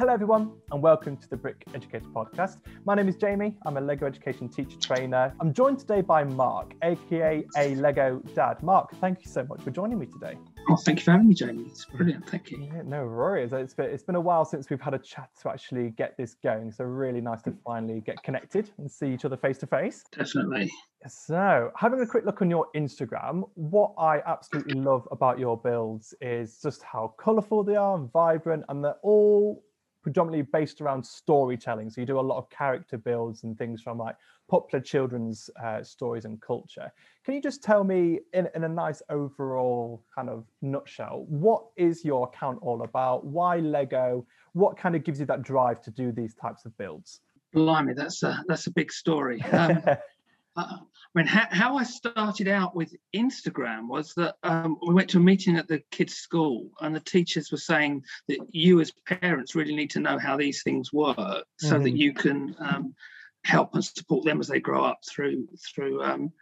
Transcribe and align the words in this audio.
Hello, 0.00 0.14
everyone, 0.14 0.52
and 0.72 0.82
welcome 0.82 1.14
to 1.18 1.28
the 1.28 1.36
Brick 1.36 1.62
Educator 1.74 2.06
podcast. 2.06 2.60
My 2.86 2.94
name 2.94 3.06
is 3.06 3.16
Jamie. 3.16 3.58
I'm 3.66 3.76
a 3.76 3.82
Lego 3.82 4.06
education 4.06 4.48
teacher 4.48 4.78
trainer. 4.78 5.34
I'm 5.40 5.52
joined 5.52 5.78
today 5.78 6.00
by 6.00 6.24
Mark, 6.24 6.72
aka 6.82 7.44
a 7.58 7.74
Lego 7.74 8.22
Dad. 8.34 8.62
Mark, 8.62 8.94
thank 8.94 9.22
you 9.22 9.30
so 9.30 9.44
much 9.44 9.60
for 9.60 9.70
joining 9.70 9.98
me 9.98 10.06
today. 10.06 10.38
Oh, 10.70 10.76
thank 10.76 11.00
you 11.00 11.04
for 11.04 11.10
having 11.10 11.28
me, 11.28 11.34
Jamie. 11.34 11.64
It's 11.66 11.84
brilliant. 11.84 12.26
Thank 12.30 12.50
you. 12.50 12.62
Yeah, 12.62 12.80
no 12.86 13.04
worries. 13.04 13.52
It's 13.52 13.74
been, 13.74 13.90
it's 13.90 14.02
been 14.02 14.14
a 14.14 14.20
while 14.20 14.46
since 14.46 14.70
we've 14.70 14.80
had 14.80 14.94
a 14.94 14.98
chat 14.98 15.28
to 15.42 15.50
actually 15.50 15.90
get 15.90 16.16
this 16.16 16.34
going. 16.42 16.72
So, 16.72 16.84
really 16.84 17.20
nice 17.20 17.42
to 17.42 17.52
finally 17.62 18.00
get 18.00 18.22
connected 18.22 18.70
and 18.78 18.90
see 18.90 19.12
each 19.12 19.26
other 19.26 19.36
face 19.36 19.58
to 19.58 19.66
face. 19.66 20.04
Definitely. 20.16 20.70
So, 21.08 21.72
having 21.76 22.00
a 22.00 22.06
quick 22.06 22.24
look 22.24 22.40
on 22.40 22.48
your 22.48 22.68
Instagram, 22.74 23.42
what 23.52 23.92
I 23.98 24.20
absolutely 24.26 24.80
love 24.80 25.06
about 25.10 25.38
your 25.38 25.58
builds 25.58 26.14
is 26.22 26.58
just 26.62 26.82
how 26.82 27.14
colourful 27.18 27.64
they 27.64 27.76
are 27.76 27.98
and 27.98 28.10
vibrant, 28.10 28.64
and 28.70 28.82
they're 28.82 28.96
all 29.02 29.62
predominantly 30.02 30.42
based 30.42 30.80
around 30.80 31.04
storytelling. 31.04 31.90
So 31.90 32.00
you 32.00 32.06
do 32.06 32.18
a 32.18 32.20
lot 32.20 32.38
of 32.38 32.48
character 32.50 32.98
builds 32.98 33.44
and 33.44 33.56
things 33.56 33.82
from 33.82 33.98
like 33.98 34.16
popular 34.48 34.82
children's 34.82 35.50
uh, 35.62 35.82
stories 35.82 36.24
and 36.24 36.40
culture. 36.40 36.92
Can 37.24 37.34
you 37.34 37.42
just 37.42 37.62
tell 37.62 37.84
me, 37.84 38.20
in, 38.32 38.48
in 38.54 38.64
a 38.64 38.68
nice 38.68 39.02
overall 39.10 40.02
kind 40.14 40.28
of 40.28 40.44
nutshell, 40.62 41.24
what 41.28 41.64
is 41.76 42.04
your 42.04 42.28
account 42.28 42.58
all 42.62 42.82
about? 42.82 43.24
Why 43.24 43.58
Lego? 43.58 44.26
What 44.52 44.76
kind 44.76 44.96
of 44.96 45.04
gives 45.04 45.20
you 45.20 45.26
that 45.26 45.42
drive 45.42 45.80
to 45.82 45.90
do 45.90 46.12
these 46.12 46.34
types 46.34 46.64
of 46.64 46.76
builds? 46.76 47.20
Blimey, 47.52 47.94
that's 47.94 48.22
a 48.22 48.44
that's 48.46 48.66
a 48.66 48.70
big 48.70 48.92
story. 48.92 49.42
Um, 49.42 49.82
I 50.62 51.18
mean, 51.18 51.26
how, 51.26 51.46
how, 51.50 51.76
I 51.76 51.82
started 51.82 52.46
out 52.46 52.76
with 52.76 52.94
Instagram 53.14 53.88
was 53.88 54.14
that 54.14 54.36
um, 54.42 54.78
we 54.86 54.94
went 54.94 55.10
to 55.10 55.18
a 55.18 55.20
meeting 55.20 55.56
at 55.56 55.66
the 55.66 55.82
kids' 55.90 56.14
school, 56.14 56.70
and 56.80 56.94
the 56.94 57.00
teachers 57.00 57.50
were 57.50 57.58
saying 57.58 58.04
that 58.28 58.38
you, 58.50 58.80
as 58.80 58.92
parents, 59.06 59.54
really 59.54 59.74
need 59.74 59.90
to 59.90 60.00
know 60.00 60.18
how 60.18 60.36
these 60.36 60.62
things 60.62 60.92
work, 60.92 61.16
so 61.58 61.74
mm-hmm. 61.74 61.82
that 61.82 61.96
you 61.96 62.12
can 62.12 62.54
um, 62.60 62.94
help 63.44 63.74
and 63.74 63.84
support 63.84 64.24
them 64.24 64.40
as 64.40 64.48
they 64.48 64.60
grow 64.60 64.84
up 64.84 65.00
through 65.08 65.48
through 65.74 66.02
um, 66.02 66.32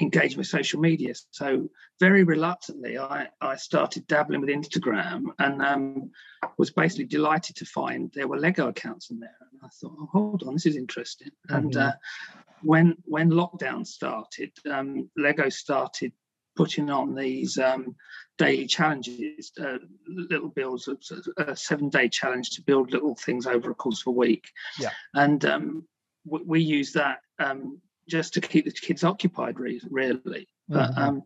engaging 0.00 0.38
with 0.38 0.46
social 0.46 0.80
media. 0.80 1.14
So 1.30 1.68
very 2.00 2.24
reluctantly, 2.24 2.98
I, 2.98 3.28
I 3.40 3.56
started 3.56 4.06
dabbling 4.06 4.40
with 4.40 4.50
Instagram 4.50 5.24
and 5.38 5.62
um, 5.62 6.10
was 6.58 6.70
basically 6.70 7.06
delighted 7.06 7.56
to 7.56 7.64
find 7.64 8.10
there 8.14 8.28
were 8.28 8.38
Lego 8.38 8.68
accounts 8.68 9.10
in 9.10 9.20
there. 9.20 9.36
And 9.40 9.60
I 9.64 9.68
thought, 9.68 9.96
oh, 9.98 10.08
hold 10.12 10.42
on, 10.46 10.54
this 10.54 10.66
is 10.66 10.76
interesting. 10.76 11.30
Mm-hmm. 11.48 11.56
And 11.56 11.76
uh, 11.76 11.92
when 12.62 12.96
when 13.04 13.30
lockdown 13.30 13.86
started, 13.86 14.52
um, 14.70 15.10
Lego 15.16 15.48
started 15.48 16.12
putting 16.56 16.90
on 16.90 17.14
these 17.14 17.58
um, 17.58 17.94
daily 18.38 18.66
challenges, 18.66 19.52
uh, 19.60 19.78
little 20.08 20.48
builds, 20.48 20.88
a 21.36 21.54
seven 21.56 21.90
day 21.90 22.08
challenge 22.08 22.50
to 22.50 22.62
build 22.62 22.92
little 22.92 23.14
things 23.14 23.46
over 23.46 23.70
a 23.70 23.74
course 23.74 24.00
of 24.00 24.08
a 24.08 24.10
week. 24.12 24.48
Yeah. 24.78 24.90
And 25.14 25.44
um, 25.44 25.88
we, 26.24 26.40
we 26.44 26.60
use 26.60 26.92
that 26.92 27.18
um, 27.38 27.80
just 28.08 28.34
to 28.34 28.40
keep 28.40 28.64
the 28.64 28.72
kids 28.72 29.04
occupied, 29.04 29.58
really. 29.58 29.80
really. 29.90 30.48
But 30.68 30.90
mm-hmm. 30.90 31.00
um, 31.00 31.22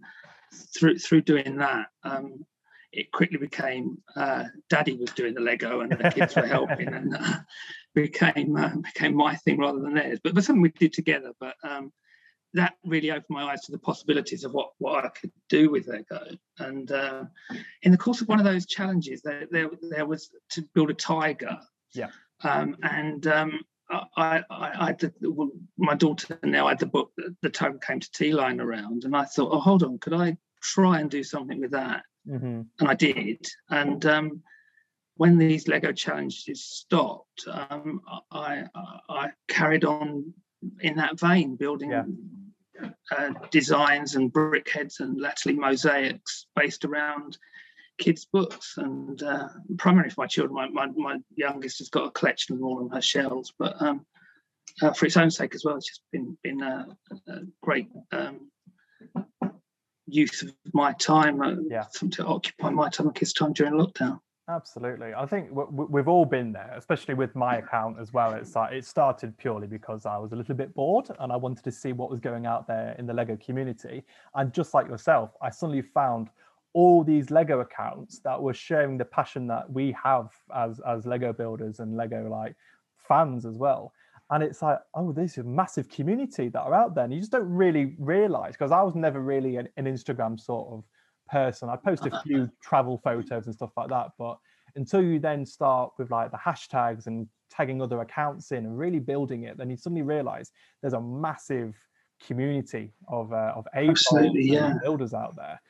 through 0.77 0.98
through 0.98 1.22
doing 1.22 1.56
that, 1.56 1.87
um, 2.03 2.45
it 2.92 3.12
quickly 3.12 3.39
became 3.39 3.98
uh, 4.17 4.45
Daddy 4.69 4.97
was 4.97 5.12
doing 5.12 5.34
the 5.34 5.41
Lego 5.41 5.81
and 5.81 5.92
the 5.92 6.11
kids 6.11 6.34
were 6.37 6.47
helping, 6.47 6.89
and 6.89 7.17
uh, 7.17 7.39
became 7.95 8.56
uh, 8.56 8.77
became 8.77 9.14
my 9.14 9.37
thing 9.37 9.59
rather 9.59 9.81
than 9.81 9.95
theirs. 9.95 10.20
But 10.22 10.34
but 10.34 10.45
something 10.45 10.62
we 10.62 10.70
did 10.70 10.92
together. 10.92 11.33
But 11.39 11.55
um, 11.62 11.92
that 12.55 12.75
really 12.84 13.11
opened 13.11 13.27
my 13.28 13.44
eyes 13.44 13.62
to 13.62 13.72
the 13.72 13.78
possibilities 13.78 14.44
of 14.44 14.53
what 14.53 14.70
what 14.78 15.05
I 15.05 15.09
could 15.09 15.33
do 15.48 15.70
with 15.70 15.87
Lego. 15.87 16.25
And 16.59 16.91
uh, 16.91 17.25
in 17.83 17.92
the 17.92 17.98
course 17.98 18.20
of 18.20 18.28
one 18.28 18.39
of 18.39 18.44
those 18.44 18.67
challenges, 18.67 19.22
there 19.22 19.47
there, 19.50 19.70
there 19.83 20.06
was 20.06 20.31
to 20.50 20.62
build 20.75 20.91
a 20.91 20.94
tiger. 20.94 21.59
Yeah. 21.94 22.11
Um, 22.42 22.77
and 22.83 23.27
um, 23.27 23.61
I, 23.91 24.06
I, 24.16 24.42
I 24.50 24.86
had 24.86 24.98
the, 25.00 25.50
my 25.77 25.94
daughter 25.94 26.38
now 26.42 26.69
had 26.69 26.78
the 26.78 26.86
book 26.86 27.12
the 27.42 27.50
time 27.50 27.78
came 27.84 28.00
to 28.00 28.12
T 28.12 28.32
line 28.32 28.60
around, 28.60 29.05
and 29.05 29.16
I 29.16 29.24
thought, 29.24 29.50
oh, 29.52 29.60
hold 29.60 29.82
on, 29.82 29.98
could 29.98 30.12
I 30.12 30.37
try 30.62 31.00
and 31.00 31.10
do 31.10 31.22
something 31.22 31.60
with 31.60 31.72
that? 31.72 32.03
Mm-hmm. 32.28 32.62
And 32.78 32.88
I 32.88 32.94
did. 32.94 33.47
And 33.69 34.04
um, 34.06 34.42
when 35.16 35.38
these 35.38 35.69
Lego 35.69 35.92
challenges 35.92 36.65
stopped, 36.65 37.47
um, 37.50 38.00
I, 38.31 38.65
I, 38.75 38.98
I 39.09 39.31
carried 39.48 39.84
on 39.84 40.32
in 40.81 40.97
that 40.97 41.19
vein, 41.19 41.56
building 41.56 41.91
yeah. 41.91 42.04
uh, 43.16 43.31
designs 43.50 44.15
and 44.15 44.32
brickheads 44.32 45.00
and 45.00 45.20
latterly 45.20 45.56
mosaics 45.56 46.47
based 46.54 46.84
around 46.84 47.38
kids' 48.00 48.27
books, 48.33 48.75
and 48.78 49.22
uh, 49.22 49.49
primarily 49.78 50.11
for 50.11 50.22
my 50.22 50.27
children. 50.27 50.55
My, 50.55 50.87
my, 50.87 50.93
my, 50.97 51.19
youngest 51.37 51.78
has 51.78 51.88
got 51.88 52.06
a 52.06 52.11
collection 52.11 52.55
of 52.55 52.59
them 52.59 52.66
all 52.66 52.83
on 52.83 52.91
her 52.91 53.03
shelves, 53.03 53.53
but 53.56 53.81
um, 53.81 54.05
uh, 54.83 54.93
for 54.93 55.06
its 55.06 55.16
own 55.16 55.31
sake 55.31 55.55
as 55.55 55.65
well, 55.65 55.77
it's 55.77 55.87
just 55.87 56.03
been 56.10 56.37
been 56.43 56.62
a, 56.62 56.89
a 57.28 57.41
great 57.62 57.89
um, 58.10 58.50
use 60.06 60.43
of 60.43 60.53
my 60.75 60.93
time 60.94 61.41
uh, 61.41 61.55
yeah. 61.69 61.84
to 62.10 62.27
occupy 62.27 62.71
my 62.71 62.89
time 62.89 63.06
and 63.06 63.15
kids' 63.15 63.33
time 63.33 63.53
during 63.53 63.75
lockdown. 63.75 64.19
Absolutely, 64.49 65.15
I 65.15 65.27
think 65.27 65.50
we've 65.53 66.09
all 66.09 66.25
been 66.25 66.50
there, 66.53 66.75
especially 66.77 67.15
with 67.15 67.37
my 67.37 67.59
account 67.59 68.00
as 68.00 68.12
well. 68.12 68.33
It's 68.33 68.56
like 68.56 68.72
it 68.72 68.84
started 68.84 69.39
purely 69.39 69.69
because 69.69 70.06
I 70.06 70.19
was 70.19 70.33
a 70.33 70.37
little 70.37 70.56
bit 70.56 70.75
bored 70.75 71.06
and 71.21 71.31
I 71.31 71.37
wanted 71.37 71.62
to 71.62 71.71
see 71.71 71.93
what 71.93 72.10
was 72.10 72.19
going 72.19 72.47
out 72.47 72.66
there 72.66 72.97
in 72.99 73.06
the 73.06 73.15
Lego 73.15 73.37
community. 73.37 74.03
And 74.34 74.53
just 74.53 74.75
like 74.75 74.89
yourself, 74.89 75.31
I 75.41 75.50
suddenly 75.50 75.83
found 75.83 76.31
all 76.72 77.03
these 77.03 77.31
Lego 77.31 77.60
accounts 77.60 78.20
that 78.20 78.41
were 78.41 78.54
sharing 78.54 78.97
the 78.97 79.04
passion 79.04 79.47
that 79.48 79.70
we 79.70 79.94
have 80.03 80.31
as 80.54 80.81
as 80.86 81.06
Lego 81.06 81.32
builders 81.32 81.81
and 81.81 81.97
Lego 81.97 82.28
like 82.28 82.54
fans 82.97 83.44
as 83.44 83.56
well. 83.56 83.92
And 84.31 84.44
it's 84.44 84.62
like, 84.62 84.78
oh, 84.94 85.10
there's 85.10 85.38
a 85.38 85.42
massive 85.42 85.88
community 85.88 86.48
that 86.48 86.60
are 86.60 86.75
out 86.75 86.94
there, 86.94 87.04
and 87.04 87.12
you 87.12 87.19
just 87.19 87.32
don't 87.32 87.50
really 87.50 87.97
realize 87.98 88.53
because 88.53 88.70
I 88.70 88.80
was 88.82 88.94
never 88.94 89.20
really 89.20 89.56
an, 89.56 89.69
an, 89.76 89.86
Instagram 89.86 90.38
sort 90.38 90.69
of 90.72 90.84
person. 91.28 91.69
I 91.69 91.75
post 91.75 92.06
a 92.06 92.22
few 92.22 92.48
travel 92.62 93.00
photos 93.03 93.47
and 93.47 93.54
stuff 93.54 93.72
like 93.76 93.88
that, 93.88 94.12
but 94.19 94.38
until 94.76 95.03
you 95.03 95.19
then 95.19 95.44
start 95.44 95.92
with 95.98 96.12
like 96.12 96.30
the 96.30 96.36
hashtags 96.36 97.09
and 97.09 97.26
tagging 97.50 97.82
other 97.82 98.00
accounts 98.00 98.53
in 98.53 98.59
and 98.59 98.78
really 98.78 99.00
building 99.00 99.42
it, 99.44 99.59
then 99.59 99.69
you 99.69 99.76
suddenly 99.76 100.03
realize 100.03 100.53
there's 100.80 100.94
a 100.94 101.00
massive 101.00 101.75
community 102.25 102.92
of 103.09 103.32
uh, 103.32 103.53
of 103.56 103.66
a 103.75 103.92
yeah. 104.34 104.75
builders 104.82 105.12
out 105.12 105.34
there. 105.34 105.60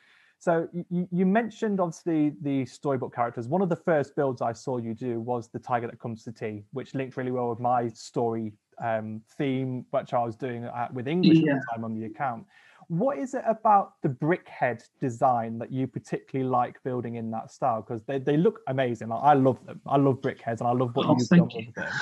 So 0.41 0.67
you, 0.89 1.07
you, 1.11 1.23
mentioned 1.23 1.79
obviously 1.79 2.33
the 2.41 2.65
storybook 2.65 3.13
characters. 3.13 3.47
One 3.47 3.61
of 3.61 3.69
the 3.69 3.75
first 3.75 4.15
builds 4.15 4.41
I 4.41 4.53
saw 4.53 4.77
you 4.77 4.95
do 4.95 5.19
was 5.19 5.49
the 5.49 5.59
tiger 5.59 5.85
that 5.85 5.99
comes 5.99 6.23
to 6.23 6.31
tea, 6.31 6.63
which 6.73 6.95
linked 6.95 7.15
really 7.15 7.29
well 7.29 7.49
with 7.49 7.59
my 7.59 7.89
story 7.89 8.51
um, 8.83 9.21
theme, 9.37 9.85
which 9.91 10.15
I 10.15 10.23
was 10.23 10.35
doing 10.35 10.63
at, 10.63 10.91
with 10.95 11.07
English 11.07 11.37
yeah. 11.37 11.53
at 11.53 11.59
the 11.59 11.65
time 11.71 11.83
on 11.83 11.93
the 11.93 12.07
account. 12.07 12.47
What 12.87 13.19
is 13.19 13.35
it 13.35 13.43
about 13.47 14.01
the 14.01 14.09
brickhead 14.09 14.81
design 14.99 15.59
that 15.59 15.71
you 15.71 15.85
particularly 15.85 16.49
like 16.49 16.81
building 16.83 17.17
in 17.17 17.29
that 17.29 17.51
style? 17.51 17.85
Because 17.87 18.01
they, 18.07 18.17
they 18.17 18.35
look 18.35 18.61
amazing. 18.65 19.09
Like, 19.09 19.21
I 19.23 19.33
love 19.33 19.63
them. 19.67 19.79
I 19.85 19.97
love 19.97 20.21
brickheads 20.21 20.59
and 20.59 20.67
I 20.67 20.71
love 20.71 20.95
what 20.95 21.05
oh, 21.05 21.15
you've 21.19 21.29
done 21.29 21.51
you. 21.51 21.67
with 21.67 21.75
them. 21.75 21.93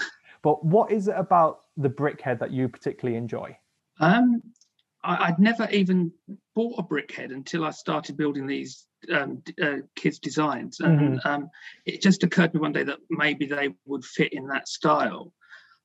But 0.43 0.63
what 0.63 0.93
is 0.93 1.09
it 1.09 1.15
about 1.17 1.63
the 1.75 1.89
brickhead 1.89 2.39
that 2.39 2.51
you 2.51 2.69
particularly 2.69 3.17
enjoy? 3.17 3.57
Um, 3.99 4.41
I, 5.03 5.31
would 5.31 5.39
never 5.39 5.69
even 5.71 6.11
bought 6.55 6.79
a 6.79 6.83
brickhead 6.83 7.31
until 7.31 7.63
I 7.63 7.71
started 7.71 8.17
building 8.17 8.47
these 8.47 8.85
um, 9.13 9.41
uh, 9.61 9.77
kids' 9.95 10.19
designs, 10.19 10.79
and 10.81 10.99
mm-hmm. 10.99 11.27
um, 11.27 11.49
it 11.85 12.01
just 12.01 12.23
occurred 12.23 12.51
to 12.51 12.57
me 12.57 12.61
one 12.61 12.73
day 12.73 12.83
that 12.83 12.99
maybe 13.09 13.45
they 13.45 13.69
would 13.85 14.03
fit 14.03 14.33
in 14.33 14.47
that 14.47 14.67
style. 14.67 15.33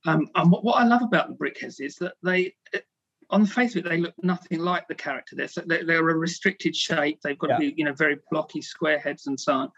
Um, 0.06 0.28
and 0.34 0.50
what, 0.50 0.64
what, 0.64 0.76
I 0.76 0.84
love 0.84 1.03
about 1.03 1.28
the 1.28 1.34
brickheads 1.34 1.80
is 1.80 1.97
that 1.97 2.14
they, 2.22 2.54
on 3.30 3.42
the 3.42 3.48
face 3.48 3.76
of 3.76 3.84
it, 3.84 3.88
they 3.88 3.98
look 3.98 4.14
nothing 4.22 4.58
like 4.58 4.86
the 4.88 4.94
character. 4.94 5.36
They're 5.36 5.48
they're, 5.66 5.84
they're 5.84 6.08
a 6.08 6.16
restricted 6.16 6.76
shape. 6.76 7.20
They've 7.22 7.38
got 7.38 7.50
yeah. 7.50 7.56
to 7.56 7.60
be 7.60 7.74
you 7.76 7.84
know 7.84 7.94
very 7.94 8.19
blocky 8.30 8.62
square 8.62 8.98
heads 8.98 9.26
and 9.26 9.38
so 9.38 9.53
on. 9.53 9.72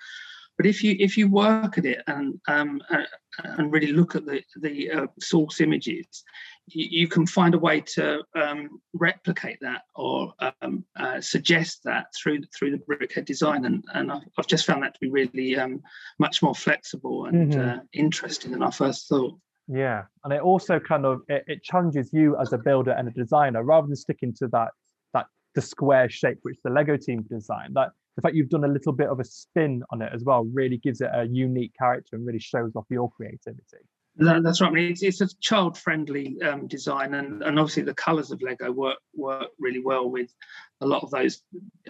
But 0.57 0.67
if 0.67 0.83
you 0.83 0.97
if 0.99 1.19
you 1.19 1.29
work 1.29 1.79
at 1.79 1.85
it 1.85 2.03
and 2.07 2.41
um, 2.49 2.81
uh, 2.91 3.05
and 3.45 3.73
really 3.73 3.93
look 3.93 4.17
at 4.17 4.25
the 4.25 4.43
the 4.57 4.91
uh, 4.91 5.07
source 5.21 5.61
images, 5.61 6.25
you, 6.69 6.87
you, 6.91 7.09
can 7.09 7.27
find 7.27 7.55
a 7.55 7.59
way 7.59 7.81
to 7.81 8.23
um, 8.35 8.81
replicate 8.93 9.59
that 9.61 9.83
or 9.95 10.33
um, 10.63 10.85
uh, 10.99 11.21
suggest 11.21 11.83
that 11.85 12.07
through 12.15 12.41
through 12.57 12.73
the 12.73 12.79
brickhead 12.79 13.25
design. 13.25 13.65
And 13.65 13.85
and 13.95 14.11
I've, 14.11 14.23
I've 14.39 14.47
just 14.47 14.67
found 14.67 14.83
that 14.83 14.95
to 14.95 15.01
be 15.01 15.11
really 15.11 15.57
um, 15.57 15.83
much 16.19 16.43
more 16.43 16.55
flexible 16.55 17.27
and 17.27 17.53
mm-hmm. 17.53 17.69
uh, 17.69 17.83
interesting 17.93 18.53
than 18.53 18.63
I 18.63 18.71
first 18.71 19.09
thought. 19.09 19.39
Yeah, 19.69 20.05
and 20.25 20.33
it 20.33 20.41
also 20.41 20.79
kind 20.79 21.05
of 21.05 21.23
it, 21.29 21.45
it 21.47 21.63
challenges 21.63 22.11
you 22.13 22.37
as 22.39 22.53
a 22.53 22.59
builder 22.59 22.93
and 22.93 23.09
a 23.09 23.13
designer 23.13 23.63
rather 23.63 23.87
than 23.87 23.97
sticking 23.97 24.35
to 24.35 24.49
that 24.49 24.71
that 25.13 25.27
the 25.55 25.63
square 25.63 26.09
shape 26.09 26.39
which 26.43 26.59
the 26.65 26.71
Lego 26.71 26.97
team 26.97 27.25
designed. 27.29 27.75
That 27.75 27.91
the 28.17 28.23
fact 28.23 28.35
you've 28.35 28.49
done 28.49 28.65
a 28.65 28.69
little 28.69 28.93
bit 28.93 29.09
of 29.09 29.21
a 29.21 29.25
spin 29.25 29.83
on 29.91 30.03
it 30.03 30.11
as 30.13 30.25
well 30.25 30.45
really 30.53 30.79
gives 30.79 31.01
it 31.01 31.11
a 31.13 31.25
unique 31.27 31.73
character 31.79 32.17
and 32.17 32.27
really 32.27 32.39
shows 32.39 32.75
off 32.75 32.87
your 32.91 33.11
creativity. 33.11 33.85
That, 34.19 34.43
that's 34.43 34.61
right. 34.61 34.71
I 34.71 34.75
mean, 34.75 34.91
it's, 34.93 35.03
it's 35.03 35.21
a 35.21 35.29
child-friendly 35.41 36.41
um, 36.43 36.67
design, 36.69 37.15
and, 37.15 37.43
and 37.43 37.59
obviously 37.59 37.83
the 37.83 37.95
colours 37.95 38.31
of 38.31 38.41
Lego 38.41 38.73
work 38.73 38.99
work 39.15 39.49
really 39.59 39.83
well 39.83 40.09
with 40.09 40.33
a 40.81 40.87
lot 40.87 41.03
of 41.03 41.11
those 41.11 41.43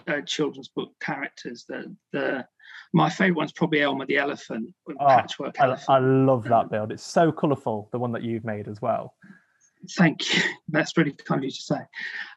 uh, 0.07 0.21
children's 0.25 0.67
book 0.67 0.91
characters. 0.99 1.65
The 1.67 1.95
the 2.11 2.45
my 2.93 3.09
favourite 3.09 3.37
one's 3.37 3.53
probably 3.53 3.81
Elmer 3.81 4.05
the 4.05 4.17
elephant, 4.17 4.73
oh, 4.89 5.05
patchwork 5.07 5.55
I, 5.59 5.63
elephant. 5.65 5.89
I 5.89 5.99
love 5.99 6.43
that 6.45 6.69
build. 6.69 6.91
It's 6.91 7.03
so 7.03 7.31
colourful. 7.31 7.89
The 7.91 7.99
one 7.99 8.11
that 8.11 8.23
you've 8.23 8.45
made 8.45 8.67
as 8.67 8.81
well. 8.81 9.13
Thank 9.91 10.33
you. 10.35 10.41
That's 10.69 10.97
really 10.97 11.11
kind 11.11 11.39
of 11.39 11.45
you 11.45 11.51
to 11.51 11.61
say. 11.61 11.79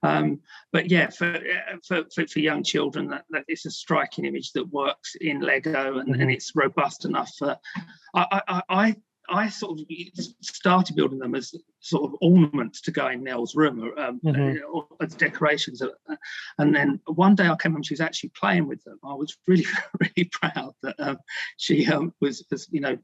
Um, 0.02 0.40
but 0.72 0.90
yeah, 0.90 1.10
for, 1.10 1.38
for, 1.86 2.04
for, 2.14 2.26
for, 2.26 2.38
young 2.38 2.62
children, 2.62 3.08
that, 3.08 3.24
that 3.30 3.44
it's 3.48 3.66
a 3.66 3.70
striking 3.70 4.24
image 4.24 4.52
that 4.52 4.70
works 4.70 5.16
in 5.20 5.40
Lego 5.40 5.98
and, 5.98 6.10
mm-hmm. 6.10 6.20
and 6.20 6.30
it's 6.30 6.52
robust 6.54 7.04
enough 7.04 7.30
for. 7.38 7.56
I, 8.14 8.42
I, 8.46 8.62
I 8.68 8.96
I 9.30 9.48
sort 9.48 9.78
of 9.78 9.86
started 10.40 10.96
building 10.96 11.20
them 11.20 11.34
as 11.34 11.54
sort 11.78 12.04
of 12.04 12.16
ornaments 12.20 12.80
to 12.82 12.90
go 12.90 13.08
in 13.08 13.22
Nell's 13.22 13.54
room, 13.54 13.92
um, 13.96 14.20
mm-hmm. 14.24 14.58
Uh, 14.76 15.04
as 15.04 15.14
decorations. 15.14 15.80
Uh, 15.80 15.88
and 16.58 16.74
then 16.74 17.00
one 17.06 17.34
day 17.34 17.46
I 17.46 17.56
came 17.56 17.72
home, 17.72 17.82
she 17.82 17.94
was 17.94 18.00
actually 18.00 18.30
playing 18.30 18.66
with 18.66 18.82
them. 18.84 18.98
I 19.04 19.14
was 19.14 19.36
really, 19.46 19.66
really 20.00 20.30
proud 20.30 20.74
that 20.82 20.96
um, 20.98 21.18
she 21.56 21.86
um, 21.86 22.12
was, 22.20 22.44
was, 22.50 22.68
you 22.70 22.80
know, 22.80 22.98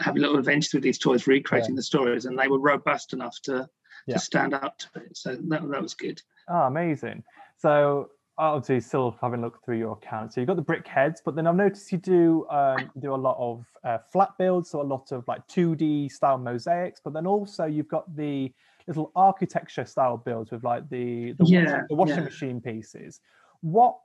having 0.00 0.22
little 0.22 0.38
adventures 0.38 0.72
with 0.72 0.82
these 0.82 0.98
toys, 0.98 1.26
recreating 1.26 1.70
yeah. 1.70 1.76
the 1.76 1.82
stories, 1.82 2.24
and 2.24 2.38
they 2.38 2.48
were 2.48 2.60
robust 2.60 3.12
enough 3.12 3.36
to 3.42 3.68
yeah. 4.06 4.14
to 4.14 4.20
stand 4.20 4.54
up 4.54 4.78
to 4.78 4.88
it. 4.96 5.16
So 5.16 5.36
that, 5.36 5.68
that 5.68 5.82
was 5.82 5.94
good. 5.94 6.20
Oh, 6.48 6.62
amazing. 6.62 7.24
So 7.58 8.10
obviously 8.38 8.80
still 8.80 9.16
having 9.20 9.40
a 9.40 9.42
look 9.42 9.64
through 9.64 9.78
your 9.78 9.92
account. 9.92 10.32
So 10.32 10.40
you've 10.40 10.48
got 10.48 10.56
the 10.56 10.62
brick 10.62 10.86
heads, 10.86 11.22
but 11.24 11.34
then 11.34 11.46
I've 11.46 11.56
noticed 11.56 11.90
you 11.90 11.98
do 11.98 12.46
um, 12.50 12.90
do 12.98 13.14
a 13.14 13.16
lot 13.16 13.36
of 13.38 13.64
uh, 13.84 13.98
flat 14.12 14.30
builds, 14.38 14.70
so 14.70 14.80
a 14.80 14.82
lot 14.82 15.12
of 15.12 15.26
like 15.26 15.46
2D 15.48 16.10
style 16.10 16.38
mosaics, 16.38 17.00
but 17.02 17.12
then 17.12 17.26
also 17.26 17.64
you've 17.64 17.88
got 17.88 18.14
the 18.14 18.52
little 18.86 19.10
architecture 19.16 19.84
style 19.84 20.16
builds 20.16 20.50
with 20.50 20.62
like 20.64 20.88
the 20.90 21.32
the, 21.38 21.44
yeah, 21.44 21.64
washing, 21.64 21.86
the 21.88 21.94
washing 21.94 22.16
yeah. 22.16 22.24
machine 22.24 22.60
pieces. 22.60 23.20
What 23.60 23.96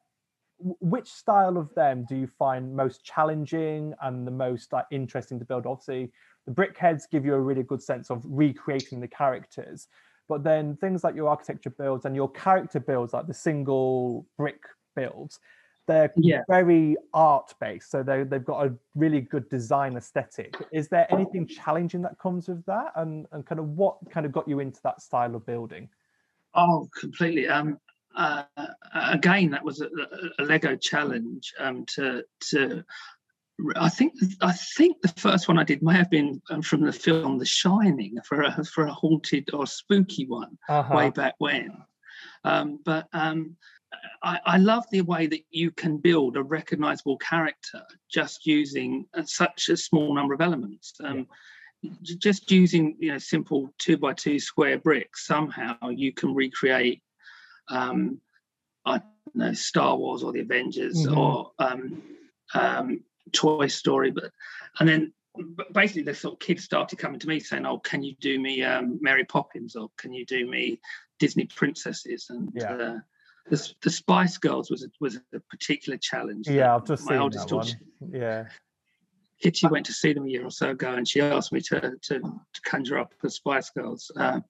which 0.79 1.09
style 1.09 1.57
of 1.57 1.73
them 1.73 2.05
do 2.07 2.15
you 2.15 2.27
find 2.27 2.75
most 2.75 3.03
challenging 3.03 3.93
and 4.01 4.27
the 4.27 4.31
most 4.31 4.71
like 4.71 4.85
interesting 4.91 5.39
to 5.39 5.45
build? 5.45 5.65
Obviously, 5.65 6.11
the 6.45 6.51
brick 6.51 6.77
heads 6.77 7.07
give 7.11 7.25
you 7.25 7.33
a 7.33 7.39
really 7.39 7.63
good 7.63 7.81
sense 7.81 8.09
of 8.09 8.21
recreating 8.25 8.99
the 8.99 9.07
characters 9.07 9.87
but 10.31 10.45
then 10.45 10.77
things 10.77 11.03
like 11.03 11.13
your 11.13 11.27
architecture 11.27 11.71
builds 11.71 12.05
and 12.05 12.15
your 12.15 12.29
character 12.31 12.79
builds, 12.79 13.11
like 13.11 13.27
the 13.27 13.33
single 13.33 14.25
brick 14.37 14.61
builds, 14.95 15.41
they're 15.87 16.09
yeah. 16.15 16.43
very 16.47 16.95
art 17.13 17.53
based. 17.59 17.91
So 17.91 18.01
they 18.01 18.23
they've 18.23 18.45
got 18.45 18.65
a 18.65 18.73
really 18.95 19.19
good 19.19 19.49
design 19.49 19.97
aesthetic. 19.97 20.55
Is 20.71 20.87
there 20.87 21.05
anything 21.11 21.45
challenging 21.45 22.01
that 22.03 22.17
comes 22.17 22.47
with 22.47 22.65
that? 22.65 22.93
And, 22.95 23.27
and 23.33 23.45
kind 23.45 23.59
of 23.59 23.67
what 23.71 23.97
kind 24.09 24.25
of 24.25 24.31
got 24.31 24.47
you 24.47 24.61
into 24.61 24.79
that 24.85 25.01
style 25.01 25.35
of 25.35 25.45
building? 25.45 25.89
Oh, 26.53 26.87
completely. 26.97 27.49
Um, 27.49 27.77
uh, 28.15 28.43
again, 28.95 29.49
that 29.49 29.65
was 29.65 29.81
a, 29.81 29.89
a 30.39 30.43
Lego 30.45 30.77
challenge 30.77 31.53
um, 31.59 31.85
to 31.87 32.23
to 32.51 32.85
I 33.75 33.89
think 33.89 34.13
I 34.41 34.51
think 34.51 35.01
the 35.01 35.07
first 35.09 35.47
one 35.47 35.59
I 35.59 35.63
did 35.63 35.81
may 35.81 35.93
have 35.93 36.09
been 36.09 36.41
um, 36.49 36.61
from 36.61 36.81
the 36.81 36.93
film 36.93 37.37
The 37.37 37.45
Shining 37.45 38.17
for 38.25 38.41
a 38.41 38.63
for 38.65 38.85
a 38.85 38.93
haunted 38.93 39.49
or 39.53 39.67
spooky 39.67 40.25
one 40.25 40.57
uh-huh. 40.69 40.95
way 40.95 41.09
back 41.09 41.35
when. 41.37 41.71
Um, 42.43 42.79
but 42.83 43.07
um, 43.13 43.55
I, 44.23 44.39
I, 44.45 44.57
love 44.57 44.85
the 44.91 45.01
way 45.01 45.27
that 45.27 45.43
you 45.51 45.71
can 45.71 45.97
build 45.97 46.37
a 46.37 46.43
recognizable 46.43 47.17
character 47.17 47.83
just 48.09 48.45
using 48.45 49.05
uh, 49.15 49.23
such 49.25 49.69
a 49.69 49.77
small 49.77 50.13
number 50.15 50.33
of 50.33 50.41
elements. 50.41 50.93
Um, 51.03 51.27
yeah. 51.81 51.91
Just 52.01 52.51
using 52.51 52.95
you 52.99 53.11
know 53.11 53.17
simple 53.17 53.73
two 53.77 53.97
by 53.97 54.13
two 54.13 54.39
square 54.39 54.77
bricks, 54.77 55.25
somehow 55.25 55.75
you 55.89 56.13
can 56.13 56.33
recreate. 56.33 57.01
Um, 57.69 58.21
I 58.85 58.99
don't 58.99 59.35
know 59.35 59.53
Star 59.53 59.95
Wars 59.95 60.23
or 60.23 60.31
the 60.31 60.41
Avengers 60.41 61.05
mm-hmm. 61.05 61.17
or 61.17 61.51
um, 61.59 62.01
um, 62.53 63.03
Toy 63.31 63.67
Story, 63.67 64.11
but 64.11 64.31
and 64.79 64.87
then 64.87 65.13
basically 65.71 66.03
the 66.03 66.13
sort 66.13 66.33
of 66.33 66.39
kids 66.39 66.63
started 66.63 66.99
coming 66.99 67.19
to 67.19 67.27
me 67.27 67.39
saying, 67.39 67.65
"Oh, 67.65 67.79
can 67.79 68.03
you 68.03 68.15
do 68.19 68.39
me 68.39 68.63
um, 68.63 68.99
Mary 69.01 69.25
Poppins 69.25 69.75
or 69.75 69.89
can 69.97 70.13
you 70.13 70.25
do 70.25 70.49
me 70.49 70.79
Disney 71.19 71.45
princesses?" 71.45 72.27
And 72.29 72.51
yeah. 72.53 72.73
uh, 72.73 72.99
the, 73.49 73.73
the 73.81 73.89
Spice 73.89 74.37
Girls 74.37 74.69
was 74.69 74.83
a, 74.83 74.87
was 74.99 75.19
a 75.33 75.39
particular 75.39 75.97
challenge. 75.97 76.47
Yeah, 76.47 76.75
I've 76.75 76.85
just 76.85 77.05
my 77.05 77.13
seen 77.13 77.21
oldest 77.21 77.49
that 77.49 77.55
one. 77.55 77.67
Yeah. 78.11 78.45
Kitty 79.41 79.67
went 79.67 79.87
to 79.87 79.93
see 79.93 80.13
them 80.13 80.25
a 80.25 80.29
year 80.29 80.45
or 80.45 80.51
so 80.51 80.69
ago, 80.69 80.93
and 80.93 81.07
she 81.07 81.21
asked 81.21 81.51
me 81.51 81.61
to 81.61 81.79
to, 81.79 82.19
to 82.19 82.61
conjure 82.63 82.97
up 82.97 83.13
the 83.21 83.29
Spice 83.29 83.69
Girls. 83.71 84.11
Uh, 84.15 84.41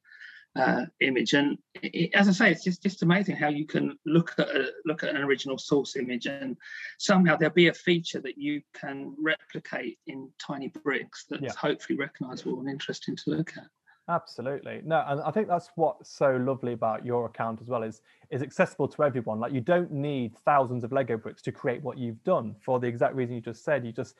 uh, 0.56 0.86
image. 1.00 1.34
And 1.34 1.58
it, 1.76 2.12
as 2.14 2.28
I 2.28 2.32
say, 2.32 2.52
it's 2.52 2.64
just, 2.64 2.84
just 2.84 3.04
amazing 3.04 3.36
how 3.36 3.50
you 3.50 3.66
can 3.66 3.98
look 4.06 4.34
at 4.38 4.50
a, 4.50 4.72
look 4.86 5.04
at 5.04 5.10
an 5.10 5.18
original 5.18 5.58
source 5.58 5.96
image 5.96 6.26
and 6.26 6.58
somehow 6.98 7.38
there'll 7.38 7.54
be 7.54 7.68
a 7.68 7.74
feature 7.74 8.20
that 8.22 8.38
you 8.38 8.62
can 8.74 9.16
replicate 9.20 10.00
in 10.08 10.30
tiny 10.40 10.68
bricks 10.84 11.26
that's 11.30 11.44
yeah. 11.44 11.52
hopefully 11.58 11.98
recognizable 11.98 12.60
and 12.60 12.70
interesting 12.70 13.16
to 13.16 13.32
look 13.32 13.54
at. 13.58 13.64
Absolutely. 14.10 14.82
No, 14.84 15.04
and 15.08 15.22
I 15.22 15.32
think 15.32 15.48
that's 15.48 15.70
what's 15.76 16.10
so 16.12 16.36
lovely 16.36 16.74
about 16.74 17.06
your 17.06 17.28
account 17.28 17.62
as 17.62 17.68
well 17.68 17.84
is 17.84 18.02
is 18.30 18.42
accessible 18.42 18.88
to 18.90 19.04
everyone. 19.04 19.40
Like 19.40 19.54
you 19.54 19.62
don't 19.62 19.92
need 19.92 20.36
thousands 20.44 20.84
of 20.84 20.92
Lego 20.92 21.18
bricks 21.18 21.42
to 21.44 21.52
create 21.52 21.82
what 21.82 21.98
you've 21.98 22.22
done 22.24 22.56
for 22.60 22.80
the 22.80 22.88
exact 22.88 23.16
reason 23.16 23.36
you 23.36 23.42
just 23.42 23.64
said. 23.64 23.86
You 23.86 23.94
just 23.94 24.16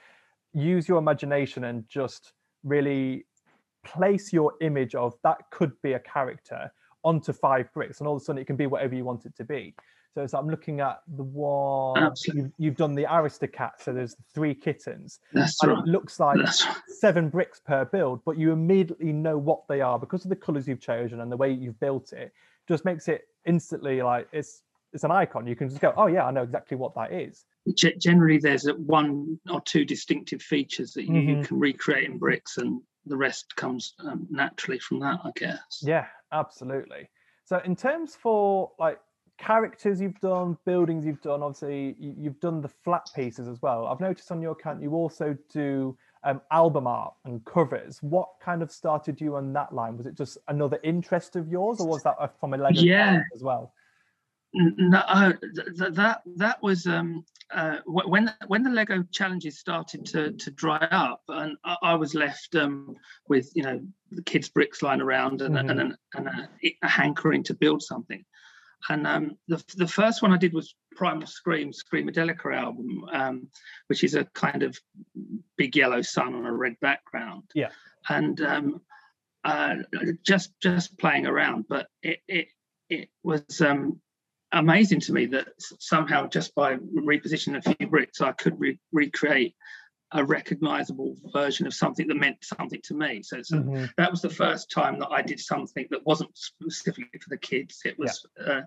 use 0.54 0.88
your 0.88 0.98
imagination 0.98 1.66
and 1.66 1.88
just 1.90 2.34
really 2.64 3.26
place 3.84 4.32
your 4.32 4.54
image 4.62 4.96
of 4.96 5.16
that 5.24 5.38
could 5.52 5.74
be 5.82 5.94
a 5.94 6.00
character 6.00 6.72
onto 7.04 7.34
five 7.34 7.72
bricks 7.74 8.00
and 8.00 8.08
all 8.08 8.16
of 8.16 8.22
a 8.22 8.26
sudden 8.26 8.42
it 8.42 8.46
can 8.46 8.56
be 8.56 8.68
whatever 8.68 8.96
you 8.96 9.04
want 9.04 9.26
it 9.26 9.36
to 9.36 9.44
be. 9.44 9.74
So, 10.14 10.28
so 10.28 10.38
i'm 10.38 10.50
looking 10.50 10.82
at 10.82 11.00
the 11.16 11.24
one 11.24 12.12
you've, 12.34 12.52
you've, 12.58 12.76
done 12.76 12.96
the 12.96 13.06
aristocat 13.06 13.72
so 13.80 13.94
there's 13.94 14.16
three 14.34 14.54
kittens 14.54 15.20
That's 15.32 15.58
right. 15.64 15.78
it 15.78 15.86
looks 15.86 16.20
like 16.20 16.38
seven 16.88 17.30
bricks 17.30 17.62
per 17.62 17.86
build 17.86 18.20
but 18.26 18.38
you 18.38 18.52
immediately 18.52 19.14
know 19.14 19.38
what 19.38 19.62
they 19.70 19.80
are 19.80 19.98
because 19.98 20.26
of 20.26 20.30
the 20.30 20.36
colors 20.36 20.68
you've 20.68 20.82
chosen 20.82 21.22
and 21.22 21.32
the 21.32 21.38
way 21.38 21.50
you've 21.52 21.80
built 21.80 22.12
it. 22.12 22.34
Just 22.68 22.84
makes 22.84 23.08
it 23.08 23.22
instantly 23.46 24.02
like 24.02 24.28
it's 24.34 24.64
it's 24.94 25.06
an 25.06 25.12
icon. 25.12 25.48
You 25.48 25.56
can 25.56 25.70
just 25.70 25.80
go 25.80 25.94
oh 25.96 26.08
yeah 26.08 26.26
i 26.26 26.32
know 26.32 26.44
exactly 26.44 26.76
what 26.76 26.94
that 26.96 27.14
is. 27.14 27.46
Generally 27.76 28.40
there's 28.40 28.66
one 28.66 29.40
or 29.50 29.62
two 29.62 29.86
distinctive 29.86 30.42
features 30.42 30.92
that 30.94 31.04
you, 31.04 31.12
mm-hmm. 31.12 31.40
you 31.40 31.44
can 31.46 31.58
recreate 31.58 32.10
in 32.10 32.18
bricks 32.18 32.58
and 32.58 32.82
the 33.06 33.18
rest 33.18 33.56
comes 33.56 33.94
um, 34.00 34.28
naturally 34.30 34.80
from 34.80 35.00
that, 35.00 35.20
I 35.24 35.32
guess. 35.36 35.82
Yeah, 35.82 36.06
absolutely. 36.32 37.10
So, 37.46 37.62
in 37.66 37.76
terms 37.76 38.16
for 38.16 38.72
like 38.80 39.00
characters 39.38 40.00
you've 40.00 40.20
done, 40.20 40.58
buildings 40.66 41.06
you've 41.06 41.22
done, 41.22 41.42
obviously 41.42 41.96
you've 42.00 42.40
done 42.40 42.62
the 42.62 42.70
flat 42.70 43.08
pieces 43.16 43.48
as 43.48 43.62
well. 43.62 43.88
I've 43.88 44.00
noticed 44.00 44.32
on 44.32 44.42
your 44.42 44.52
account 44.52 44.82
you 44.82 44.94
also 44.94 45.36
do 45.52 45.98
um, 46.24 46.42
album 46.52 46.88
art 46.88 47.14
and 47.26 47.44
covers. 47.46 47.98
What 48.02 48.30
kind 48.44 48.62
of 48.62 48.72
started 48.72 49.20
you 49.20 49.36
on 49.36 49.52
that 49.54 49.74
line? 49.74 49.98
Was 49.98 50.06
it 50.06 50.16
just 50.16 50.38
another 50.48 50.80
interest 50.84 51.36
of 51.36 51.48
yours, 51.48 51.80
or 51.80 51.88
was 51.88 52.04
that 52.04 52.16
from 52.40 52.54
a 52.54 52.58
Lego 52.58 52.82
yeah. 52.82 53.22
as 53.36 53.42
well? 53.42 53.74
No, 54.54 54.98
uh, 54.98 55.32
th- 55.32 55.94
that 55.94 56.22
that 56.36 56.62
was 56.62 56.86
um, 56.86 57.24
uh, 57.54 57.78
when 57.86 58.34
when 58.48 58.64
the 58.64 58.70
Lego 58.70 59.04
challenges 59.12 59.60
started 59.60 60.06
to 60.08 60.34
to 60.34 60.52
dry 60.52 60.78
up, 60.92 61.22
and 61.30 61.56
I, 61.64 61.78
I 61.84 61.96
was 61.96 62.14
left 62.14 62.56
um, 62.56 62.96
with 63.30 63.50
you 63.56 63.64
know 63.64 63.82
the 64.12 64.24
kids' 64.24 64.50
bricks 64.50 64.82
lying 64.82 65.00
around 65.00 65.42
and, 65.42 65.56
mm-hmm. 65.56 65.70
and, 65.70 65.80
and, 65.80 65.98
and 66.16 66.28
a, 66.28 66.50
a, 66.84 66.88
hankering 66.88 67.44
to 67.44 67.54
build 67.54 67.82
something. 67.82 68.26
And 68.90 69.08
um, 69.08 69.38
the 69.48 69.64
the 69.78 69.88
first 69.88 70.22
one 70.22 70.34
I 70.34 70.38
did 70.38 70.54
was 70.54 70.76
Primal 70.96 71.28
Scream 71.28 71.72
Screamadelica 71.72 72.54
album, 72.54 73.06
um, 73.10 73.48
which 73.88 74.04
is 74.04 74.16
a 74.16 74.26
kind 74.34 74.64
of 74.64 74.78
big 75.58 75.78
yellow 75.78 76.02
sun 76.02 76.36
on 76.36 76.46
a 76.46 76.52
red 76.52 76.76
background. 76.82 77.44
Yeah, 77.56 77.70
and 78.10 78.42
um, 78.42 78.82
uh, 79.46 79.76
just 80.24 80.52
just 80.62 80.98
playing 81.00 81.26
around, 81.26 81.66
but 81.70 81.88
it 82.04 82.20
it 82.28 82.48
it 82.90 83.10
was 83.24 83.62
um, 83.62 84.02
amazing 84.52 85.00
to 85.02 85.14
me 85.14 85.26
that 85.28 85.48
somehow 85.58 86.28
just 86.28 86.54
by 86.56 86.76
repositioning 86.76 87.58
a 87.58 87.76
few 87.76 87.88
bricks, 87.88 88.22
I 88.22 88.32
could 88.34 88.60
re- 88.60 88.80
recreate 88.92 89.56
a 90.14 90.24
recognizable 90.26 91.16
version 91.32 91.66
of 91.66 91.74
something 91.74 92.08
that 92.08 92.16
meant 92.16 92.44
something 92.44 92.82
to 92.84 92.94
me. 92.94 93.24
So, 93.24 93.42
so 93.42 93.58
mm-hmm. 93.58 93.86
that 93.98 94.12
was 94.12 94.22
the 94.22 94.30
first 94.30 94.70
time 94.70 95.00
that 95.00 95.10
I 95.10 95.22
did 95.22 95.40
something 95.40 95.88
that 95.90 96.06
wasn't 96.06 96.38
specifically 96.38 97.20
for 97.22 97.30
the 97.30 97.38
kids. 97.38 97.82
It 97.86 97.98
was, 97.98 98.26
yeah. 98.38 98.54
Uh, 98.54 98.62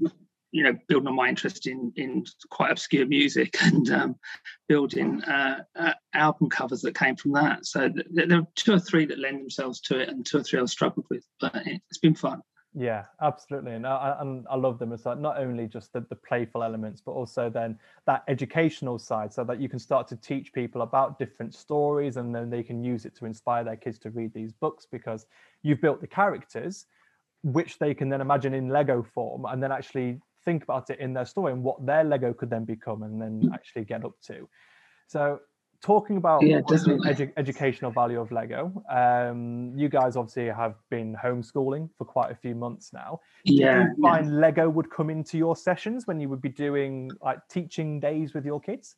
yeah. 0.00 0.08
you 0.50 0.62
know, 0.62 0.78
building 0.88 1.08
on 1.08 1.14
my 1.14 1.28
interest 1.28 1.66
in 1.66 1.92
in 1.96 2.24
quite 2.50 2.70
obscure 2.70 3.06
music 3.06 3.56
and 3.62 3.90
um, 3.90 4.16
building 4.66 5.22
uh, 5.24 5.62
uh, 5.76 5.92
album 6.14 6.48
covers 6.48 6.80
that 6.82 6.96
came 6.96 7.16
from 7.16 7.32
that. 7.32 7.66
So 7.66 7.90
th- 7.90 8.06
there 8.10 8.38
are 8.38 8.46
two 8.54 8.72
or 8.72 8.80
three 8.80 9.04
that 9.06 9.18
lend 9.18 9.40
themselves 9.40 9.80
to 9.82 9.98
it, 10.00 10.08
and 10.08 10.24
two 10.24 10.38
or 10.38 10.42
three 10.42 10.58
I 10.58 10.64
struggled 10.64 11.06
with, 11.10 11.24
but 11.38 11.54
it's 11.66 11.98
been 11.98 12.14
fun. 12.14 12.40
Yeah, 12.74 13.06
absolutely, 13.22 13.72
and 13.72 13.86
I, 13.86 14.16
and 14.20 14.46
I 14.48 14.56
love 14.56 14.78
them 14.78 14.92
as 14.92 15.06
like 15.06 15.18
not 15.18 15.38
only 15.38 15.66
just 15.66 15.92
the, 15.92 16.00
the 16.02 16.14
playful 16.14 16.62
elements, 16.62 17.00
but 17.00 17.12
also 17.12 17.48
then 17.48 17.78
that 18.06 18.24
educational 18.28 18.98
side, 18.98 19.32
so 19.32 19.42
that 19.44 19.60
you 19.60 19.68
can 19.68 19.78
start 19.78 20.06
to 20.08 20.16
teach 20.16 20.52
people 20.52 20.82
about 20.82 21.18
different 21.18 21.54
stories, 21.54 22.18
and 22.18 22.34
then 22.34 22.50
they 22.50 22.62
can 22.62 22.84
use 22.84 23.06
it 23.06 23.16
to 23.16 23.26
inspire 23.26 23.64
their 23.64 23.76
kids 23.76 23.98
to 24.00 24.10
read 24.10 24.34
these 24.34 24.52
books 24.52 24.86
because 24.90 25.26
you've 25.62 25.80
built 25.80 26.00
the 26.00 26.06
characters, 26.06 26.86
which 27.42 27.78
they 27.78 27.94
can 27.94 28.10
then 28.10 28.20
imagine 28.20 28.52
in 28.52 28.68
Lego 28.68 29.02
form, 29.02 29.46
and 29.46 29.62
then 29.62 29.72
actually 29.72 30.20
think 30.44 30.62
about 30.62 30.90
it 30.90 31.00
in 31.00 31.14
their 31.14 31.26
story 31.26 31.52
and 31.52 31.62
what 31.62 31.84
their 31.84 32.04
Lego 32.04 32.34
could 32.34 32.50
then 32.50 32.64
become, 32.64 33.02
and 33.02 33.20
then 33.20 33.42
mm. 33.42 33.54
actually 33.54 33.84
get 33.86 34.04
up 34.04 34.14
to. 34.26 34.46
So 35.06 35.40
talking 35.82 36.16
about 36.16 36.42
yeah, 36.42 36.60
edu- 36.60 37.32
educational 37.36 37.90
value 37.90 38.20
of 38.20 38.32
Lego, 38.32 38.82
um, 38.90 39.72
you 39.76 39.88
guys 39.88 40.16
obviously 40.16 40.46
have 40.46 40.74
been 40.90 41.16
homeschooling 41.22 41.88
for 41.96 42.04
quite 42.04 42.30
a 42.32 42.34
few 42.34 42.54
months 42.54 42.92
now. 42.92 43.20
Yeah. 43.44 43.78
Did 43.78 43.86
you 43.96 44.02
find 44.02 44.26
yeah. 44.26 44.32
Lego 44.32 44.68
would 44.68 44.90
come 44.90 45.10
into 45.10 45.38
your 45.38 45.56
sessions 45.56 46.06
when 46.06 46.20
you 46.20 46.28
would 46.28 46.42
be 46.42 46.48
doing 46.48 47.10
like 47.22 47.38
teaching 47.48 48.00
days 48.00 48.34
with 48.34 48.44
your 48.44 48.60
kids? 48.60 48.96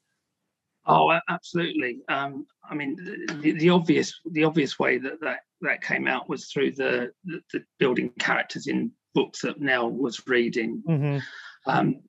Oh, 0.87 1.19
absolutely. 1.29 1.99
Um, 2.09 2.47
I 2.69 2.75
mean, 2.75 2.97
the, 3.41 3.53
the, 3.53 3.71
obvious 3.71 4.19
the 4.31 4.45
obvious 4.45 4.79
way 4.79 4.97
that, 4.99 5.21
that 5.21 5.41
that 5.61 5.83
came 5.83 6.09
out 6.09 6.29
was 6.29 6.47
through 6.47 6.73
the, 6.73 7.13
the, 7.25 7.41
the 7.53 7.65
building 7.79 8.11
characters 8.19 8.67
in 8.67 8.91
books 9.15 9.43
that 9.43 9.61
Nell 9.61 9.91
was 9.91 10.27
reading. 10.27 10.83
Mm-hmm. 10.89 11.19
Um, 11.67 12.01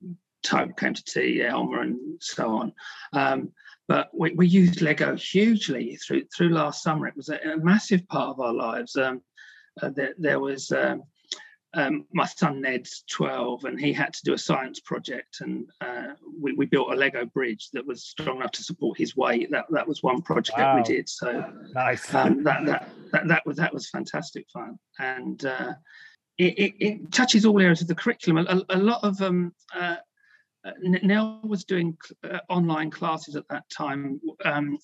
Type 0.44 0.76
came 0.76 0.96
to 0.96 1.04
tea, 1.04 1.44
Elmer, 1.44 1.82
and 1.82 2.00
so 2.20 2.56
on. 2.56 2.74
Um, 3.14 3.52
but 3.92 4.10
we, 4.14 4.32
we 4.36 4.48
used 4.48 4.82
Lego 4.82 5.18
hugely 5.18 5.98
through 5.98 6.24
through 6.34 6.48
last 6.48 6.82
summer. 6.82 7.08
It 7.08 7.18
was 7.18 7.28
a, 7.28 7.38
a 7.40 7.58
massive 7.58 8.08
part 8.08 8.30
of 8.30 8.40
our 8.40 8.54
lives. 8.54 8.96
Um, 8.96 9.22
uh, 9.82 9.90
there, 9.94 10.14
there, 10.18 10.40
was 10.40 10.72
um, 10.72 11.04
um, 11.74 12.06
my 12.14 12.26
son 12.26 12.62
Ned's 12.62 13.04
12 13.12 13.66
and 13.66 13.78
he 13.78 13.92
had 13.92 14.14
to 14.14 14.22
do 14.24 14.34
a 14.34 14.38
science 14.38 14.80
project 14.80 15.42
and 15.42 15.70
uh, 15.82 16.14
we, 16.40 16.54
we, 16.54 16.68
built 16.68 16.94
a 16.94 16.96
Lego 16.96 17.26
bridge 17.26 17.68
that 17.74 17.86
was 17.86 18.06
strong 18.06 18.38
enough 18.38 18.52
to 18.52 18.64
support 18.64 18.98
his 18.98 19.18
weight. 19.18 19.52
That 19.52 19.66
that 19.72 19.90
was 19.90 20.02
one 20.02 20.22
project 20.22 20.58
wow. 20.58 20.78
we 20.78 20.84
did. 20.84 21.10
So 21.10 21.52
nice. 21.74 22.16
Um, 22.16 22.46
that, 22.46 22.66
that, 22.68 22.90
that 23.12 23.28
that 23.28 23.46
was 23.46 23.58
that 23.58 23.74
was 23.74 23.90
fantastic 23.90 24.46
fun 24.54 24.80
and 25.00 25.44
uh, 25.44 25.74
it, 26.38 26.58
it, 26.58 26.74
it, 26.80 27.12
touches 27.12 27.46
all 27.46 27.60
areas 27.60 27.82
of 27.82 27.90
the 27.90 27.96
curriculum. 27.96 28.48
A, 28.48 28.62
a 28.70 28.80
lot 28.80 29.04
of 29.04 29.22
um, 29.22 29.54
uh, 29.76 29.98
uh, 30.64 30.72
Nell 30.82 31.40
was 31.44 31.64
doing 31.64 31.98
uh, 32.24 32.40
online 32.50 32.92
classes 32.92 33.36
at 33.36 33.48
that 33.50 33.70
time, 33.70 34.20
um, 34.46 34.78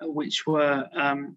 which 0.00 0.46
were 0.46 0.86
um, 0.94 1.36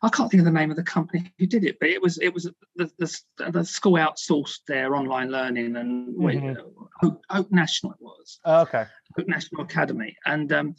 I 0.00 0.08
can't 0.08 0.30
think 0.30 0.40
of 0.40 0.44
the 0.44 0.52
name 0.52 0.70
of 0.70 0.76
the 0.76 0.84
company 0.84 1.32
who 1.38 1.46
did 1.46 1.64
it, 1.64 1.78
but 1.80 1.88
it 1.88 2.00
was 2.00 2.18
it 2.18 2.32
was 2.32 2.48
the 2.76 2.90
the, 2.98 3.50
the 3.50 3.64
school 3.64 3.94
outsourced 3.94 4.60
their 4.68 4.94
online 4.94 5.30
learning 5.30 5.76
and 5.76 6.16
mm-hmm. 6.16 7.08
Oak, 7.30 7.50
National 7.50 7.92
it 7.92 7.98
was. 8.00 8.38
Oh, 8.44 8.60
okay. 8.60 8.86
Oak 9.18 9.26
National 9.26 9.62
Academy, 9.62 10.16
and 10.24 10.52
um, 10.52 10.74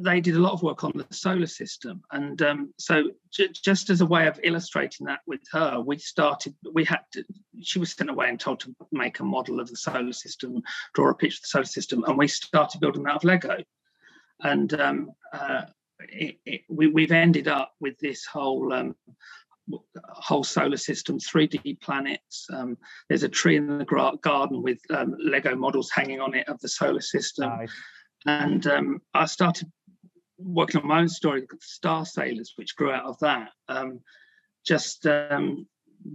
they 0.00 0.20
did 0.20 0.36
a 0.36 0.40
lot 0.40 0.52
of 0.52 0.62
work 0.62 0.84
on 0.84 0.92
the 0.94 1.06
solar 1.10 1.46
system. 1.46 2.02
And 2.12 2.40
um, 2.40 2.72
so, 2.78 3.10
j- 3.30 3.50
just 3.52 3.90
as 3.90 4.00
a 4.00 4.06
way 4.06 4.26
of 4.26 4.40
illustrating 4.42 5.06
that 5.06 5.20
with 5.26 5.42
her, 5.52 5.80
we 5.80 5.98
started. 5.98 6.54
We 6.72 6.84
had 6.84 7.00
to. 7.12 7.24
She 7.60 7.78
was 7.78 7.92
sent 7.92 8.08
away 8.08 8.30
and 8.30 8.40
told 8.40 8.60
to 8.60 8.74
make 8.90 9.20
a 9.20 9.24
model 9.24 9.60
of 9.60 9.68
the 9.68 9.76
solar 9.76 10.12
system, 10.12 10.62
draw 10.94 11.10
a 11.10 11.14
picture 11.14 11.38
of 11.38 11.42
the 11.42 11.48
solar 11.48 11.64
system, 11.64 12.04
and 12.04 12.16
we 12.16 12.28
started 12.28 12.80
building 12.80 13.02
that 13.02 13.16
of 13.16 13.24
Lego. 13.24 13.58
And 14.40 14.72
um, 14.80 15.10
uh, 15.32 15.62
it, 16.08 16.38
it, 16.44 16.60
we, 16.68 17.02
have 17.02 17.12
ended 17.12 17.48
up 17.48 17.72
with 17.80 17.98
this 17.98 18.24
whole 18.24 18.72
um, 18.72 18.94
whole 20.10 20.44
solar 20.44 20.76
system, 20.76 21.18
3D 21.18 21.80
planets. 21.80 22.46
Um, 22.52 22.76
there's 23.08 23.22
a 23.22 23.28
tree 23.28 23.56
in 23.56 23.78
the 23.78 24.18
garden 24.22 24.62
with 24.62 24.78
um, 24.90 25.14
Lego 25.18 25.54
models 25.54 25.90
hanging 25.90 26.20
on 26.20 26.34
it 26.34 26.48
of 26.48 26.60
the 26.60 26.68
solar 26.68 27.00
system. 27.00 27.48
Nice. 27.48 27.72
And 28.26 28.66
um, 28.66 29.02
I 29.14 29.26
started 29.26 29.70
working 30.38 30.80
on 30.80 30.88
my 30.88 31.00
own 31.00 31.08
story, 31.08 31.46
Star 31.60 32.04
Sailors, 32.04 32.52
which 32.56 32.76
grew 32.76 32.90
out 32.90 33.04
of 33.04 33.18
that. 33.20 33.50
Um, 33.68 34.00
just 34.64 35.06
um, 35.06 35.66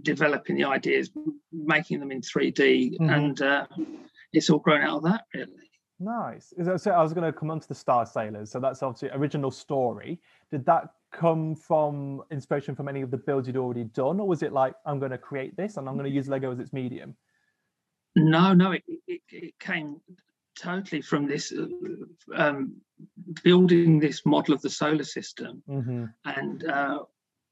developing 0.02 0.56
the 0.56 0.64
ideas, 0.64 1.10
making 1.52 2.00
them 2.00 2.12
in 2.12 2.20
3D, 2.20 2.94
mm-hmm. 2.94 3.10
and 3.10 3.42
uh, 3.42 3.66
it's 4.32 4.50
all 4.50 4.58
grown 4.58 4.82
out 4.82 4.98
of 4.98 5.02
that, 5.04 5.24
really. 5.34 5.67
Nice. 6.00 6.54
So 6.76 6.90
I 6.92 7.02
was 7.02 7.12
going 7.12 7.30
to 7.30 7.36
come 7.36 7.50
on 7.50 7.58
to 7.60 7.68
the 7.68 7.74
Star 7.74 8.06
Sailors. 8.06 8.50
So 8.50 8.60
that's 8.60 8.82
obviously 8.82 9.10
original 9.10 9.50
story. 9.50 10.20
Did 10.50 10.64
that 10.66 10.90
come 11.12 11.56
from 11.56 12.22
inspiration 12.30 12.76
from 12.76 12.88
any 12.88 13.02
of 13.02 13.10
the 13.10 13.16
builds 13.16 13.48
you'd 13.48 13.56
already 13.56 13.84
done, 13.84 14.20
or 14.20 14.28
was 14.28 14.42
it 14.42 14.52
like 14.52 14.74
I'm 14.86 14.98
going 14.98 15.10
to 15.10 15.18
create 15.18 15.56
this 15.56 15.76
and 15.76 15.88
I'm 15.88 15.94
going 15.94 16.08
to 16.08 16.14
use 16.14 16.28
Lego 16.28 16.52
as 16.52 16.60
its 16.60 16.72
medium? 16.72 17.16
No, 18.14 18.52
no, 18.52 18.72
it, 18.72 18.84
it, 19.06 19.20
it 19.30 19.58
came 19.58 20.00
totally 20.56 21.02
from 21.02 21.26
this 21.26 21.52
um, 22.34 22.76
building 23.42 24.00
this 24.00 24.26
model 24.26 24.54
of 24.54 24.62
the 24.62 24.70
solar 24.70 25.04
system 25.04 25.62
mm-hmm. 25.68 26.04
and 26.24 26.64
uh, 26.64 27.00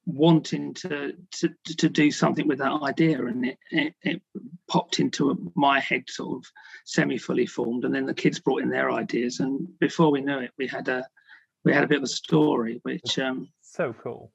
wanting 0.07 0.73
to, 0.73 1.13
to 1.33 1.53
to 1.65 1.89
do 1.89 2.13
something 2.13 2.47
with 2.47 2.59
that 2.59 2.81
idea 2.83 3.27
and 3.27 3.45
it, 3.45 3.59
it, 3.73 3.95
it 4.03 4.23
popped 4.69 5.01
into 5.01 5.53
my 5.57 5.81
head 5.81 6.05
sort 6.09 6.37
of 6.39 6.51
semi 6.85 7.19
fully 7.19 7.45
formed 7.45 7.85
and 7.85 7.93
then 7.93 8.07
the 8.07 8.15
kids 8.15 8.39
brought 8.39 8.63
in 8.63 8.71
their 8.71 8.91
ideas 8.93 9.41
and 9.41 9.67
before 9.81 10.13
we 10.13 10.21
knew 10.21 10.39
it 10.39 10.53
we 10.59 10.67
had 10.69 10.87
a 10.87 11.05
we 11.65 11.73
had 11.73 11.83
a 11.83 11.89
bit 11.89 11.99
of 11.99 12.05
a 12.05 12.09
story 12.09 12.79
which 12.85 13.19
um 13.19 13.49
so 13.63 13.93
cool. 14.01 14.33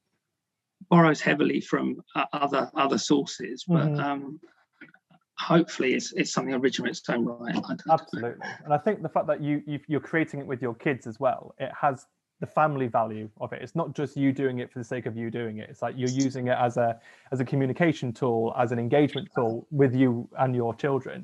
borrows 0.89 1.21
heavily 1.21 1.61
from 1.61 2.01
uh, 2.15 2.25
other 2.33 2.69
other 2.75 2.97
sources 2.97 3.63
but 3.65 3.87
mm-hmm. 3.87 3.99
um 3.99 4.39
hopefully 5.37 5.93
it's, 5.93 6.11
it's 6.13 6.33
something 6.33 6.53
original 6.53 6.87
in 6.87 6.91
its 6.91 7.01
own 7.09 7.25
right 7.25 7.55
absolutely. 7.89 8.45
And 8.65 8.73
i 8.73 8.77
think 8.77 9.01
the 9.01 9.09
fact 9.09 9.27
that 9.27 9.41
you 9.41 9.63
you're 9.87 10.01
creating 10.01 10.41
it 10.41 10.45
with 10.45 10.61
your 10.61 10.75
kids 10.75 11.07
as 11.07 11.17
well 11.17 11.55
it 11.57 11.71
has 11.79 12.05
the 12.41 12.47
family 12.47 12.87
value 12.87 13.29
of 13.39 13.53
it. 13.53 13.61
It's 13.61 13.75
not 13.75 13.93
just 13.93 14.17
you 14.17 14.33
doing 14.33 14.59
it 14.59 14.69
for 14.71 14.79
the 14.79 14.83
sake 14.83 15.05
of 15.05 15.15
you 15.15 15.29
doing 15.29 15.59
it. 15.59 15.69
It's 15.69 15.81
like 15.81 15.95
you're 15.95 16.09
using 16.09 16.47
it 16.47 16.57
as 16.59 16.75
a 16.75 16.99
as 17.31 17.39
a 17.39 17.45
communication 17.45 18.11
tool 18.11 18.53
as 18.57 18.73
an 18.73 18.79
engagement 18.79 19.29
tool 19.33 19.67
with 19.71 19.95
you 19.95 20.27
and 20.39 20.53
your 20.53 20.73
children. 20.73 21.23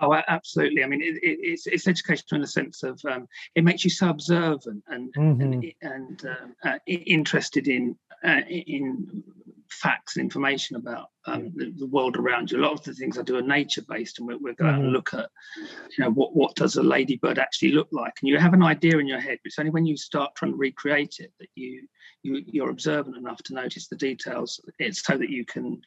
Oh 0.00 0.14
absolutely. 0.28 0.84
I 0.84 0.86
mean 0.86 1.02
it, 1.02 1.16
it, 1.22 1.38
it's 1.42 1.66
it's 1.66 1.88
educational 1.88 2.36
in 2.36 2.40
the 2.40 2.46
sense 2.46 2.84
of 2.84 3.00
um, 3.04 3.26
it 3.56 3.64
makes 3.64 3.84
you 3.84 3.90
so 3.90 4.08
observant 4.08 4.82
and 4.88 5.12
mm-hmm. 5.14 5.42
and, 5.42 5.72
and 5.82 6.26
um, 6.26 6.56
uh, 6.64 6.78
interested 6.86 7.68
in 7.68 7.96
uh, 8.24 8.40
in 8.48 9.24
facts 9.74 10.16
and 10.16 10.24
information 10.24 10.76
about 10.76 11.08
um, 11.26 11.52
the, 11.54 11.72
the, 11.76 11.86
world 11.86 12.16
around 12.16 12.50
you. 12.50 12.58
A 12.58 12.64
lot 12.64 12.72
of 12.72 12.82
the 12.82 12.94
things 12.94 13.18
I 13.18 13.22
do 13.22 13.36
are 13.36 13.42
nature 13.42 13.82
based, 13.88 14.18
and 14.18 14.28
we're, 14.28 14.38
we're 14.38 14.54
going 14.54 14.74
mm-hmm. 14.74 14.84
to 14.84 14.88
look 14.88 15.14
at, 15.14 15.28
you 15.56 16.04
know, 16.04 16.10
what 16.10 16.34
what 16.34 16.54
does 16.54 16.76
a 16.76 16.82
ladybird 16.82 17.38
actually 17.38 17.72
look 17.72 17.88
like, 17.92 18.14
and 18.20 18.28
you 18.28 18.38
have 18.38 18.54
an 18.54 18.62
idea 18.62 18.98
in 18.98 19.06
your 19.06 19.20
head. 19.20 19.38
But 19.42 19.48
it's 19.48 19.58
only 19.58 19.70
when 19.70 19.86
you 19.86 19.96
start 19.96 20.34
trying 20.34 20.52
to 20.52 20.58
recreate 20.58 21.16
it 21.18 21.32
that 21.40 21.48
you 21.54 21.86
you 22.22 22.42
you're 22.46 22.70
observant 22.70 23.16
enough 23.16 23.42
to 23.44 23.54
notice 23.54 23.88
the 23.88 23.96
details. 23.96 24.60
It's 24.78 25.02
so 25.02 25.18
that 25.18 25.30
you 25.30 25.44
can 25.44 25.80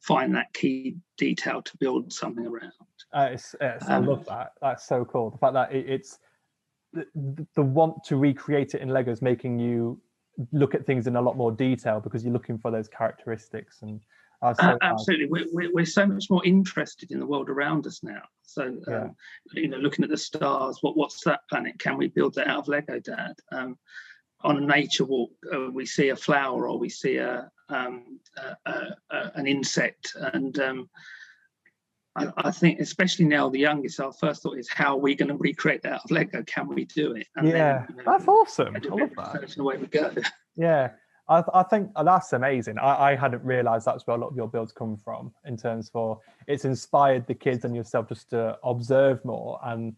find 0.00 0.34
that 0.34 0.52
key 0.52 0.96
detail 1.16 1.62
to 1.62 1.76
build 1.78 2.12
something 2.12 2.46
around. 2.46 2.72
Uh, 3.12 3.28
it's, 3.32 3.54
it's, 3.60 3.88
um, 3.88 4.04
I 4.04 4.06
love 4.06 4.24
that. 4.26 4.52
That's 4.60 4.86
so 4.86 5.04
cool. 5.04 5.30
The 5.30 5.38
fact 5.38 5.54
that 5.54 5.72
it, 5.72 5.88
it's 5.88 6.18
the, 6.92 7.06
the 7.54 7.62
want 7.62 8.04
to 8.04 8.16
recreate 8.16 8.74
it 8.74 8.80
in 8.80 8.88
Legos 8.88 9.22
making 9.22 9.58
you 9.58 10.00
look 10.52 10.74
at 10.74 10.86
things 10.86 11.06
in 11.06 11.16
a 11.16 11.22
lot 11.22 11.36
more 11.36 11.52
detail 11.52 12.00
because 12.00 12.24
you're 12.24 12.32
looking 12.32 12.58
for 12.58 12.70
those 12.70 12.88
characteristics. 12.88 13.82
And 13.82 14.00
so 14.42 14.54
uh, 14.58 14.78
absolutely. 14.82 15.26
We're, 15.26 15.46
we're, 15.52 15.72
we're, 15.72 15.86
so 15.86 16.04
much 16.04 16.28
more 16.28 16.44
interested 16.44 17.12
in 17.12 17.20
the 17.20 17.26
world 17.26 17.48
around 17.48 17.86
us 17.86 18.02
now. 18.02 18.22
So 18.42 18.76
um, 18.88 19.14
you 19.54 19.68
know 19.68 19.76
looking 19.76 20.04
at 20.04 20.10
the 20.10 20.16
stars 20.16 20.78
what 20.80 20.96
what's 20.96 21.22
that 21.24 21.40
planet? 21.48 21.78
Can 21.78 21.96
we 21.96 22.08
build 22.08 22.34
that 22.34 22.48
out 22.48 22.60
of 22.60 22.68
lego 22.68 22.98
dad? 22.98 23.34
Um, 23.52 23.78
on 24.42 24.56
a 24.56 24.60
nature 24.60 25.04
walk 25.04 25.30
uh, 25.54 25.70
we 25.70 25.86
see 25.86 26.08
a 26.08 26.16
flower 26.16 26.68
or 26.68 26.76
we 26.76 26.88
see 26.88 27.18
a, 27.18 27.48
um, 27.68 28.18
an 29.10 29.46
insect 29.46 30.16
and 30.32 30.58
um, 30.58 30.90
I, 32.14 32.28
I, 32.36 32.50
think, 32.50 32.80
especially 32.80 33.24
now, 33.24 33.48
the 33.48 33.58
youngest, 33.58 33.98
our 34.00 34.12
first 34.12 34.42
thought 34.42 34.58
is, 34.58 34.68
how 34.68 34.94
are 34.94 34.98
we 34.98 35.14
going 35.14 35.30
to 35.30 35.36
recreate 35.36 35.82
that 35.82 35.92
out 35.94 36.04
of 36.04 36.10
Lego? 36.10 36.42
Can 36.44 36.68
we 36.68 36.84
do 36.84 37.12
it? 37.12 37.26
And 37.36 37.48
yeah, 37.48 37.52
then, 37.52 37.86
you 37.88 37.96
know, 37.96 38.02
that's 38.12 38.28
awesome. 38.28 38.76
I 38.76 38.80
love 38.86 39.10
that. 39.16 39.40
That's 39.40 39.54
the 39.54 39.64
way 39.64 39.76
we 39.78 39.86
go. 39.86 40.12
Yeah, 40.54 40.90
I, 41.28 41.42
I 41.54 41.62
think 41.62 41.90
that's 42.04 42.32
amazing. 42.32 42.78
I, 42.78 43.12
I 43.12 43.16
hadn't 43.16 43.42
realised 43.42 43.86
that's 43.86 44.06
where 44.06 44.16
a 44.16 44.20
lot 44.20 44.28
of 44.28 44.36
your 44.36 44.48
builds 44.48 44.72
come 44.72 44.96
from. 44.96 45.32
In 45.46 45.56
terms 45.56 45.88
for 45.88 46.20
it's 46.46 46.64
inspired 46.64 47.26
the 47.26 47.34
kids 47.34 47.64
and 47.64 47.74
yourself 47.74 48.08
just 48.08 48.30
to 48.30 48.58
observe 48.62 49.24
more 49.24 49.58
and 49.64 49.94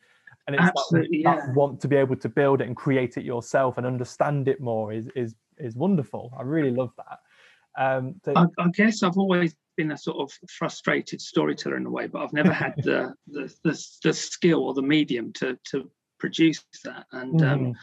and 0.46 0.56
it's 0.56 0.64
Absolutely, 0.64 1.22
that, 1.22 1.36
yeah. 1.38 1.46
that 1.46 1.54
want 1.54 1.80
to 1.80 1.88
be 1.88 1.96
able 1.96 2.16
to 2.16 2.28
build 2.28 2.60
it 2.60 2.66
and 2.66 2.76
create 2.76 3.16
it 3.16 3.24
yourself 3.24 3.78
and 3.78 3.86
understand 3.86 4.46
it 4.46 4.60
more 4.60 4.92
is 4.92 5.08
is 5.16 5.34
is 5.58 5.74
wonderful. 5.74 6.32
I 6.38 6.42
really 6.42 6.70
love 6.70 6.92
that. 6.98 7.18
Um, 7.76 8.14
so, 8.24 8.34
I, 8.36 8.46
I, 8.58 8.68
guess 8.68 9.02
I've 9.02 9.16
always 9.16 9.54
been 9.76 9.92
a 9.92 9.98
sort 9.98 10.18
of 10.18 10.32
frustrated 10.50 11.20
storyteller 11.20 11.76
in 11.76 11.86
a 11.86 11.90
way, 11.90 12.06
but 12.06 12.22
I've 12.22 12.32
never 12.32 12.52
had 12.52 12.74
the, 12.78 13.14
the, 13.26 13.54
the 13.62 13.86
the 14.02 14.12
skill 14.12 14.64
or 14.64 14.74
the 14.74 14.82
medium 14.82 15.32
to 15.34 15.58
to 15.70 15.90
produce 16.18 16.64
that. 16.84 17.06
And 17.12 17.42
um, 17.42 17.60
mm. 17.60 17.74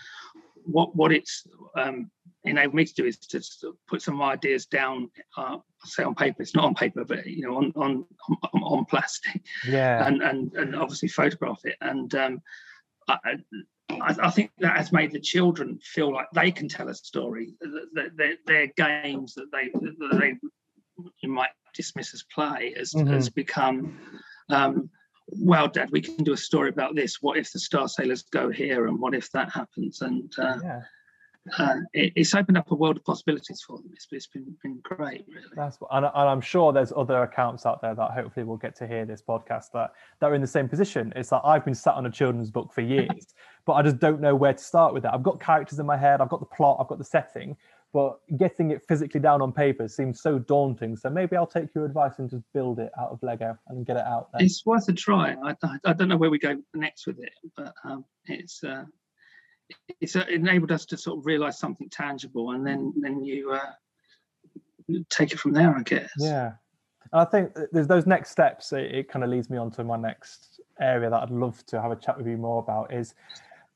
what 0.63 0.95
what 0.95 1.11
it's 1.11 1.45
um, 1.75 2.09
enabled 2.43 2.75
me 2.75 2.85
to 2.85 2.93
do 2.93 3.05
is 3.05 3.17
to 3.17 3.41
sort 3.41 3.73
of 3.73 3.79
put 3.87 4.01
some 4.01 4.21
ideas 4.21 4.65
down, 4.65 5.09
uh, 5.37 5.57
say 5.85 6.03
on 6.03 6.15
paper. 6.15 6.41
It's 6.41 6.55
not 6.55 6.65
on 6.65 6.75
paper, 6.75 7.03
but 7.05 7.25
you 7.25 7.43
know, 7.47 7.57
on 7.57 7.71
on 7.75 8.05
on, 8.53 8.63
on 8.63 8.85
plastic, 8.85 9.41
Yeah. 9.67 10.05
and 10.05 10.21
and 10.21 10.53
and 10.53 10.75
obviously 10.75 11.09
photograph 11.09 11.61
it. 11.63 11.75
And 11.81 12.13
um, 12.15 12.41
I, 13.07 13.17
I, 13.89 14.15
I 14.23 14.29
think 14.29 14.51
that 14.59 14.77
has 14.77 14.91
made 14.91 15.11
the 15.11 15.19
children 15.19 15.79
feel 15.83 16.13
like 16.13 16.27
they 16.33 16.51
can 16.51 16.67
tell 16.67 16.89
a 16.89 16.95
story. 16.95 17.53
That 17.61 18.11
their, 18.15 18.35
their 18.45 18.67
games 18.77 19.33
that 19.35 19.51
they 19.51 19.69
that 19.73 20.19
they 20.19 20.35
you 21.21 21.29
might 21.29 21.51
dismiss 21.73 22.13
as 22.13 22.23
play 22.23 22.73
has, 22.77 22.93
Mhm. 22.93 23.07
has 23.07 23.29
become. 23.29 23.99
Um, 24.49 24.89
well, 25.27 25.67
Dad, 25.67 25.89
we 25.91 26.01
can 26.01 26.23
do 26.23 26.33
a 26.33 26.37
story 26.37 26.69
about 26.69 26.95
this. 26.95 27.21
What 27.21 27.37
if 27.37 27.51
the 27.51 27.59
Star 27.59 27.87
Sailors 27.87 28.23
go 28.23 28.49
here, 28.49 28.87
and 28.87 28.99
what 28.99 29.15
if 29.15 29.31
that 29.31 29.49
happens? 29.49 30.01
And 30.01 30.33
uh, 30.37 30.57
yeah. 30.61 30.81
uh, 31.57 31.75
it, 31.93 32.11
it's 32.17 32.35
opened 32.35 32.57
up 32.57 32.69
a 32.71 32.75
world 32.75 32.97
of 32.97 33.05
possibilities 33.05 33.61
for 33.65 33.77
them. 33.77 33.91
It's, 33.93 34.07
it's 34.11 34.27
been 34.27 34.57
been 34.61 34.79
great, 34.83 35.25
really. 35.29 35.47
That's 35.55 35.79
what, 35.79 35.89
and, 35.93 36.05
and 36.05 36.29
I'm 36.29 36.41
sure 36.41 36.73
there's 36.73 36.91
other 36.91 37.23
accounts 37.23 37.65
out 37.65 37.81
there 37.81 37.95
that 37.95 38.11
hopefully 38.11 38.43
will 38.43 38.57
get 38.57 38.75
to 38.77 38.87
hear 38.87 39.05
this 39.05 39.21
podcast 39.21 39.71
that 39.73 39.93
that 40.19 40.31
are 40.31 40.35
in 40.35 40.41
the 40.41 40.47
same 40.47 40.67
position. 40.67 41.13
It's 41.15 41.31
like 41.31 41.41
I've 41.45 41.63
been 41.63 41.75
sat 41.75 41.93
on 41.93 42.05
a 42.05 42.11
children's 42.11 42.51
book 42.51 42.73
for 42.73 42.81
years, 42.81 43.33
but 43.65 43.73
I 43.73 43.83
just 43.83 43.99
don't 43.99 44.19
know 44.19 44.35
where 44.35 44.53
to 44.53 44.63
start 44.63 44.93
with 44.93 45.05
it. 45.05 45.11
I've 45.13 45.23
got 45.23 45.39
characters 45.39 45.79
in 45.79 45.85
my 45.85 45.97
head, 45.97 46.19
I've 46.19 46.29
got 46.29 46.41
the 46.41 46.45
plot, 46.47 46.77
I've 46.81 46.87
got 46.87 46.97
the 46.97 47.05
setting, 47.05 47.55
but 47.93 48.19
getting 48.37 48.71
it 48.71 48.81
physically 48.87 49.19
down 49.19 49.41
on 49.41 49.51
paper 49.51 49.87
seems 49.87 50.21
so 50.21 50.39
daunting. 50.39 50.95
So 50.95 51.09
maybe 51.09 51.35
I'll 51.35 51.47
take 51.47 51.73
your 51.75 51.85
advice 51.85 52.19
and 52.19 52.29
just 52.29 52.43
build 52.53 52.79
it 52.79 52.91
out 52.99 53.09
of 53.09 53.21
Lego 53.21 53.57
and 53.67 53.85
get 53.85 53.97
it 53.97 54.05
out 54.05 54.29
there. 54.31 54.43
It's 54.43 54.65
worth 54.65 54.87
a 54.87 54.93
try. 54.93 55.35
I, 55.43 55.55
I, 55.83 55.93
don't 55.93 56.07
know 56.07 56.17
where 56.17 56.29
we 56.29 56.39
go 56.39 56.57
next 56.73 57.05
with 57.05 57.19
it, 57.19 57.33
but 57.57 57.73
um, 57.83 58.05
it's 58.25 58.63
uh, 58.63 58.85
it's 59.99 60.15
uh, 60.15 60.25
enabled 60.29 60.71
us 60.71 60.85
to 60.85 60.97
sort 60.97 61.19
of 61.19 61.25
realise 61.25 61.59
something 61.59 61.89
tangible, 61.89 62.51
and 62.51 62.65
then 62.65 62.93
then 62.97 63.23
you 63.23 63.51
uh, 63.51 63.71
take 65.09 65.33
it 65.33 65.39
from 65.39 65.53
there, 65.53 65.75
I 65.75 65.83
guess. 65.83 66.11
Yeah. 66.17 66.53
And 67.11 67.21
I 67.21 67.25
think 67.25 67.51
there's 67.71 67.87
those 67.87 68.05
next 68.05 68.31
steps. 68.31 68.71
It, 68.71 68.95
it 68.95 69.09
kind 69.09 69.23
of 69.23 69.31
leads 69.31 69.49
me 69.49 69.57
on 69.57 69.69
to 69.71 69.83
my 69.83 69.97
next 69.97 70.61
area 70.79 71.09
that 71.09 71.23
I'd 71.23 71.29
love 71.29 71.65
to 71.67 71.81
have 71.81 71.91
a 71.91 71.95
chat 71.95 72.17
with 72.17 72.27
you 72.27 72.37
more 72.37 72.59
about 72.59 72.93
is 72.93 73.13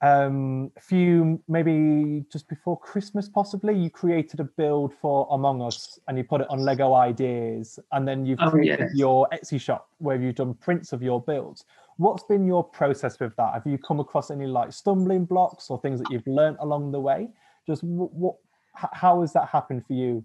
um, 0.01 0.71
a 0.75 0.81
few, 0.81 1.41
maybe 1.47 2.25
just 2.31 2.47
before 2.49 2.79
Christmas, 2.79 3.29
possibly, 3.29 3.77
you 3.77 3.89
created 3.89 4.39
a 4.39 4.43
build 4.43 4.93
for 5.01 5.27
Among 5.31 5.61
Us 5.61 5.99
and 6.07 6.17
you 6.17 6.23
put 6.23 6.41
it 6.41 6.47
on 6.49 6.59
Lego 6.59 6.93
Ideas. 6.93 7.79
And 7.91 8.07
then 8.07 8.25
you've 8.25 8.39
Oh, 8.41 8.51
created 8.51 8.79
yes. 8.79 8.91
your 8.95 9.27
Etsy 9.33 9.59
shop 9.59 9.89
where 9.99 10.21
you've 10.21 10.35
done 10.35 10.53
prints 10.55 10.93
of 10.93 11.01
your 11.01 11.21
builds. 11.21 11.65
What's 11.97 12.23
been 12.23 12.45
your 12.45 12.63
process 12.63 13.19
with 13.19 13.35
that? 13.37 13.53
Have 13.53 13.65
you 13.65 13.77
come 13.77 13.99
across 13.99 14.29
any 14.29 14.45
like 14.45 14.73
stumbling 14.73 15.25
blocks 15.25 15.69
or 15.69 15.79
things 15.79 15.99
that 16.01 16.11
you've 16.11 16.27
learned 16.27 16.57
along 16.59 16.91
the 16.91 16.99
way? 16.99 17.29
Just 17.65 17.83
what, 17.83 18.11
what 18.13 18.35
how 18.73 19.21
has 19.21 19.31
that 19.33 19.47
happened 19.47 19.85
for 19.87 19.93
you? 19.93 20.23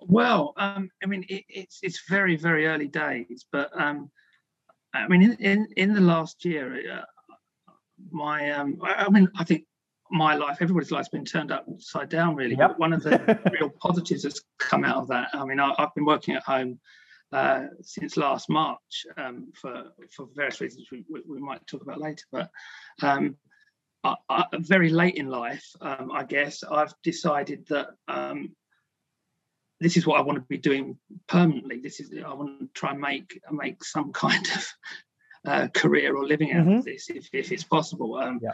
Well, 0.00 0.54
um, 0.56 0.90
I 1.02 1.06
mean, 1.06 1.24
it, 1.28 1.44
it's 1.48 1.80
it's 1.82 2.08
very 2.08 2.36
very 2.36 2.66
early 2.66 2.88
days, 2.88 3.44
but 3.52 3.70
um, 3.78 4.10
I 4.94 5.06
mean, 5.08 5.22
in 5.22 5.32
in, 5.34 5.66
in 5.76 5.94
the 5.94 6.00
last 6.00 6.44
year, 6.44 6.80
uh, 6.90 7.02
my 8.10 8.50
um, 8.52 8.78
I, 8.82 9.08
mean, 9.08 9.28
I 9.36 9.44
think 9.44 9.64
my 10.10 10.34
life, 10.34 10.58
everybody's 10.60 10.90
life's 10.90 11.08
been 11.08 11.24
turned 11.24 11.52
upside 11.52 12.08
down, 12.08 12.34
really. 12.36 12.56
Yep. 12.56 12.70
But 12.70 12.78
one 12.78 12.92
of 12.92 13.02
the 13.02 13.38
real 13.58 13.70
positives 13.70 14.22
that's 14.22 14.42
come 14.58 14.84
out 14.84 14.96
of 14.96 15.08
that, 15.08 15.28
I 15.32 15.44
mean, 15.44 15.60
I, 15.60 15.74
I've 15.78 15.94
been 15.94 16.04
working 16.04 16.34
at 16.34 16.42
home 16.42 16.80
uh, 17.32 17.66
since 17.82 18.16
last 18.16 18.48
March 18.48 19.06
um, 19.16 19.52
for 19.60 19.84
for 20.14 20.28
various 20.34 20.60
reasons 20.60 20.86
we, 20.90 21.04
we, 21.08 21.20
we 21.28 21.40
might 21.40 21.66
talk 21.66 21.82
about 21.82 22.00
later, 22.00 22.24
but. 22.32 22.50
Um, 23.02 23.36
I, 24.04 24.14
I, 24.28 24.44
very 24.52 24.90
late 24.90 25.16
in 25.16 25.26
life, 25.26 25.66
um, 25.80 26.12
I 26.12 26.22
guess, 26.22 26.62
I've 26.62 26.94
decided 27.02 27.66
that 27.70 27.88
um, 28.06 28.54
this 29.80 29.96
is 29.96 30.06
what 30.06 30.18
I 30.18 30.22
want 30.22 30.36
to 30.36 30.44
be 30.48 30.58
doing 30.58 30.98
permanently. 31.26 31.80
This 31.80 32.00
is 32.00 32.10
I 32.24 32.32
want 32.34 32.60
to 32.60 32.68
try 32.74 32.92
and 32.92 33.00
make 33.00 33.40
make 33.50 33.84
some 33.84 34.12
kind 34.24 34.46
of 34.54 34.72
uh, 35.46 35.68
career 35.68 36.16
or 36.16 36.26
living 36.26 36.52
out 36.52 36.66
Mhm. 36.66 36.78
of 36.78 36.84
this, 36.84 37.08
if, 37.08 37.28
if 37.32 37.52
it's 37.52 37.64
possible. 37.64 38.16
Um, 38.16 38.40
Yeah. 38.42 38.52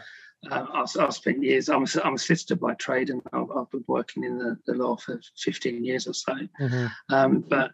um, 0.51 0.69
I've, 0.73 0.97
I've 0.99 1.13
spent 1.13 1.43
years. 1.43 1.69
I'm 1.69 1.83
a, 1.83 1.87
I'm 2.03 2.15
a 2.15 2.17
solicitor 2.17 2.55
by 2.55 2.73
trade, 2.75 3.09
and 3.09 3.21
I've, 3.31 3.49
I've 3.55 3.71
been 3.71 3.85
working 3.87 4.23
in 4.23 4.37
the, 4.37 4.57
the 4.65 4.73
law 4.73 4.95
for 4.97 5.19
15 5.37 5.83
years 5.83 6.07
or 6.07 6.13
so. 6.13 6.33
Mhm. 6.59 6.91
Um, 7.09 7.41
but 7.41 7.71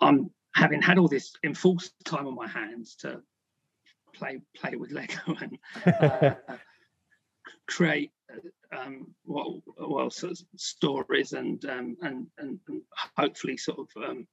I'm 0.00 0.30
having 0.54 0.82
had 0.82 0.98
all 0.98 1.08
this 1.08 1.34
enforced 1.44 1.92
time 2.04 2.26
on 2.26 2.34
my 2.34 2.48
hands 2.48 2.96
to 2.96 3.22
play 4.14 4.40
play 4.56 4.74
with 4.76 4.90
Lego 4.90 5.20
and 5.40 5.58
uh, 6.00 6.34
create 7.66 8.12
um, 8.76 9.14
well, 9.24 9.62
well 9.78 10.10
sort 10.10 10.32
of 10.32 10.38
stories 10.56 11.32
and, 11.32 11.64
um, 11.66 11.96
and 12.02 12.26
and 12.38 12.58
and 12.68 12.82
hopefully 13.16 13.56
sort 13.56 13.78
of 13.78 14.02
um, 14.02 14.26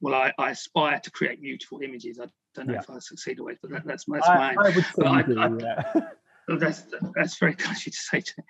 well, 0.00 0.14
I, 0.14 0.32
I 0.38 0.50
aspire 0.50 0.98
to 1.00 1.10
create 1.10 1.42
beautiful 1.42 1.80
images. 1.82 2.18
I 2.18 2.26
don't 2.54 2.66
know 2.66 2.74
Yeah. 2.74 2.80
if 2.80 2.90
I 2.90 2.98
succeed 2.98 3.38
always, 3.40 3.58
but 3.62 3.70
that, 3.70 3.84
that's 3.86 4.08
my 4.08 4.18
that's 4.18 4.28
I, 4.28 4.36
my. 4.54 4.54
I 4.66 4.70
would 4.74 4.84
say 4.84 4.92
But 4.96 5.06
I- 5.06 5.22
do, 5.22 5.40
I- 5.40 5.58
yeah. 5.58 6.00
That's 6.58 6.82
that's 7.14 7.38
very 7.38 7.54
kind 7.62 7.76
of 7.76 7.86
you 7.86 7.92
to 7.92 7.96
say 7.98 8.20
to 8.22 8.32
me. 8.38 8.44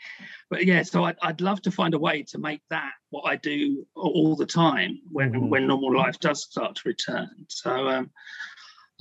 But 0.49 0.65
yeah, 0.65 0.83
so 0.85 1.05
I'd, 1.05 1.19
I'd 1.21 1.43
love 1.43 1.61
to 1.63 1.71
find 1.71 1.93
a 1.93 1.99
way 1.99 2.23
to 2.29 2.39
make 2.39 2.63
that 2.71 2.93
what 3.11 3.25
I 3.31 3.37
do 3.37 3.87
all 3.95 4.37
the 4.37 4.47
time 4.47 5.01
when 5.13 5.33
Mhm. 5.33 5.49
when 5.51 5.67
normal 5.67 5.95
life 5.95 6.19
does 6.19 6.43
start 6.45 6.77
to 6.77 6.83
return. 6.89 7.29
So 7.49 7.89
um, 7.89 8.11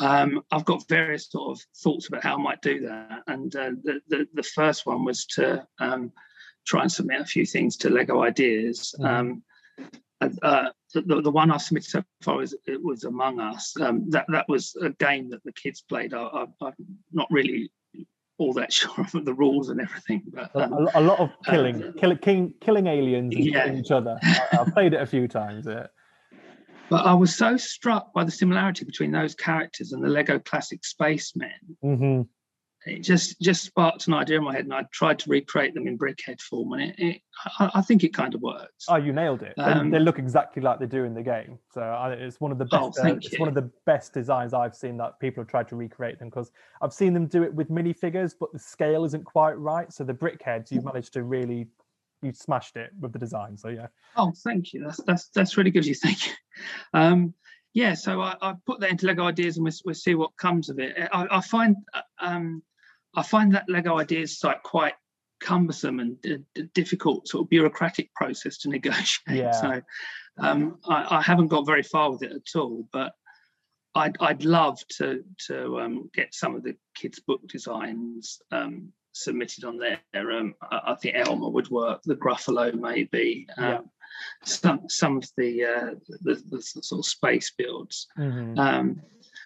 um, 0.02 0.42
I've 0.52 0.66
got 0.66 0.86
various 0.90 1.30
sort 1.32 1.58
of 1.58 1.66
thoughts 1.82 2.10
about 2.10 2.24
how 2.24 2.36
I 2.36 2.42
might 2.42 2.62
do 2.62 2.82
that, 2.88 3.24
and 3.28 3.56
uh, 3.56 3.72
the, 3.84 4.02
the 4.10 4.28
the 4.34 4.44
first 4.44 4.86
one 4.86 5.06
was 5.06 5.26
to 5.28 5.66
um, 5.80 6.12
try 6.68 6.82
and 6.82 6.92
submit 6.92 7.22
a 7.22 7.26
few 7.26 7.46
things 7.46 7.78
to 7.78 7.90
Lego 7.90 8.22
Ideas. 8.22 8.94
Mhm. 9.00 9.42
Uh, 10.22 10.70
the, 10.94 11.22
the, 11.22 11.32
one 11.32 11.50
I've 11.50 11.62
submitted 11.62 11.90
so 11.90 12.04
far 12.22 12.38
was 12.38 12.54
it 12.68 12.84
was 12.84 13.06
Among 13.06 13.40
Us. 13.40 13.74
Um, 13.80 14.10
that 14.10 14.26
that 14.30 14.50
was 14.50 14.76
a 14.82 14.90
game 14.90 15.30
that 15.30 15.44
the 15.44 15.54
kids 15.54 15.82
played. 15.82 16.14
I, 16.14 16.24
I, 16.24 16.46
I'm 16.62 16.74
not 17.14 17.28
really 17.32 17.72
all 18.38 18.54
that 18.54 18.74
sure 18.80 18.94
of 19.14 19.26
the 19.26 19.34
rules 19.34 19.70
and 19.70 19.80
everything, 19.80 20.24
but 20.28 20.52
A, 20.56 20.64
um, 20.64 20.90
a 20.96 21.02
lot 21.02 21.20
of 21.20 21.30
uh, 21.48 21.52
killing, 21.52 21.94
kill, 21.98 22.18
king, 22.18 22.54
killing 22.60 22.88
aliens 22.88 23.36
and 23.36 23.46
Yeah. 23.46 23.64
killing 23.66 23.78
each 23.80 23.92
other. 23.92 24.18
I, 24.22 24.48
I've 24.60 24.74
played 24.74 24.94
it 24.94 25.02
a 25.02 25.06
few 25.06 25.28
times. 25.28 25.68
Yeah. 25.68 25.88
but 26.90 27.06
I 27.06 27.14
was 27.14 27.36
so 27.36 27.56
struck 27.58 28.14
by 28.14 28.24
the 28.24 28.32
similarity 28.32 28.84
between 28.86 29.12
those 29.12 29.36
characters 29.36 29.92
and 29.94 30.04
the 30.04 30.10
Lego 30.10 30.40
classic 30.40 30.84
spacemen. 30.86 31.52
hmm 31.82 32.22
It 32.86 33.02
just 33.02 33.40
just 33.42 33.64
sparked 33.64 34.08
an 34.08 34.14
idea 34.14 34.38
in 34.38 34.44
my 34.46 34.54
head, 34.54 34.64
and 34.64 34.74
I 34.74 34.84
tried 34.92 35.20
to 35.20 35.30
recreate 35.30 35.74
them 35.74 35.86
in 35.86 35.98
brickhead 35.98 36.40
form, 36.40 36.72
and 36.74 36.84
it, 36.84 36.96
it 36.98 37.22
I, 37.60 37.70
I 37.76 37.82
think 37.82 38.06
it 38.06 38.14
kind 38.14 38.34
of 38.34 38.42
works. 38.42 38.86
Oh, 38.88 38.96
you 38.96 39.12
nailed 39.12 39.42
it. 39.42 39.54
They, 39.58 39.64
Um, 39.64 39.90
they 39.90 40.00
look 40.00 40.18
exactly 40.18 40.62
like 40.62 40.80
they 40.80 40.86
do 40.86 41.04
in 41.04 41.14
the 41.14 41.22
game. 41.22 41.60
So 41.74 41.82
I, 41.82 42.12
it's 42.14 42.40
one 42.40 42.54
of 42.54 42.58
the 42.58 42.66
best. 42.66 43.00
Oh, 43.04 43.04
uh, 43.04 43.16
it's 43.16 43.38
one 43.38 43.50
of 43.50 43.56
the 43.56 43.70
best 43.86 44.14
designs 44.14 44.54
I've 44.54 44.76
seen 44.76 44.96
that 44.98 45.20
people 45.20 45.42
have 45.44 45.50
tried 45.50 45.68
to 45.70 45.76
recreate 45.76 46.20
them 46.20 46.30
because 46.30 46.52
I've 46.82 46.94
seen 46.94 47.14
them 47.14 47.26
do 47.26 47.44
it 47.44 47.54
with 47.54 47.70
minifigures, 47.70 48.34
but 48.40 48.54
the 48.54 48.60
scale 48.60 49.04
isn't 49.04 49.26
quite 49.26 49.58
right. 49.60 49.92
So 49.92 50.06
the 50.06 50.14
brickheads, 50.14 50.72
you've 50.72 50.86
managed 50.86 51.12
to 51.14 51.24
really, 51.24 51.68
you 52.22 52.32
smashed 52.32 52.78
it 52.78 52.92
with 53.02 53.12
the 53.12 53.20
design. 53.20 53.58
So 53.58 53.68
yeah. 53.68 53.88
Oh, 54.16 54.32
thank 54.44 54.72
you. 54.74 54.86
That's 54.86 55.02
that's 55.04 55.28
that's 55.30 55.58
really 55.58 55.72
good 55.72 55.86
you. 55.86 55.96
Thank 55.96 56.28
you. 56.28 56.34
Um, 56.94 57.34
yeah, 57.74 57.94
so 57.94 58.22
I, 58.22 58.36
I 58.42 58.56
put 58.66 58.80
that 58.80 58.90
into 58.90 59.06
Lego 59.06 59.26
ideas, 59.26 59.58
and 59.58 59.64
we'll, 59.64 59.74
we'll 59.86 59.96
see 59.96 60.16
what 60.16 60.36
comes 60.36 60.70
of 60.70 60.80
it. 60.80 60.98
I, 61.14 61.28
I 61.30 61.42
find 61.42 61.76
uh, 61.94 62.02
um, 62.20 62.64
I 63.16 63.24
find 63.24 63.54
that 63.54 63.70
Lego 63.70 63.98
ideas 64.00 64.40
site 64.40 64.62
quite 64.64 64.94
cumbersome 65.40 66.00
and 66.00 66.22
d- 66.22 66.44
difficult, 66.74 67.28
sort 67.28 67.46
of 67.46 67.50
bureaucratic 67.50 68.14
process 68.14 68.58
to 68.60 68.70
negotiate. 68.78 69.38
Yeah. 69.38 69.52
So 69.52 69.82
um, 70.38 70.78
I, 70.88 71.18
I 71.18 71.22
haven't 71.22 71.48
got 71.48 71.66
very 71.66 71.84
far 71.84 72.12
with 72.12 72.24
it 72.24 72.32
at 72.32 72.60
all, 72.60 72.88
but. 72.92 73.14
I'd, 73.96 74.18
I'd 74.22 74.46
love 74.46 74.78
to 75.00 75.24
to 75.48 75.80
um, 75.82 76.12
get 76.14 76.36
some 76.36 76.56
of 76.56 76.62
the 76.64 76.76
kids' 76.96 77.20
book 77.20 77.42
designs 77.48 78.40
um, 78.52 78.94
submitted 79.14 79.64
on 79.64 79.78
there. 79.80 80.00
Um, 80.14 80.54
I, 80.62 80.92
I 80.92 80.96
think 80.96 81.16
Elmer 81.16 81.50
would 81.50 81.70
work, 81.72 82.02
the 82.06 82.16
Gruffalo 82.16 82.72
maybe, 82.80 83.48
um, 83.58 83.64
Yeah. 83.66 83.80
some 84.46 84.82
some 84.90 85.18
of 85.18 85.28
the, 85.38 85.66
uh, 85.66 85.96
the 86.22 86.36
the 86.52 86.62
sort 86.62 87.00
of 87.00 87.06
space 87.06 87.52
builds. 87.58 88.08
Mhm. 88.18 88.60
Um, 88.60 89.02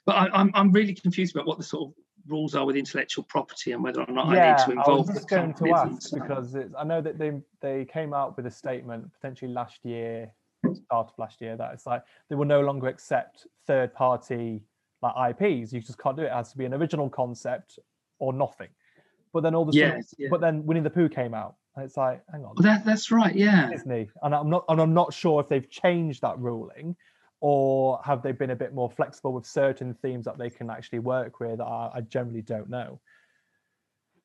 but 0.06 0.16
I, 0.16 0.28
I'm 0.34 0.52
I'm 0.54 0.74
really 0.74 0.94
confused 0.94 1.34
about 1.34 1.48
what 1.48 1.58
the 1.58 1.64
sort 1.64 1.88
of 1.90 1.94
rules 2.28 2.56
are 2.56 2.66
with 2.66 2.76
intellectual 2.76 3.24
property 3.24 3.72
and 3.74 3.84
whether 3.84 4.02
or 4.02 4.14
not 4.14 4.28
I 4.28 4.52
need 4.52 4.66
to 4.66 4.72
involve 4.72 4.88
I 4.88 4.92
was 4.92 5.08
the 5.08 5.14
just 5.14 5.30
going 5.30 5.54
to 5.54 5.74
ask 5.74 6.14
because 6.14 6.56
it's, 6.56 6.74
I 6.78 6.84
know 6.84 7.02
that 7.02 7.18
they 7.18 7.32
they 7.62 7.86
came 7.86 8.14
out 8.14 8.38
with 8.38 8.46
a 8.46 8.52
statement 8.52 9.12
potentially 9.14 9.52
last 9.52 9.84
year, 9.84 10.32
start 10.64 11.08
of 11.08 11.14
last 11.18 11.42
year, 11.42 11.58
that 11.58 11.74
it's 11.74 11.86
like 11.86 12.04
they 12.30 12.36
will 12.36 12.46
no 12.46 12.62
longer 12.62 12.88
accept 12.88 13.48
third 13.68 13.94
party 13.94 14.64
like 15.02 15.36
IPs. 15.42 15.74
You 15.74 15.82
just 15.82 16.00
can't 16.00 16.16
do 16.16 16.24
it. 16.24 16.28
It 16.28 16.32
has 16.32 16.52
to 16.52 16.58
be 16.58 16.66
an 16.66 16.74
original 16.74 17.10
concept 17.10 17.78
or 18.20 18.32
nothing. 18.34 18.70
But 19.34 19.44
then 19.44 19.56
all 19.56 19.64
of 19.64 19.70
a 19.70 19.74
sudden, 19.74 19.98
Yes, 19.98 20.14
yeah. 20.18 20.28
but 20.30 20.42
then 20.42 20.66
Winnie 20.66 20.80
the 20.80 20.90
Pooh 20.90 21.10
came 21.10 21.34
out, 21.34 21.56
and 21.76 21.84
it's 21.84 21.98
like, 21.98 22.22
hang 22.32 22.46
on, 22.46 22.54
that, 22.60 22.86
that's 22.86 23.12
right. 23.12 23.36
Yeah. 23.36 23.70
Disney, 23.70 24.10
and 24.22 24.34
I'm 24.34 24.50
not, 24.50 24.64
and 24.70 24.80
I'm 24.80 24.94
not 24.94 25.14
sure 25.14 25.42
if 25.42 25.50
they've 25.50 25.70
changed 25.70 26.22
that 26.22 26.38
ruling, 26.40 26.96
or 27.46 28.00
have 28.06 28.24
they 28.24 28.32
been 28.32 28.52
a 28.52 28.56
bit 28.56 28.74
more 28.74 28.90
flexible 28.90 29.34
with 29.34 29.46
certain 29.46 29.94
themes 29.96 30.24
that 30.24 30.38
they 30.38 30.50
can 30.50 30.70
actually 30.70 31.00
work 31.00 31.42
with. 31.42 31.60
I, 31.60 31.92
I 31.96 32.00
generally 32.00 32.42
don't 32.42 32.70
know. 32.70 33.02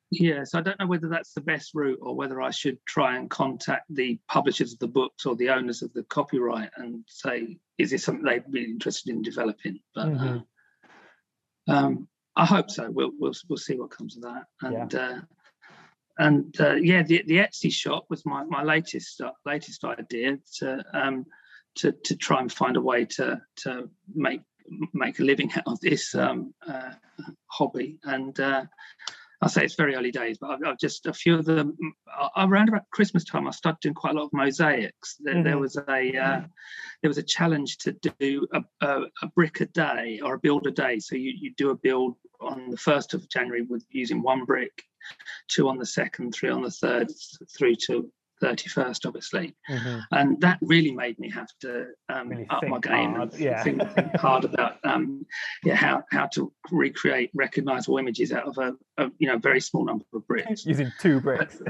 Yes, 0.09 0.55
I 0.55 0.61
don't 0.61 0.79
know 0.79 0.87
whether 0.87 1.09
that's 1.09 1.33
the 1.33 1.41
best 1.41 1.71
route 1.75 1.99
or 2.01 2.15
whether 2.15 2.41
I 2.41 2.51
should 2.51 2.77
try 2.85 3.17
and 3.17 3.29
contact 3.29 3.93
the 3.93 4.19
publishers 4.29 4.71
of 4.71 4.79
the 4.79 4.87
books 4.87 5.25
or 5.25 5.35
the 5.35 5.49
owners 5.49 5.81
of 5.81 5.91
the 5.91 6.03
copyright 6.03 6.69
and 6.77 7.03
say, 7.09 7.57
is 7.77 7.91
this 7.91 8.05
something 8.05 8.23
they'd 8.23 8.49
be 8.49 8.63
interested 8.63 9.09
in 9.09 9.21
developing? 9.21 9.81
But 9.93 10.07
mm-hmm. 10.07 10.37
uh, 11.67 11.75
um, 11.75 12.07
I 12.37 12.45
hope 12.45 12.71
so. 12.71 12.89
We'll, 12.89 13.11
we'll 13.19 13.33
we'll 13.49 13.57
see 13.57 13.75
what 13.75 13.91
comes 13.91 14.15
of 14.15 14.23
that. 14.23 14.45
And 14.61 14.93
yeah. 14.93 14.99
uh, 14.99 15.19
and 16.17 16.61
uh, 16.61 16.75
yeah, 16.75 17.03
the, 17.03 17.23
the 17.27 17.39
Etsy 17.39 17.69
shop 17.69 18.05
was 18.09 18.25
my, 18.25 18.45
my 18.45 18.63
latest 18.63 19.19
uh, 19.19 19.33
latest 19.45 19.83
idea 19.83 20.37
to 20.59 20.85
um, 20.93 21.25
to 21.75 21.91
to 21.91 22.15
try 22.15 22.39
and 22.39 22.51
find 22.51 22.77
a 22.77 22.81
way 22.81 23.05
to 23.05 23.41
to 23.57 23.89
make 24.13 24.41
make 24.93 25.19
a 25.19 25.23
living 25.23 25.51
out 25.53 25.63
of 25.65 25.79
this 25.81 26.15
um, 26.15 26.53
uh, 26.67 26.91
hobby. 27.47 27.99
And 28.03 28.39
uh, 28.39 28.65
I'll 29.41 29.49
say 29.49 29.63
it's 29.63 29.75
very 29.75 29.95
early 29.95 30.11
days, 30.11 30.37
but 30.37 30.51
I've, 30.51 30.59
I've, 30.65 30.77
just 30.77 31.05
a 31.05 31.13
few 31.13 31.35
of 31.35 31.45
them 31.45 31.77
around 32.35 32.69
about 32.69 32.89
Christmas 32.91 33.23
time. 33.23 33.47
I 33.47 33.51
started 33.51 33.79
doing 33.81 33.95
quite 33.95 34.13
a 34.13 34.17
lot 34.17 34.25
of 34.25 34.33
mosaics. 34.33 35.15
There, 35.19 35.33
mm-hmm. 35.33 35.43
there 35.43 35.57
was 35.57 35.77
a 35.77 36.17
uh, 36.17 36.41
there 37.01 37.09
was 37.09 37.17
a 37.17 37.23
challenge 37.23 37.77
to 37.79 37.93
do 38.19 38.47
a, 38.53 38.61
a, 38.81 39.01
a, 39.23 39.27
brick 39.35 39.61
a 39.61 39.65
day 39.67 40.19
or 40.23 40.35
a 40.35 40.39
build 40.39 40.67
a 40.67 40.71
day. 40.71 40.99
So 40.99 41.15
you 41.15 41.33
you 41.39 41.53
do 41.55 41.69
a 41.69 41.75
build 41.75 42.15
on 42.41 42.69
the 42.69 42.77
first 42.77 43.13
of 43.13 43.29
January 43.29 43.61
with 43.61 43.85
using 43.89 44.21
one 44.21 44.43
brick, 44.43 44.83
two 45.47 45.69
on 45.69 45.77
the 45.77 45.85
second, 45.85 46.33
three 46.33 46.49
on 46.49 46.61
the 46.61 46.71
third, 46.71 47.09
through 47.57 47.75
to 47.87 48.11
31st, 48.41 49.05
obviously. 49.05 49.55
Mm-hmm. 49.69 49.99
And 50.11 50.41
that 50.41 50.59
really 50.61 50.91
made 50.91 51.19
me 51.19 51.29
have 51.31 51.49
to 51.61 51.87
um, 52.09 52.29
really 52.29 52.47
up 52.49 52.63
my 52.67 52.79
game 52.79 53.15
hard. 53.15 53.33
and 53.33 53.41
yeah. 53.41 53.63
think, 53.63 53.81
think, 53.93 54.15
hard 54.15 54.45
about 54.45 54.77
um, 54.83 55.25
yeah, 55.63 55.75
how, 55.75 56.03
how 56.11 56.27
to 56.27 56.51
recreate 56.71 57.31
recognizable 57.33 57.97
images 57.97 58.31
out 58.31 58.47
of 58.47 58.57
a, 58.57 58.73
a 59.03 59.11
you 59.19 59.27
know 59.27 59.37
very 59.37 59.61
small 59.61 59.85
number 59.85 60.05
of 60.13 60.25
bricks. 60.27 60.65
Using 60.65 60.91
two 60.99 61.19
bricks. 61.19 61.61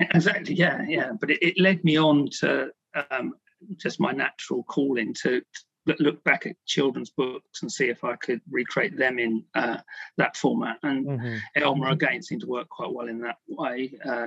exactly, 0.00 0.54
yeah, 0.54 0.84
yeah. 0.88 1.12
But 1.18 1.30
it, 1.30 1.42
it 1.42 1.58
led 1.58 1.84
me 1.84 1.96
on 1.96 2.28
to 2.40 2.70
um, 3.10 3.34
just 3.76 4.00
my 4.00 4.12
natural 4.12 4.62
calling 4.64 5.14
to, 5.22 5.40
to 5.86 5.96
look 6.00 6.22
back 6.24 6.46
at 6.46 6.56
children's 6.66 7.10
books 7.10 7.62
and 7.62 7.70
see 7.70 7.88
if 7.88 8.04
I 8.04 8.16
could 8.16 8.40
recreate 8.50 8.96
them 8.96 9.18
in 9.18 9.44
uh, 9.54 9.78
that 10.16 10.36
format. 10.36 10.78
And 10.82 11.06
mm-hmm. 11.06 11.36
Elmer 11.56 11.90
again 11.90 12.22
seemed 12.22 12.42
to 12.42 12.46
work 12.46 12.68
quite 12.68 12.92
well 12.92 13.08
in 13.08 13.20
that 13.20 13.36
way. 13.48 13.92
Uh, 14.04 14.26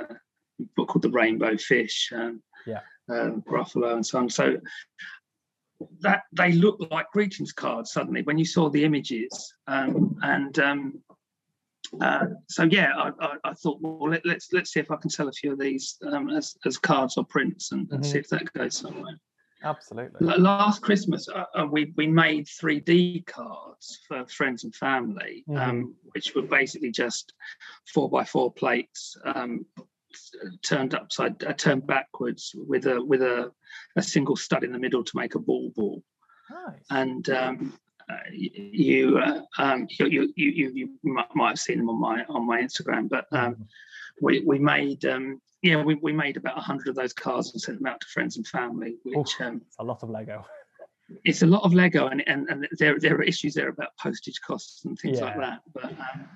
book 0.76 0.90
called 0.90 1.04
The 1.04 1.10
Rainbow 1.10 1.58
Fish, 1.58 2.10
and 2.12 2.42
yeah, 2.66 2.82
um, 3.10 3.42
Gruffalo, 3.42 3.94
and 3.94 4.06
so 4.06 4.20
on. 4.20 4.30
So 4.30 4.58
that 6.02 6.24
they 6.32 6.54
look 6.54 6.80
like 6.92 7.12
greetings 7.12 7.54
cards 7.54 7.94
suddenly 7.94 8.24
when 8.24 8.38
you 8.38 8.46
saw 8.46 8.70
the 8.70 8.84
images, 8.84 9.54
um, 9.68 10.18
and 10.22 10.58
um, 10.60 11.02
uh, 12.02 12.26
so 12.48 12.64
yeah, 12.64 12.92
I, 12.96 13.12
I, 13.20 13.34
I, 13.46 13.54
thought, 13.54 13.80
well, 13.82 14.10
let, 14.10 14.20
us 14.20 14.26
let's, 14.26 14.54
let's 14.54 14.74
see 14.74 14.80
if 14.80 14.92
I 14.92 14.98
can 14.98 15.10
sell 15.10 15.30
a 15.30 15.32
few 15.32 15.54
of 15.54 15.60
these 15.60 15.98
um, 16.12 16.30
as 16.30 16.56
as 16.66 16.78
cards 16.78 17.18
or 17.18 17.26
prints, 17.26 17.72
and, 17.72 17.88
and 17.92 18.02
mm-hmm. 18.02 18.12
see 18.12 18.20
if 18.20 18.30
that 18.30 18.52
goes 18.54 18.78
somewhere. 18.78 19.18
Absolutely. 19.64 20.38
Last 20.38 20.82
Christmas, 20.82 21.28
uh, 21.30 21.46
uh 21.58 21.66
we 21.66 21.94
we 21.96 22.08
made 22.08 22.46
3D 22.46 23.26
cards 23.26 24.00
for 24.08 24.26
friends 24.28 24.64
and 24.64 24.76
family, 24.76 25.44
mm-hmm. 25.50 25.58
um, 25.58 25.96
which 26.14 26.36
were 26.36 26.44
basically 26.44 26.92
just 26.92 27.34
four 27.92 28.10
by 28.10 28.24
four 28.24 28.52
plates 28.52 29.18
um, 29.26 29.66
turned 30.64 30.94
upside, 30.94 31.44
uh, 31.44 31.54
turned 31.54 31.88
backwards 31.88 32.56
with 32.56 32.86
a 32.86 33.04
with 33.04 33.22
a, 33.22 33.52
a 33.96 34.02
single 34.02 34.36
stud 34.36 34.64
in 34.64 34.72
the 34.72 34.80
middle 34.80 35.04
to 35.04 35.18
make 35.18 35.36
a 35.36 35.40
ball 35.40 35.72
ball. 35.76 36.04
Nice. 36.50 36.86
And 36.90 37.30
um, 37.30 37.78
uh, 38.10 38.16
you, 38.32 39.18
uh, 39.18 39.42
um, 39.58 39.88
you, 39.90 40.08
you, 40.08 40.34
you 40.36 40.72
you 41.04 41.14
might, 41.14 41.36
might 41.36 41.50
have 41.50 41.60
seen 41.60 41.78
them 41.78 41.90
on 41.90 42.00
my 42.00 42.24
on 42.30 42.48
my 42.48 42.62
Instagram, 42.62 43.10
but 43.10 43.26
um, 43.32 43.54
mm-hmm. 43.54 43.64
we 44.22 44.44
we 44.46 44.60
made 44.60 45.04
um, 45.06 45.42
yeah 45.62 45.84
we, 45.84 45.96
we 45.96 46.14
made 46.14 46.38
about 46.38 46.58
hundred 46.60 46.88
of 46.88 46.96
those 46.96 47.14
cars 47.14 47.52
and 47.52 47.62
sent 47.62 47.80
them 47.80 47.88
out 47.88 48.00
to 48.00 48.08
friends 48.08 48.38
and 48.38 48.48
family, 48.48 48.96
which 49.04 49.36
Ooh, 49.42 49.46
um, 49.46 49.62
a 49.80 49.84
lot 49.84 50.04
of 50.04 50.10
Lego. 50.10 50.46
It's 51.24 51.42
a 51.42 51.48
lot 51.48 51.64
of 51.64 51.74
Lego, 51.74 52.08
and 52.08 52.24
and, 52.28 52.48
and 52.50 52.68
there 52.80 52.98
there 53.00 53.16
are 53.16 53.24
issues 53.24 53.54
there 53.56 53.70
about 53.70 53.98
postage 53.98 54.40
costs 54.40 54.86
and 54.86 54.98
things 54.98 55.20
yeah. 55.20 55.26
like 55.26 55.38
that. 55.38 55.60
But 55.74 55.84
um, 55.86 56.30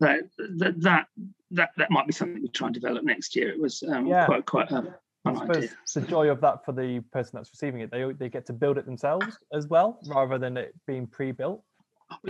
that 0.00 0.20
that 0.58 0.80
that 0.82 1.06
that 1.52 1.70
that 1.76 1.90
might 1.90 2.06
be 2.06 2.12
something 2.12 2.42
we 2.42 2.48
try 2.48 2.68
and 2.68 2.74
develop 2.74 3.04
next 3.04 3.34
year. 3.36 3.50
It 3.50 3.60
was 3.60 3.82
um, 3.82 4.06
yeah. 4.06 4.26
quite 4.26 4.46
quite 4.46 4.70
a 4.70 4.94
fun 5.24 5.50
idea. 5.50 5.68
The 5.94 6.00
joy 6.02 6.28
of 6.28 6.40
that 6.42 6.64
for 6.64 6.72
the 6.72 7.00
person 7.12 7.32
that's 7.34 7.50
receiving 7.50 7.80
it, 7.80 7.90
they 7.90 8.12
they 8.12 8.28
get 8.28 8.46
to 8.46 8.52
build 8.52 8.78
it 8.78 8.86
themselves 8.86 9.38
as 9.52 9.66
well, 9.66 10.00
rather 10.06 10.38
than 10.38 10.56
it 10.56 10.74
being 10.86 11.06
pre-built. 11.06 11.62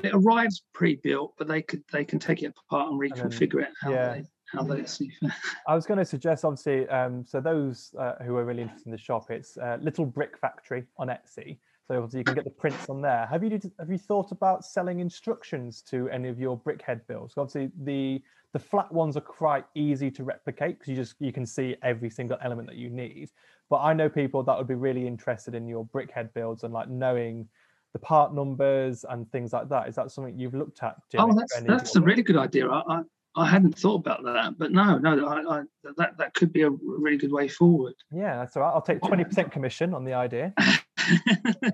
It 0.02 0.12
arrives 0.12 0.62
pre-built, 0.72 1.34
but 1.38 1.48
they 1.48 1.62
could 1.62 1.82
they 1.92 2.04
can 2.04 2.18
take 2.18 2.42
it 2.42 2.54
apart 2.66 2.90
and 2.90 3.00
reconfigure 3.00 3.52
then, 3.52 3.62
it 3.62 3.72
how 3.80 3.90
yeah. 3.90 4.12
they 4.14 4.24
how 4.52 4.62
they 4.62 4.84
see. 4.84 5.12
I 5.66 5.74
was 5.74 5.86
going 5.86 5.98
to 5.98 6.04
suggest, 6.04 6.44
obviously, 6.44 6.88
um, 6.88 7.24
so 7.26 7.40
those 7.40 7.94
uh, 7.98 8.14
who 8.24 8.36
are 8.36 8.44
really 8.44 8.62
interested 8.62 8.86
in 8.86 8.92
the 8.92 8.98
shop, 8.98 9.30
it's 9.30 9.56
uh, 9.58 9.78
Little 9.80 10.06
Brick 10.06 10.38
Factory 10.38 10.84
on 10.96 11.08
Etsy. 11.08 11.58
So 11.88 11.96
obviously 11.96 12.20
you 12.20 12.24
can 12.24 12.34
get 12.34 12.44
the 12.44 12.50
prints 12.50 12.90
on 12.90 13.00
there. 13.00 13.26
Have 13.30 13.42
you 13.42 13.58
have 13.78 13.90
you 13.90 13.96
thought 13.96 14.30
about 14.30 14.62
selling 14.64 15.00
instructions 15.00 15.80
to 15.90 16.08
any 16.10 16.28
of 16.28 16.38
your 16.38 16.58
brickhead 16.60 17.00
builds? 17.06 17.34
Obviously 17.38 17.70
the 17.82 18.22
the 18.52 18.58
flat 18.58 18.92
ones 18.92 19.16
are 19.16 19.22
quite 19.22 19.64
easy 19.74 20.10
to 20.10 20.24
replicate 20.24 20.78
because 20.78 20.90
you 20.90 20.96
just 20.96 21.14
you 21.18 21.32
can 21.32 21.46
see 21.46 21.76
every 21.82 22.10
single 22.10 22.36
element 22.42 22.68
that 22.68 22.76
you 22.76 22.90
need. 22.90 23.30
But 23.70 23.78
I 23.78 23.94
know 23.94 24.08
people 24.10 24.42
that 24.42 24.56
would 24.56 24.68
be 24.68 24.74
really 24.74 25.06
interested 25.06 25.54
in 25.54 25.66
your 25.66 25.86
brickhead 25.86 26.34
builds 26.34 26.62
and 26.62 26.74
like 26.74 26.90
knowing 26.90 27.48
the 27.94 27.98
part 27.98 28.34
numbers 28.34 29.06
and 29.08 29.30
things 29.32 29.54
like 29.54 29.70
that. 29.70 29.88
Is 29.88 29.94
that 29.94 30.10
something 30.10 30.38
you've 30.38 30.54
looked 30.54 30.82
at? 30.82 30.96
oh, 31.16 31.34
that's 31.34 31.60
that's 31.62 31.96
a 31.96 32.02
really 32.02 32.22
good 32.22 32.36
idea. 32.36 32.68
I, 32.68 32.82
I, 32.86 33.00
I 33.34 33.46
hadn't 33.46 33.78
thought 33.78 33.96
about 33.96 34.24
that, 34.24 34.58
but 34.58 34.72
no, 34.72 34.98
no, 34.98 35.26
I, 35.26 35.60
I, 35.60 35.62
that 35.96 36.18
that 36.18 36.34
could 36.34 36.52
be 36.52 36.62
a 36.62 36.70
really 36.70 37.16
good 37.16 37.32
way 37.32 37.48
forward. 37.48 37.94
Yeah, 38.10 38.36
that's 38.36 38.56
all 38.56 38.62
right. 38.62 38.72
I'll 38.72 38.82
take 38.82 39.00
twenty 39.00 39.24
percent 39.24 39.52
commission 39.52 39.94
on 39.94 40.04
the 40.04 40.12
idea. 40.14 40.52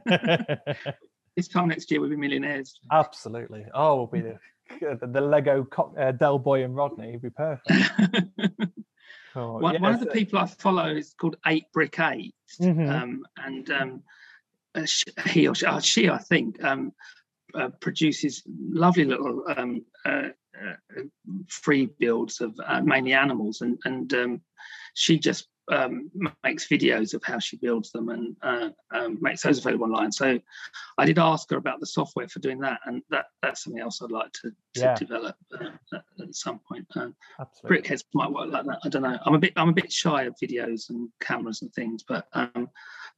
this 1.36 1.48
time 1.48 1.68
next 1.68 1.90
year 1.90 2.00
we'll 2.00 2.10
be 2.10 2.16
millionaires. 2.16 2.78
Absolutely. 2.90 3.64
Oh, 3.74 3.96
we'll 3.96 4.06
be 4.06 4.20
the, 4.20 5.06
the 5.06 5.20
Lego 5.20 5.66
uh, 5.98 6.12
Del 6.12 6.38
Boy 6.38 6.64
and 6.64 6.74
Rodney. 6.74 7.10
It'd 7.10 7.22
be 7.22 7.30
perfect. 7.30 7.70
oh, 9.36 9.58
one, 9.58 9.80
one, 9.80 9.94
of 9.94 10.00
the 10.00 10.06
people 10.06 10.38
I 10.38 10.46
follow 10.46 10.86
is 10.86 11.14
called 11.18 11.36
Eight 11.46 11.66
Brick 11.72 11.98
8 11.98 12.34
mm-hmm. 12.60 12.88
um, 12.88 13.26
and 13.36 13.70
um, 13.70 14.02
uh, 14.74 14.86
he 15.26 15.48
or 15.48 15.54
she, 15.54 15.66
uh, 15.66 15.80
she 15.80 16.08
I 16.08 16.18
think, 16.18 16.62
um, 16.64 16.92
uh, 17.54 17.68
produces 17.80 18.42
lovely 18.46 19.04
little 19.04 19.44
um, 19.56 19.84
uh, 20.04 20.28
uh, 20.60 21.02
free 21.48 21.86
builds 21.98 22.40
of 22.40 22.58
mainly 22.82 23.12
animals, 23.12 23.60
and 23.60 23.78
and 23.84 24.12
um, 24.14 24.40
she 24.94 25.18
just 25.18 25.48
um, 25.70 26.10
makes 26.42 26.68
videos 26.68 27.14
of 27.14 27.22
how 27.24 27.38
she 27.38 27.56
builds 27.56 27.90
them 27.90 28.08
and 28.10 28.36
uh, 28.42 28.68
um, 28.92 29.18
makes 29.20 29.42
those 29.42 29.58
available 29.58 29.86
online. 29.86 30.12
So 30.12 30.38
I 30.98 31.06
did 31.06 31.18
ask 31.18 31.50
her 31.50 31.56
about 31.56 31.80
the 31.80 31.86
software 31.86 32.28
for 32.28 32.40
doing 32.40 32.60
that, 32.60 32.80
and 32.84 33.02
that 33.10 33.26
that's 33.42 33.64
something 33.64 33.80
else 33.80 34.02
I'd 34.02 34.10
like 34.10 34.32
to, 34.32 34.50
to 34.50 34.80
yeah. 34.80 34.94
develop 34.94 35.36
uh, 35.58 35.70
at, 35.94 36.04
at, 36.20 36.34
some 36.34 36.60
point. 36.68 36.86
Uh, 36.94 37.08
Brickheads 37.64 38.04
might 38.14 38.30
work 38.30 38.50
like 38.50 38.66
that. 38.66 38.78
I 38.84 38.88
don't 38.88 39.02
know. 39.02 39.18
I'm 39.24 39.34
a 39.34 39.38
bit 39.38 39.52
I'm 39.56 39.70
a 39.70 39.72
bit 39.72 39.92
shy 39.92 40.24
of 40.24 40.34
videos 40.42 40.90
and 40.90 41.08
cameras 41.20 41.62
and 41.62 41.72
things, 41.72 42.04
but 42.06 42.28
um, 42.34 42.68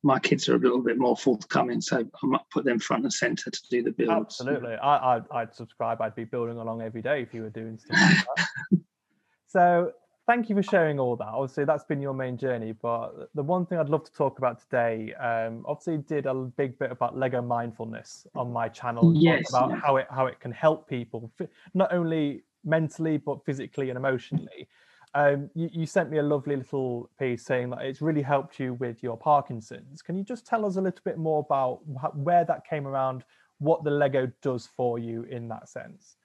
my 0.03 0.19
kids 0.19 0.49
are 0.49 0.55
a 0.55 0.59
little 0.59 0.83
bit 0.83 0.99
more 0.99 1.17
forthcoming, 1.17 1.81
so 1.81 1.99
I 1.99 2.27
might 2.27 2.49
put 2.53 2.65
them 2.65 2.79
front 2.79 3.05
and 3.05 3.13
center 3.13 3.51
to 3.51 3.61
do 3.71 3.83
the 3.83 3.93
builds. 3.93 4.41
Absolutely, 4.41 4.75
I, 4.75 5.17
I'd, 5.17 5.25
I'd 5.33 5.55
subscribe. 5.55 6.01
I'd 6.01 6.15
be 6.15 6.25
building 6.25 6.59
along 6.59 6.83
every 6.83 7.03
day 7.03 7.23
if 7.23 7.35
you 7.35 7.43
were 7.43 7.51
doing 7.51 7.79
stuff. 7.79 8.27
Like 8.39 8.81
so 9.49 9.93
thank 10.27 10.49
you 10.49 10.57
for 10.57 10.63
sharing 10.63 10.99
all 10.99 11.17
that. 11.17 11.29
Obviously, 11.29 11.65
that's 11.65 11.85
been 11.85 12.01
your 12.01 12.15
main 12.15 12.37
journey. 12.37 12.73
But 12.73 13.31
the 13.35 13.43
one 13.43 13.67
thing 13.67 13.79
I'd 13.79 13.89
love 13.89 14.05
to 14.05 14.13
talk 14.13 14.39
about 14.39 14.61
today, 14.61 15.15
um, 15.15 15.65
obviously, 15.67 15.99
did 15.99 16.27
a 16.27 16.35
big 16.35 16.79
bit 16.79 16.91
about 16.91 17.17
Lego 17.17 17.41
mindfulness 17.41 18.27
on 18.35 18.53
my 18.53 18.69
channel. 18.69 19.13
Yes, 19.15 19.49
about 19.51 19.79
how 19.79 19.97
it 19.97 20.07
how 20.11 20.27
it 20.27 20.41
can 20.41 20.53
help 20.53 20.89
people, 20.89 21.33
not 21.75 21.93
only 21.93 22.43
mentally 22.65 23.17
but 23.17 23.45
physically 23.45 23.91
and 23.91 23.97
emotionally. 23.97 24.69
Um, 25.15 25.49
you, 25.55 25.71
you, 25.73 25.87
sent 25.87 26.11
me 26.11 26.19
a 26.19 26.23
lovely 26.23 26.57
little 26.57 27.09
piece 27.19 27.43
saying 27.43 27.71
that 27.71 27.83
it's 27.83 28.03
really 28.03 28.21
helped 28.21 28.61
you 28.61 28.75
with 28.75 29.03
your 29.03 29.17
Parkinson's. 29.17 30.03
Can 30.03 30.15
you 30.15 30.23
just 30.23 30.47
tell 30.47 30.67
us 30.67 30.77
a 30.77 30.81
little 30.81 31.01
bit 31.05 31.17
more 31.17 31.39
about 31.39 31.81
where 32.15 32.45
that 32.45 32.67
came 32.69 32.87
around, 32.87 33.25
what 33.59 33.83
the 33.83 33.91
Lego 33.91 34.31
does 34.43 34.67
for 34.67 34.99
you 34.99 35.23
in 35.23 35.49
that 35.49 35.71
sense? 35.71 36.17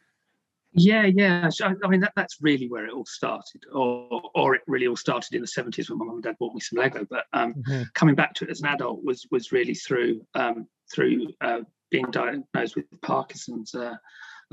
Yeah, 0.74 1.06
yeah. 1.06 1.50
I 1.84 1.88
mean, 1.88 2.00
that, 2.00 2.14
that's 2.16 2.38
really 2.42 2.70
where 2.70 2.86
it 2.86 2.94
all 2.94 3.06
started, 3.06 3.64
or 3.74 4.22
or 4.34 4.56
it 4.56 4.62
really 4.68 4.88
all 4.88 4.96
started 4.96 5.34
in 5.36 5.42
the 5.42 5.48
seventies 5.48 5.90
when 5.90 6.00
my 6.00 6.06
mum 6.06 6.16
and 6.16 6.24
dad 6.24 6.38
bought 6.40 6.54
me 6.54 6.62
some 6.62 6.80
Lego. 6.80 7.06
But 7.10 7.26
um, 7.34 7.56
mm-hmm. 7.56 7.84
coming 7.94 8.16
back 8.16 8.34
to 8.36 8.46
it 8.46 8.52
as 8.52 8.62
an 8.62 8.68
adult 8.68 9.04
was 9.04 9.28
was 9.32 9.52
really 9.52 9.74
through 9.74 10.26
um, 10.34 10.68
through 10.94 11.28
uh, 11.42 11.62
being 11.90 12.10
diagnosed 12.10 12.78
with 12.78 12.86
Parkinson's 13.02 13.76
uh, 13.76 13.96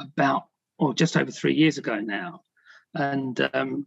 about 0.00 0.46
or 0.78 0.92
just 0.92 1.16
over 1.16 1.30
three 1.30 1.54
years 1.54 1.78
ago 1.78 2.00
now, 2.00 2.42
and 2.94 3.48
um, 3.54 3.86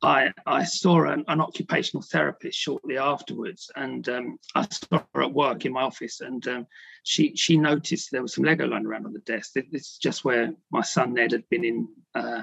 I, 0.00 0.32
I 0.46 0.64
saw 0.64 1.04
an, 1.10 1.24
an, 1.26 1.40
occupational 1.40 2.02
therapist 2.02 2.56
shortly 2.56 2.98
afterwards, 2.98 3.70
and 3.74 4.08
um, 4.08 4.38
I 4.54 4.66
saw 4.70 5.02
her 5.12 5.22
at 5.22 5.32
work 5.32 5.64
in 5.64 5.72
my 5.72 5.82
office, 5.82 6.20
and 6.20 6.46
um, 6.46 6.66
she 7.02 7.34
she 7.34 7.56
noticed 7.56 8.10
there 8.12 8.22
was 8.22 8.34
some 8.34 8.44
Lego 8.44 8.66
lying 8.66 8.86
around 8.86 9.06
on 9.06 9.12
the 9.12 9.18
desk. 9.20 9.54
This 9.54 9.66
is 9.72 9.98
just 10.00 10.24
where 10.24 10.52
my 10.70 10.82
son 10.82 11.14
Ned 11.14 11.32
had 11.32 11.48
been 11.48 11.64
in 11.64 11.88
uh, 12.14 12.42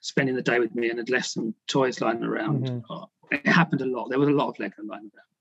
spending 0.00 0.36
the 0.36 0.42
day 0.42 0.60
with 0.60 0.74
me 0.74 0.90
and 0.90 0.98
had 0.98 1.10
left 1.10 1.30
some 1.30 1.54
toys 1.66 2.00
lying 2.00 2.22
around. 2.22 2.66
Mhm. 2.66 2.82
Oh, 2.88 3.08
It 3.32 3.46
happened 3.46 3.80
a 3.80 3.86
lot. 3.86 4.08
There 4.08 4.18
was 4.18 4.28
a 4.28 4.32
lot 4.32 4.50
of 4.50 4.58
Lego 4.60 4.82
lying 4.84 5.10
around. 5.12 5.32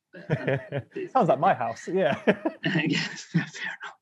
Sounds 1.14 1.30
like 1.30 1.40
my 1.40 1.54
house. 1.54 1.88
Yeah. 1.88 2.18
yes, 2.66 3.24
fair 3.32 3.42
enough. 3.42 4.01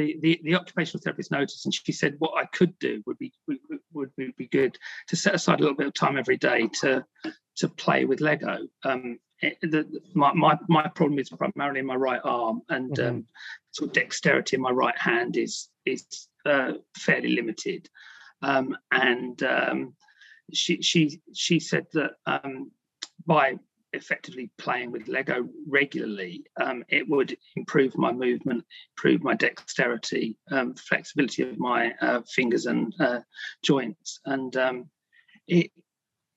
The, 0.00 0.16
the, 0.22 0.40
the 0.44 0.54
occupational 0.54 1.02
therapist 1.02 1.30
noticed 1.30 1.66
and 1.66 1.74
she 1.74 1.92
said 1.92 2.14
what 2.20 2.32
I 2.42 2.46
could 2.46 2.78
do 2.78 3.02
would 3.04 3.18
be 3.18 3.34
would, 3.46 3.58
would, 3.92 4.10
be 4.16 4.48
good 4.50 4.78
to 5.08 5.14
set 5.16 5.34
aside 5.34 5.58
a 5.58 5.62
little 5.62 5.76
bit 5.76 5.88
of 5.88 5.92
time 5.92 6.16
every 6.16 6.38
day 6.38 6.70
to 6.80 7.04
to 7.56 7.68
play 7.68 8.06
with 8.06 8.22
Lego. 8.22 8.66
Um, 8.82 9.18
it, 9.42 9.58
the, 9.60 10.00
my, 10.14 10.32
my 10.32 10.56
my 10.70 10.88
problem 10.88 11.18
is 11.18 11.28
primarily 11.28 11.80
in 11.80 11.86
my 11.86 11.96
right 11.96 12.22
arm 12.24 12.62
and 12.70 12.96
Mhm. 12.96 13.08
um, 13.08 13.26
sort 13.72 13.90
of 13.90 13.92
dexterity 13.92 14.56
in 14.56 14.62
my 14.62 14.70
right 14.70 14.96
hand 14.96 15.36
is 15.36 15.68
is 15.84 16.28
uh, 16.46 16.72
fairly 16.96 17.32
limited. 17.34 17.90
Um, 18.40 18.74
and 18.90 19.42
um, 19.42 19.94
she 20.54 20.80
she 20.80 21.20
she 21.34 21.60
said 21.60 21.88
that 21.92 22.12
um, 22.24 22.70
by 23.26 23.58
effectively 23.92 24.50
playing 24.58 24.92
with 24.92 25.08
Lego 25.08 25.48
regularly, 25.68 26.44
um, 26.60 26.84
it 26.88 27.08
would 27.08 27.36
improve 27.56 27.96
my 27.96 28.12
movement, 28.12 28.64
improve 28.96 29.22
my 29.22 29.34
dexterity, 29.34 30.38
um, 30.50 30.74
flexibility 30.74 31.42
of 31.42 31.58
my 31.58 31.92
uh, 32.00 32.20
fingers 32.28 32.66
and 32.66 32.94
uh, 33.00 33.20
joints, 33.64 34.20
and 34.24 34.56
um, 34.56 34.90
it, 35.48 35.70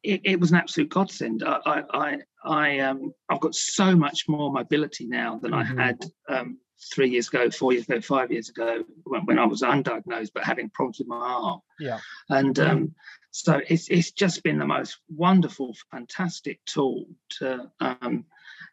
it 0.03 0.21
it 0.23 0.39
was 0.39 0.51
an 0.51 0.57
absolute 0.57 0.89
godsend. 0.89 1.43
I 1.43 1.59
I 1.65 1.83
I, 1.93 2.17
I 2.45 2.79
um, 2.79 3.13
I've 3.29 3.39
got 3.39 3.55
so 3.55 3.95
much 3.95 4.27
more 4.27 4.51
mobility 4.51 5.05
now 5.05 5.39
than 5.39 5.51
Mhm. 5.51 5.79
I 5.79 5.83
had. 5.83 6.05
Um, 6.29 6.57
Three 6.91 7.09
years 7.09 7.27
ago, 7.27 7.49
four 7.49 7.73
years 7.73 7.87
ago, 7.87 8.01
five 8.01 8.31
years 8.31 8.49
ago, 8.49 8.83
when, 9.03 9.25
when 9.25 9.39
I 9.39 9.45
was 9.45 9.61
undiagnosed 9.61 10.31
but 10.33 10.43
having 10.43 10.69
problems 10.69 10.99
with 10.99 11.07
my 11.07 11.17
arm, 11.17 11.59
Yeah. 11.79 11.99
and 12.29 12.57
um, 12.59 12.95
so 13.31 13.59
it's 13.67 13.87
it's 13.89 14.11
just 14.11 14.43
been 14.43 14.57
the 14.59 14.65
most 14.65 14.97
wonderful, 15.09 15.75
fantastic 15.91 16.59
tool 16.65 17.05
to 17.39 17.71
um, 17.79 18.25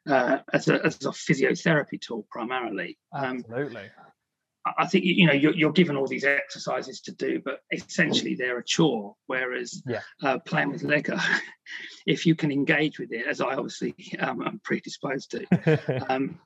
uh, 0.08 0.38
as 0.52 0.68
a 0.68 0.84
as 0.84 0.96
a 1.04 1.10
physiotherapy 1.10 2.00
tool 2.00 2.26
primarily. 2.30 2.98
Um, 3.12 3.38
Absolutely. 3.38 3.82
I- 3.82 4.72
I 4.76 4.86
think 4.86 5.06
you 5.06 5.26
know 5.26 5.32
you're, 5.32 5.54
you're 5.54 5.72
given 5.72 5.96
all 5.96 6.06
these 6.06 6.24
exercises 6.24 7.00
to 7.02 7.12
do, 7.12 7.40
but 7.42 7.60
essentially 7.72 8.34
they're 8.34 8.58
a 8.58 8.64
chore. 8.64 9.14
Whereas 9.26 9.82
Yeah. 9.86 10.00
uh, 10.22 10.38
playing 10.40 10.72
with 10.72 10.82
Lego, 10.82 11.16
if 12.06 12.26
you 12.26 12.34
can 12.34 12.52
engage 12.52 12.98
with 12.98 13.10
it, 13.10 13.26
as 13.26 13.40
I 13.40 13.54
obviously 13.54 13.94
um, 14.18 14.42
am 14.46 14.60
predisposed 14.62 15.30
to, 15.30 16.04
um, 16.12 16.38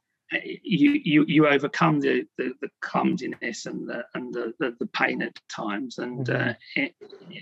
you 0.62 1.00
you 1.04 1.24
you 1.26 1.46
overcome 1.46 2.00
the 2.00 2.26
the, 2.38 2.52
the 2.60 2.70
clumsiness 2.80 3.66
and 3.66 3.88
the 3.88 4.04
and 4.14 4.32
the, 4.32 4.54
the, 4.58 4.74
the 4.80 4.86
pain 4.88 5.22
at 5.22 5.38
times, 5.48 5.98
and 5.98 6.30
uh, 6.30 6.54
it, 6.76 6.94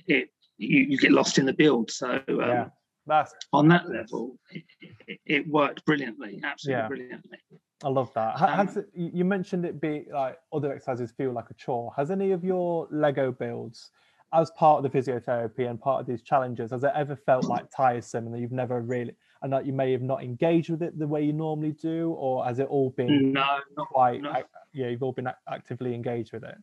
it 0.07 0.29
you, 0.59 0.81
you 0.81 0.99
get 0.99 1.12
lost 1.12 1.38
in 1.38 1.47
the 1.47 1.53
build. 1.53 1.90
So 1.90 2.09
um, 2.09 2.25
yeah. 2.29 2.68
That's 3.05 3.35
on 3.53 3.66
that 3.66 3.88
level, 3.90 4.38
it, 4.53 4.62
it, 5.09 5.18
it 5.27 5.49
worked 5.49 5.85
brilliantly, 5.85 6.40
absolutely 6.45 6.83
Yeah. 6.83 6.87
brilliantly. 6.87 7.38
I 7.83 7.88
love 7.88 8.14
that. 8.14 8.37
Ha- 8.37 8.47
Um, 8.47 8.66
Has 8.68 8.79
you 8.95 9.25
mentioned 9.25 9.64
it 9.64 9.81
be 9.81 10.07
like 10.12 10.38
other 10.53 10.73
exercises 10.73 11.11
feel 11.11 11.33
like 11.33 11.51
a 11.51 11.55
chore. 11.55 11.92
Has 11.97 12.12
any 12.12 12.31
of 12.31 12.45
your 12.45 12.87
Lego 12.92 13.33
builds, 13.33 13.90
as 14.33 14.53
part 14.53 14.85
of 14.85 14.92
the 14.92 14.97
physiotherapy 14.97 15.68
and 15.68 15.81
part 15.81 16.01
of 16.01 16.07
these 16.07 16.23
challenges, 16.23 16.71
has 16.71 16.85
it 16.85 16.92
ever 16.95 17.16
felt 17.16 17.45
like 17.47 17.66
tiresome 17.77 18.27
and 18.27 18.35
that 18.37 18.38
you've 18.38 18.53
never 18.53 18.81
really 18.81 19.16
and 19.42 19.52
that 19.52 19.66
you 19.66 19.72
may 19.72 19.92
have 19.92 20.02
not 20.02 20.22
engaged 20.22 20.70
with 20.70 20.83
it 20.83 20.98
the 20.98 21.07
way 21.07 21.22
you 21.22 21.33
normally 21.33 21.72
do, 21.72 22.11
or 22.12 22.44
has 22.44 22.59
it 22.59 22.66
all 22.68 22.90
been 22.90 23.33
No, 23.33 23.59
not 23.76 23.88
quite? 23.88 24.22
no. 24.22 24.42
Yeah, 24.72 24.88
you've 24.88 25.02
all 25.02 25.12
been 25.12 25.26
ac- 25.26 25.37
actively 25.48 25.94
engaged 25.94 26.33
with 26.33 26.44
it. 26.44 26.57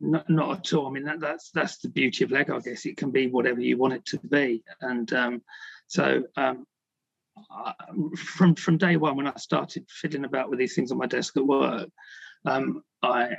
not, 0.00 0.28
not 0.30 0.58
at 0.58 0.72
all. 0.74 0.86
I 0.86 0.90
mean, 0.90 1.04
that, 1.04 1.20
that's 1.20 1.50
that's 1.50 1.78
the 1.78 1.88
beauty 1.88 2.24
of 2.24 2.30
Lego. 2.30 2.56
I 2.56 2.60
guess 2.60 2.86
it 2.86 2.96
can 2.96 3.10
be 3.10 3.28
whatever 3.28 3.60
you 3.60 3.76
want 3.78 3.94
it 3.94 4.04
to 4.06 4.18
be, 4.18 4.62
and 4.80 5.12
um, 5.12 5.42
so 5.86 6.22
um, 6.36 6.66
I, 7.50 7.72
from 8.16 8.54
from 8.54 8.78
day 8.78 8.96
one 8.96 9.16
when 9.16 9.26
I 9.26 9.34
started 9.36 9.86
fiddling 9.88 10.24
about 10.24 10.50
with 10.50 10.58
these 10.58 10.74
things 10.74 10.92
on 10.92 10.98
my 10.98 11.06
desk 11.06 11.36
at 11.36 11.46
work, 11.46 11.88
um, 12.44 12.82
I 13.02 13.30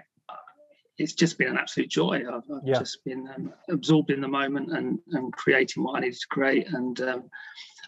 it's 0.98 1.14
just 1.14 1.38
been 1.40 1.48
an 1.48 1.58
absolute 1.58 1.90
joy. 1.90 2.24
I've, 2.28 2.44
I've 2.52 2.66
Yeah. 2.66 2.80
just 2.80 3.04
been 3.04 3.28
um, 3.36 3.54
absorbed 3.70 4.12
in 4.12 4.22
the 4.22 4.28
moment 4.28 4.72
and 4.76 5.00
and 5.12 5.32
creating 5.34 5.84
what 5.84 5.98
I 5.98 6.02
needed 6.02 6.20
to 6.20 6.28
create 6.30 6.68
and 6.74 7.00
um, 7.02 7.30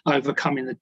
overcoming 0.06 0.66
the, 0.66 0.78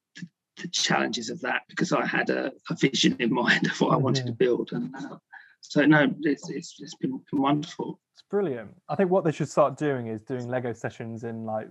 the 0.57 0.67
challenges 0.69 1.29
of 1.29 1.41
that 1.41 1.63
because 1.69 1.91
I 1.91 2.05
had 2.05 2.29
a, 2.29 2.51
a 2.69 2.75
vision 2.75 3.15
in 3.19 3.33
mind 3.33 3.67
of 3.67 3.79
what 3.81 3.93
I 3.93 3.97
wanted 3.97 4.25
to 4.27 4.33
build 4.33 4.71
and. 4.73 4.93
Uh, 4.95 5.17
so 5.65 5.86
no, 5.86 6.13
it's, 6.23 6.49
it's, 6.49 6.75
it's 6.79 6.95
been, 6.95 7.21
been 7.31 7.41
wonderful. 7.41 7.99
It's 8.13 8.23
brilliant. 8.29 8.71
I 8.89 8.95
think 8.95 9.09
what 9.09 9.23
they 9.23 9.31
should 9.31 9.47
start 9.47 9.77
doing 9.77 10.07
is 10.07 10.21
doing 10.21 10.47
Lego 10.49 10.73
sessions 10.73 11.23
in 11.23 11.45
like 11.45 11.69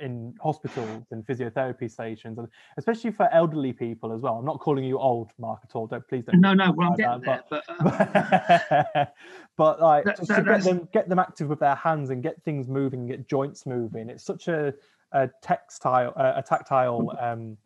in 0.00 0.34
hospitals 0.42 1.04
and 1.10 1.24
physiotherapy 1.26 1.90
stations, 1.90 2.38
and 2.38 2.48
especially 2.76 3.10
for 3.12 3.32
elderly 3.32 3.72
people 3.72 4.12
as 4.12 4.20
well. 4.20 4.34
I'm 4.34 4.44
not 4.44 4.60
calling 4.60 4.84
you 4.84 4.98
old, 4.98 5.30
Mark, 5.38 5.60
at 5.64 5.74
all. 5.74 5.86
Don't 5.86 6.06
please 6.08 6.24
don't. 6.24 6.40
No, 6.40 6.52
no, 6.52 6.72
well, 6.72 6.90
I'm 6.90 6.96
getting 6.96 7.20
that, 7.22 7.44
there, 7.50 7.62
but, 7.80 8.96
uh, 8.96 9.04
but 9.56 9.80
like 9.80 10.04
That- 10.04 10.16
just 10.18 10.28
that- 10.28 10.36
to 10.36 10.42
get 10.44 10.62
them 10.62 10.88
get 10.92 11.08
them 11.08 11.18
active 11.18 11.48
with 11.48 11.60
their 11.60 11.76
hands 11.76 12.10
and 12.10 12.22
get 12.22 12.42
things 12.44 12.68
moving 12.68 13.00
and 13.00 13.08
get 13.08 13.28
joints 13.28 13.66
moving 13.66 14.10
it's 14.10 14.24
such 14.24 14.48
a 14.48 14.74
a 15.14 15.30
textile 15.42 16.12
a 16.16 16.42
tactile 16.42 17.16
um 17.20 17.56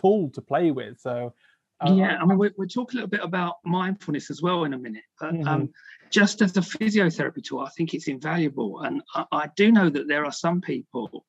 tool 0.00 0.30
to 0.30 0.40
play 0.40 0.70
with 0.70 1.00
so 1.00 1.34
uh, 1.80 1.94
yeah, 1.94 2.18
I 2.20 2.26
mean, 2.26 2.36
we're, 2.36 2.52
we're 2.58 2.66
talking 2.66 2.98
a 2.98 3.02
little 3.02 3.08
bit 3.08 3.22
about 3.22 3.56
mindfulness 3.64 4.30
as 4.30 4.42
well 4.42 4.64
in 4.64 4.74
a 4.74 4.78
minute. 4.78 5.04
But 5.18 5.32
Mhm. 5.32 5.46
um, 5.46 5.72
just 6.10 6.42
as 6.42 6.56
a 6.56 6.60
physiotherapy 6.60 7.42
tool, 7.42 7.60
I 7.60 7.70
think 7.70 7.94
it's 7.94 8.08
invaluable. 8.08 8.80
And 8.80 9.02
I, 9.14 9.24
I 9.32 9.50
do 9.56 9.72
know 9.72 9.88
that 9.88 10.06
there 10.06 10.26
are 10.26 10.32
some 10.32 10.60
people 10.60 11.24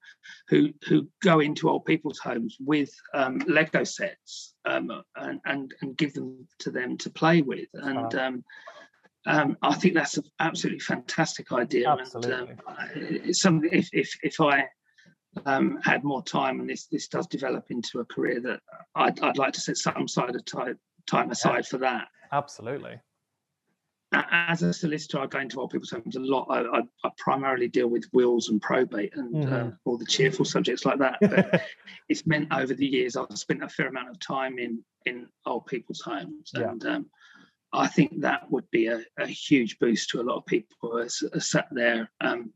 who 0.49 0.73
who 0.87 1.07
go 1.21 1.39
into 1.39 1.69
old 1.69 1.85
people's 1.85 2.19
homes 2.19 2.57
with 2.59 2.91
um, 3.13 3.37
Lego 3.47 3.83
sets 3.83 4.55
um, 4.65 4.91
and, 5.15 5.39
and 5.45 5.73
and 5.81 5.95
give 5.95 6.13
them 6.13 6.47
to 6.59 6.71
them 6.71 6.97
to 6.97 7.09
play 7.09 7.41
with. 7.41 7.69
And 7.73 8.15
um, 8.15 8.43
um, 9.27 9.57
I 9.61 9.75
think 9.75 9.93
that's 9.93 10.17
an 10.17 10.25
absolutely 10.39 10.79
fantastic 10.79 11.51
idea. 11.53 11.89
Absolutely. 11.89 12.33
And 12.33 12.49
um, 12.67 13.19
it's 13.23 13.41
something 13.41 13.69
if 13.71 13.89
if 13.93 14.17
if 14.23 14.41
I 14.41 14.67
um, 15.45 15.79
had 15.83 16.03
more 16.03 16.21
time 16.23 16.59
and 16.59 16.69
this 16.69 16.87
this 16.87 17.07
does 17.07 17.27
develop 17.27 17.71
into 17.71 17.99
a 17.99 18.05
career 18.05 18.39
that 18.41 18.59
I'd, 18.95 19.19
I'd 19.21 19.37
like 19.37 19.53
to 19.53 19.61
set 19.61 19.77
some 19.77 20.07
side 20.07 20.35
of 20.35 20.43
time 20.45 20.77
time 21.07 21.31
aside 21.31 21.65
for 21.65 21.77
that. 21.79 22.07
absolutely 22.31 22.99
As 24.13 24.61
a 24.61 24.73
solicitor, 24.73 25.19
I 25.19 25.27
go 25.27 25.39
into 25.39 25.61
old 25.61 25.71
people's 25.71 25.91
homes 25.91 26.17
a 26.17 26.19
lot. 26.19 26.47
I, 26.49 26.59
I, 26.63 26.81
I 27.05 27.09
primarily 27.17 27.69
deal 27.69 27.87
with 27.87 28.09
wills 28.11 28.49
and 28.49 28.61
probate 28.61 29.15
and 29.15 29.45
uh, 29.45 29.47
Mhm. 29.47 29.77
all 29.85 29.97
the 29.97 30.05
cheerful 30.05 30.43
subjects 30.43 30.85
like 30.85 30.99
that. 30.99 31.17
But 31.21 31.61
it's 32.09 32.27
meant 32.27 32.51
over 32.51 32.73
the 32.73 32.85
years 32.85 33.15
I've 33.15 33.37
spent 33.37 33.63
a 33.63 33.69
fair 33.69 33.87
amount 33.87 34.09
of 34.09 34.19
time 34.19 34.59
in 34.59 34.83
in 35.05 35.27
old 35.45 35.65
people's 35.65 36.01
homes, 36.01 36.51
Yeah. 36.53 36.69
and 36.71 36.85
um, 36.85 37.05
I 37.73 37.87
think 37.87 38.19
that 38.19 38.51
would 38.51 38.69
be 38.69 38.87
a, 38.87 39.01
a 39.17 39.25
huge 39.25 39.79
boost 39.79 40.09
to 40.09 40.19
a 40.21 40.27
lot 40.29 40.35
of 40.37 40.45
people 40.45 40.75
who 40.81 40.97
are, 40.97 41.07
are 41.33 41.39
sat 41.39 41.69
there, 41.71 42.11
um, 42.19 42.51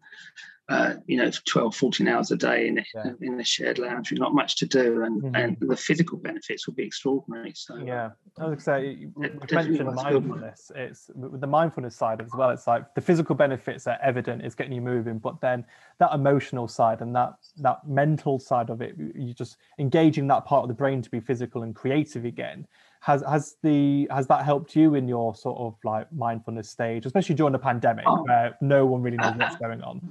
uh, 0.68 0.96
you 1.06 1.16
know, 1.18 1.30
for 1.32 1.42
12, 1.46 1.76
14 1.76 2.08
hours 2.08 2.32
a 2.32 2.38
day 2.38 2.68
in 2.68 2.84
Yeah. 2.96 3.12
in 3.22 3.38
the 3.38 3.44
shared 3.44 3.78
lounge 3.78 4.10
with 4.10 4.20
not 4.20 4.34
much 4.34 4.56
to 4.58 4.66
do, 4.66 5.04
and 5.04 5.22
Mhm. 5.22 5.32
and 5.36 5.58
the 5.60 5.76
physical 5.78 6.18
benefits 6.18 6.66
would 6.66 6.76
be 6.76 6.84
extraordinary. 6.84 7.54
So 7.56 7.76
yeah 7.78 8.12
i 8.38 8.48
was 8.48 8.64
say 8.64 8.90
you 9.00 9.14
It 9.22 9.52
mentioned 9.54 9.94
mindfulness 9.96 10.72
it's 10.76 11.10
with 11.16 11.40
the 11.40 11.48
mindfulness 11.48 11.96
side 11.96 12.20
as 12.20 12.32
well 12.34 12.50
it's 12.50 12.68
like 12.68 12.94
the 12.94 13.00
physical 13.00 13.34
benefits 13.34 13.88
are 13.88 13.98
evident 14.02 14.42
it's 14.42 14.56
getting 14.56 14.74
you 14.74 14.82
moving 14.82 15.20
but 15.20 15.40
then 15.40 15.64
that 16.00 16.14
emotional 16.14 16.68
side 16.68 17.00
and 17.02 17.16
that 17.16 17.36
that 17.62 17.88
mental 17.88 18.38
side 18.40 18.70
of 18.70 18.82
it 18.82 18.96
you 18.98 19.34
just 19.34 19.56
engaging 19.80 20.28
that 20.28 20.44
part 20.44 20.64
of 20.64 20.68
the 20.68 20.74
brain 20.74 21.02
to 21.02 21.10
be 21.10 21.22
physical 21.22 21.64
and 21.64 21.76
creative 21.76 22.26
again 22.26 22.68
has 23.00 23.22
has 23.22 23.56
the 23.62 24.06
has 24.12 24.28
that 24.28 24.44
helped 24.44 24.76
you 24.76 24.96
in 24.96 25.08
your 25.08 25.34
sort 25.34 25.58
of 25.60 25.78
like 25.86 26.12
mindfulness 26.12 26.70
stage 26.70 27.06
especially 27.06 27.36
during 27.36 27.54
the 27.54 27.60
pandemic 27.60 28.04
Oh. 28.08 28.24
where 28.24 28.58
no 28.60 28.86
one 28.86 29.02
really 29.02 29.18
knows 29.18 29.36
what's 29.38 29.56
going 29.66 29.82
on 29.82 29.98
A- 30.04 30.08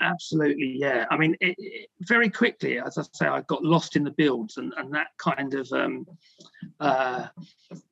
Absolutely, 0.00 0.76
yeah. 0.78 1.06
I 1.10 1.16
mean, 1.16 1.36
it, 1.40 1.54
it- 1.58 1.90
very 2.00 2.30
quickly, 2.30 2.78
as 2.78 2.98
I 2.98 3.02
say, 3.12 3.26
I 3.26 3.40
got 3.42 3.62
lost 3.64 3.96
in 3.96 4.04
the 4.04 4.10
builds, 4.10 4.56
and, 4.56 4.72
and 4.76 4.92
that 4.94 5.08
kind 5.18 5.54
of 5.54 5.70
um, 5.72 6.06
uh, 6.78 7.26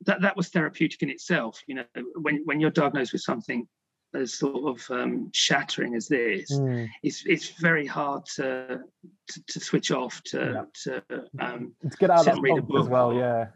that 0.05 0.21
that 0.21 0.35
was 0.37 0.49
therapeutic 0.49 1.01
in 1.01 1.09
itself. 1.09 1.61
You 1.67 1.75
know, 1.75 1.85
when 2.15 2.41
when 2.45 2.59
you're 2.59 2.69
diagnosed 2.71 3.13
with 3.13 3.21
something 3.21 3.67
as 4.13 4.33
sort 4.33 4.65
of 4.79 4.83
um, 4.89 5.29
shattering 5.33 5.95
as 5.95 6.07
this, 6.07 6.51
Mm, 6.51 6.87
it's 7.03 7.23
it's 7.25 7.49
very 7.59 7.85
hard 7.85 8.25
to 8.37 8.81
to, 9.27 9.43
to 9.47 9.59
switch 9.59 9.91
off 9.91 10.21
to 10.25 10.65
to 10.83 11.03
um, 11.39 11.75
to 11.89 11.97
get 11.97 12.09
out 12.09 12.19
of 12.21 12.25
that 12.25 12.41
read 12.41 12.57
a 12.57 12.61
funk 12.61 12.79
as 12.81 12.89
well 12.89 13.13
yeah 13.13 13.47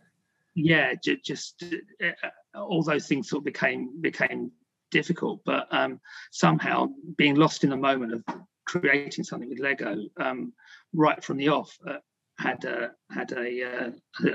yeah, 0.55 0.93
ju- 1.03 1.17
just 1.23 1.63
uh, 2.03 2.59
all 2.59 2.83
those 2.83 3.07
things 3.07 3.27
sort 3.29 3.39
of 3.41 3.45
became 3.45 3.99
became 4.01 4.51
difficult. 4.93 5.41
But 5.43 5.67
um, 5.71 5.99
somehow 6.31 6.87
being 7.17 7.35
lost 7.35 7.63
in 7.63 7.71
the 7.71 7.77
moment 7.89 8.13
of 8.13 8.23
creating 8.65 9.23
something 9.25 9.49
with 9.49 9.59
Lego 9.59 9.97
um, 10.17 10.53
right 10.93 11.21
from 11.23 11.37
the 11.37 11.49
off 11.49 11.77
uh, 11.87 11.97
had 12.39 12.63
a 12.65 12.91
had 13.11 13.31
a, 13.33 13.63
uh, 13.63 13.91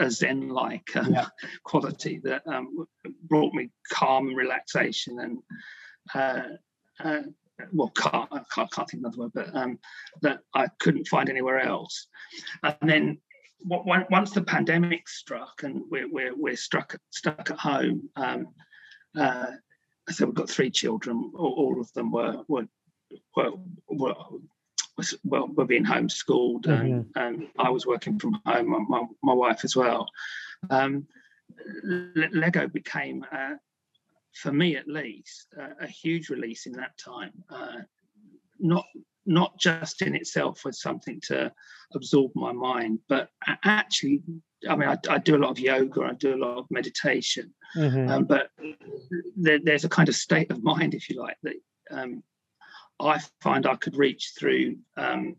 a 0.07 0.11
Zen 0.11 0.49
like 0.49 0.89
um, 0.97 1.13
Yeah. 1.13 1.29
quality 1.65 2.21
that 2.25 2.43
um, 2.47 2.87
brought 3.29 3.55
me 3.55 3.71
calm 3.93 4.29
and 4.29 4.37
relaxation 4.37 5.21
and. 5.21 5.39
Uh, 6.15 6.43
uh, 7.05 7.23
well, 7.73 7.91
can't, 7.91 8.29
I 8.31 8.41
can't, 8.55 8.71
can't 8.73 8.89
think 8.89 9.05
of 9.05 9.13
another 9.13 9.19
word, 9.19 9.33
but 9.35 9.55
um, 9.55 9.79
that 10.23 10.39
I 10.55 10.69
couldn't 10.79 11.09
find 11.09 11.29
anywhere 11.29 11.59
else. 11.61 12.07
And 12.63 12.89
then 12.89 13.19
once 13.65 14.31
the 14.31 14.43
pandemic 14.43 15.09
struck 15.09 15.63
and 15.65 15.83
we're, 15.91 16.09
we're, 16.11 16.37
we're 16.37 16.57
struck, 16.57 16.97
stuck 17.11 17.51
at 17.51 17.59
home, 17.59 18.09
um, 18.17 18.49
uh, 19.19 19.47
so 20.11 20.27
we've 20.27 20.35
got 20.35 20.51
three 20.51 20.71
children, 20.71 21.33
all, 21.35 21.53
all 21.53 21.81
of 21.81 21.93
them 21.93 22.11
were, 22.11 22.43
were, 22.49 22.67
were, 23.37 23.53
were 23.89 24.15
well, 25.25 25.49
were 25.49 25.65
being 25.65 25.85
homeschooled, 25.85 26.65
mm-hmm. 26.65 26.85
and, 26.85 27.15
and, 27.15 27.49
I 27.59 27.71
was 27.71 27.87
working 27.87 28.19
from 28.19 28.41
home, 28.45 28.71
my, 28.71 28.79
my, 28.89 29.05
my 29.23 29.33
wife 29.33 29.65
as 29.65 29.77
well. 29.77 30.09
Um, 30.71 31.07
Lego 31.85 32.67
became 32.67 33.25
uh, 33.31 33.55
for 34.35 34.53
me 34.53 34.77
at 34.77 34.89
least, 34.89 35.49
uh, 35.61 35.71
a 35.81 35.87
huge 35.87 36.31
release 36.31 36.67
in 36.67 36.73
that 36.73 36.97
time. 36.99 37.33
Uh, 37.51 37.79
not 38.59 38.85
not 39.29 39.59
just 39.59 40.03
in 40.03 40.17
itself 40.17 40.65
as 40.67 40.81
something 40.81 41.21
to 41.29 41.53
absorb 41.95 42.33
my 42.35 42.51
mind, 42.51 42.99
but 43.09 43.29
actually, 43.65 44.23
I 44.69 44.75
mean, 44.75 44.89
I, 44.89 44.97
I 45.09 45.19
do 45.19 45.37
a 45.37 45.39
lot 45.39 45.51
of 45.51 45.61
yoga, 45.61 46.03
I 46.03 46.15
do 46.15 46.35
a 46.35 46.43
lot 46.43 46.59
of 46.59 46.67
meditation, 46.71 47.55
mm-hmm. 47.77 48.11
um, 48.11 48.25
but 48.25 48.51
there, 49.37 49.61
there's 49.63 49.85
a 49.85 49.89
kind 49.89 50.09
of 50.09 50.17
state 50.17 50.51
of 50.51 50.65
mind, 50.65 50.95
if 50.95 51.09
you 51.09 51.21
like, 51.21 51.37
that 51.43 51.55
um, 51.91 52.23
I 53.01 53.21
find 53.41 53.67
I 53.67 53.77
could 53.77 53.97
reach 53.97 54.33
through 54.39 54.79
um, 54.97 55.37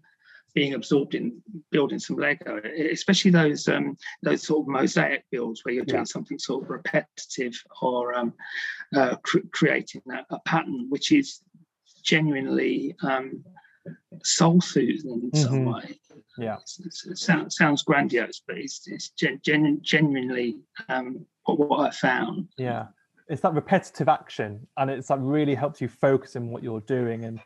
being 0.53 0.73
absorbed 0.73 1.15
in 1.15 1.41
building 1.71 1.99
some 1.99 2.17
Lego, 2.17 2.61
especially 2.91 3.31
those 3.31 3.67
um, 3.67 3.97
those 4.23 4.43
sort 4.43 4.61
of 4.61 4.67
mosaic 4.67 5.25
builds 5.31 5.63
where 5.63 5.73
you're 5.73 5.85
doing 5.85 6.05
something 6.05 6.39
sort 6.39 6.63
of 6.63 6.69
repetitive 6.69 7.53
or 7.81 8.13
um, 8.13 8.33
uh, 8.95 9.15
cr- 9.17 9.47
creating 9.51 10.01
a, 10.11 10.35
a, 10.35 10.39
pattern 10.41 10.87
which 10.89 11.11
is 11.11 11.41
genuinely 12.03 12.95
um, 13.03 13.43
soul 14.23 14.61
soothing 14.61 15.21
in 15.23 15.31
mm-hmm. 15.31 15.41
some 15.41 15.65
way. 15.65 15.99
Yeah, 16.37 16.57
it's, 16.61 16.79
it's, 16.85 17.05
it 17.05 17.17
sounds, 17.17 17.57
sounds 17.57 17.83
grandiose, 17.83 18.41
but 18.47 18.57
it's, 18.57 18.87
it's 18.87 19.09
gen- 19.09 19.41
gen- 19.43 19.79
genuinely 19.81 20.59
um, 20.87 21.25
what, 21.45 21.59
what 21.59 21.87
I 21.87 21.91
found. 21.91 22.47
Yeah, 22.57 22.87
it's 23.27 23.41
that 23.41 23.53
repetitive 23.53 24.07
action, 24.07 24.65
and 24.77 24.89
it's 24.89 25.09
like 25.09 25.19
really 25.21 25.55
helps 25.55 25.81
you 25.81 25.87
focus 25.87 26.35
in 26.35 26.49
what 26.49 26.63
you're 26.63 26.81
doing 26.81 27.25
and 27.25 27.39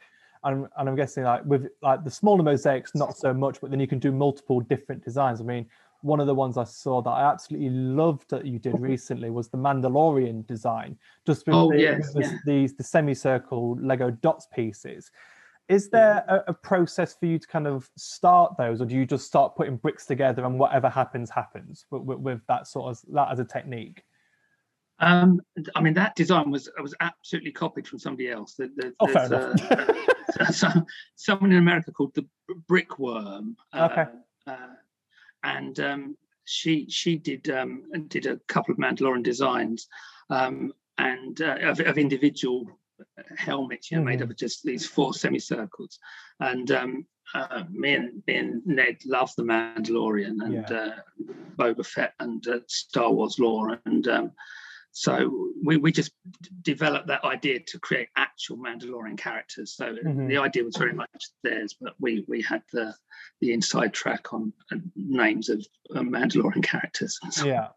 and, 0.43 0.67
and 0.77 0.89
I'm 0.89 0.95
guessing 0.95 1.23
like 1.23 1.45
with 1.45 1.67
like 1.81 2.03
the 2.03 2.11
smaller 2.11 2.43
mosaics, 2.43 2.93
not 2.95 3.17
so 3.17 3.33
much, 3.33 3.61
but 3.61 3.71
then 3.71 3.79
you 3.79 3.87
can 3.87 3.99
do 3.99 4.11
multiple 4.11 4.59
different 4.59 5.03
designs. 5.03 5.39
I 5.39 5.43
mean, 5.43 5.65
one 6.01 6.19
of 6.19 6.27
the 6.27 6.35
ones 6.35 6.57
I 6.57 6.65
saw 6.65 7.01
that 7.01 7.09
I 7.09 7.31
absolutely 7.31 7.69
loved 7.69 8.29
that 8.29 8.45
you 8.45 8.59
did 8.59 8.79
recently 8.79 9.29
was 9.29 9.47
the 9.47 9.57
Mandalorian 9.57 10.45
design, 10.45 10.97
just 11.25 11.47
with 11.47 11.55
oh, 11.55 11.71
the, 11.71 11.79
yes, 11.79 12.11
yeah. 12.15 12.33
these 12.45 12.75
the 12.75 12.83
semicircle 12.83 13.77
Lego 13.81 14.11
dots 14.11 14.47
pieces. 14.53 15.11
Is 15.69 15.89
there 15.89 16.25
a, 16.27 16.51
a, 16.51 16.53
process 16.53 17.15
for 17.15 17.25
you 17.25 17.39
to 17.39 17.47
kind 17.47 17.67
of 17.67 17.89
start 17.95 18.55
those, 18.57 18.81
or 18.81 18.85
do 18.85 18.95
you 18.95 19.05
just 19.05 19.25
start 19.25 19.55
putting 19.55 19.77
bricks 19.77 20.05
together 20.05 20.43
and 20.45 20.59
whatever 20.59 20.89
happens 20.89 21.29
happens 21.29 21.85
with, 21.89 22.03
with, 22.03 22.19
with 22.19 22.41
that 22.47 22.67
sort 22.67 22.91
of 22.91 23.13
that 23.13 23.31
as 23.31 23.39
a 23.39 23.45
technique? 23.45 24.03
Um, 24.99 25.41
I 25.75 25.81
mean, 25.81 25.93
that 25.95 26.15
design 26.15 26.51
was 26.51 26.69
was 26.81 26.93
absolutely 26.99 27.51
copied 27.51 27.87
from 27.87 27.99
somebody 27.99 28.29
else. 28.29 28.55
There, 28.55 28.69
there, 28.75 28.93
oh, 28.99 29.07
fair 29.07 29.25
enough. 29.25 29.97
Uh, 30.39 30.51
some, 30.51 30.85
someone 31.15 31.51
in 31.51 31.59
America 31.59 31.91
called 31.91 32.15
the 32.15 32.25
Brickworm. 32.67 33.55
Uh, 33.71 33.89
okay. 33.91 34.05
Uh, 34.47 34.73
and 35.43 35.79
um, 35.79 36.17
she 36.45 36.87
she 36.89 37.17
did 37.17 37.49
um, 37.49 37.83
did 38.07 38.25
a 38.25 38.37
couple 38.47 38.71
of 38.71 38.79
Mandalorian 38.79 39.23
designs 39.23 39.87
um, 40.29 40.73
and 40.97 41.41
uh, 41.41 41.57
of, 41.61 41.79
of, 41.81 41.97
individual 41.97 42.67
helmets, 43.37 43.91
you 43.91 43.97
know, 43.97 44.03
mm. 44.03 44.07
made 44.07 44.21
up 44.21 44.29
of 44.29 44.37
just 44.37 44.63
these 44.63 44.85
four 44.85 45.13
semicircles. 45.13 45.99
And 46.39 46.71
um, 46.71 47.05
uh, 47.33 47.63
me 47.71 47.93
and 47.93 48.23
me 48.27 48.35
and 48.35 48.65
Ned 48.65 48.97
love 49.05 49.31
the 49.37 49.43
Mandalorian 49.43 50.41
and 50.41 50.65
yeah. 50.69 50.77
uh, 50.77 50.91
Boba 51.57 51.85
Fett 51.85 52.13
and 52.19 52.45
uh, 52.47 52.59
Star 52.67 53.11
Wars 53.11 53.39
lore, 53.39 53.79
and 53.85 54.07
um, 54.07 54.31
so 54.91 55.49
we, 55.63 55.77
we 55.77 55.91
just 55.91 56.11
developed 56.61 57.07
that 57.07 57.23
idea 57.23 57.59
to 57.59 57.79
create 57.79 58.09
actual 58.15 58.57
Mandalorian 58.57 59.17
characters. 59.17 59.73
So 59.75 59.85
mm-hmm. 59.85 60.27
the 60.27 60.37
idea 60.37 60.63
was 60.63 60.77
very 60.77 60.93
much 60.93 61.09
theirs, 61.43 61.75
but 61.81 61.93
we 61.99 62.23
we 62.27 62.41
had 62.43 62.61
the 62.71 62.93
the 63.41 63.53
inside 63.53 63.93
track 63.93 64.33
on 64.33 64.53
uh, 64.71 64.77
names 64.95 65.49
of 65.49 65.65
uh, 65.95 66.01
Mandalorian 66.01 66.63
characters. 66.63 67.19
So, 67.31 67.47
yeah. 67.47 67.69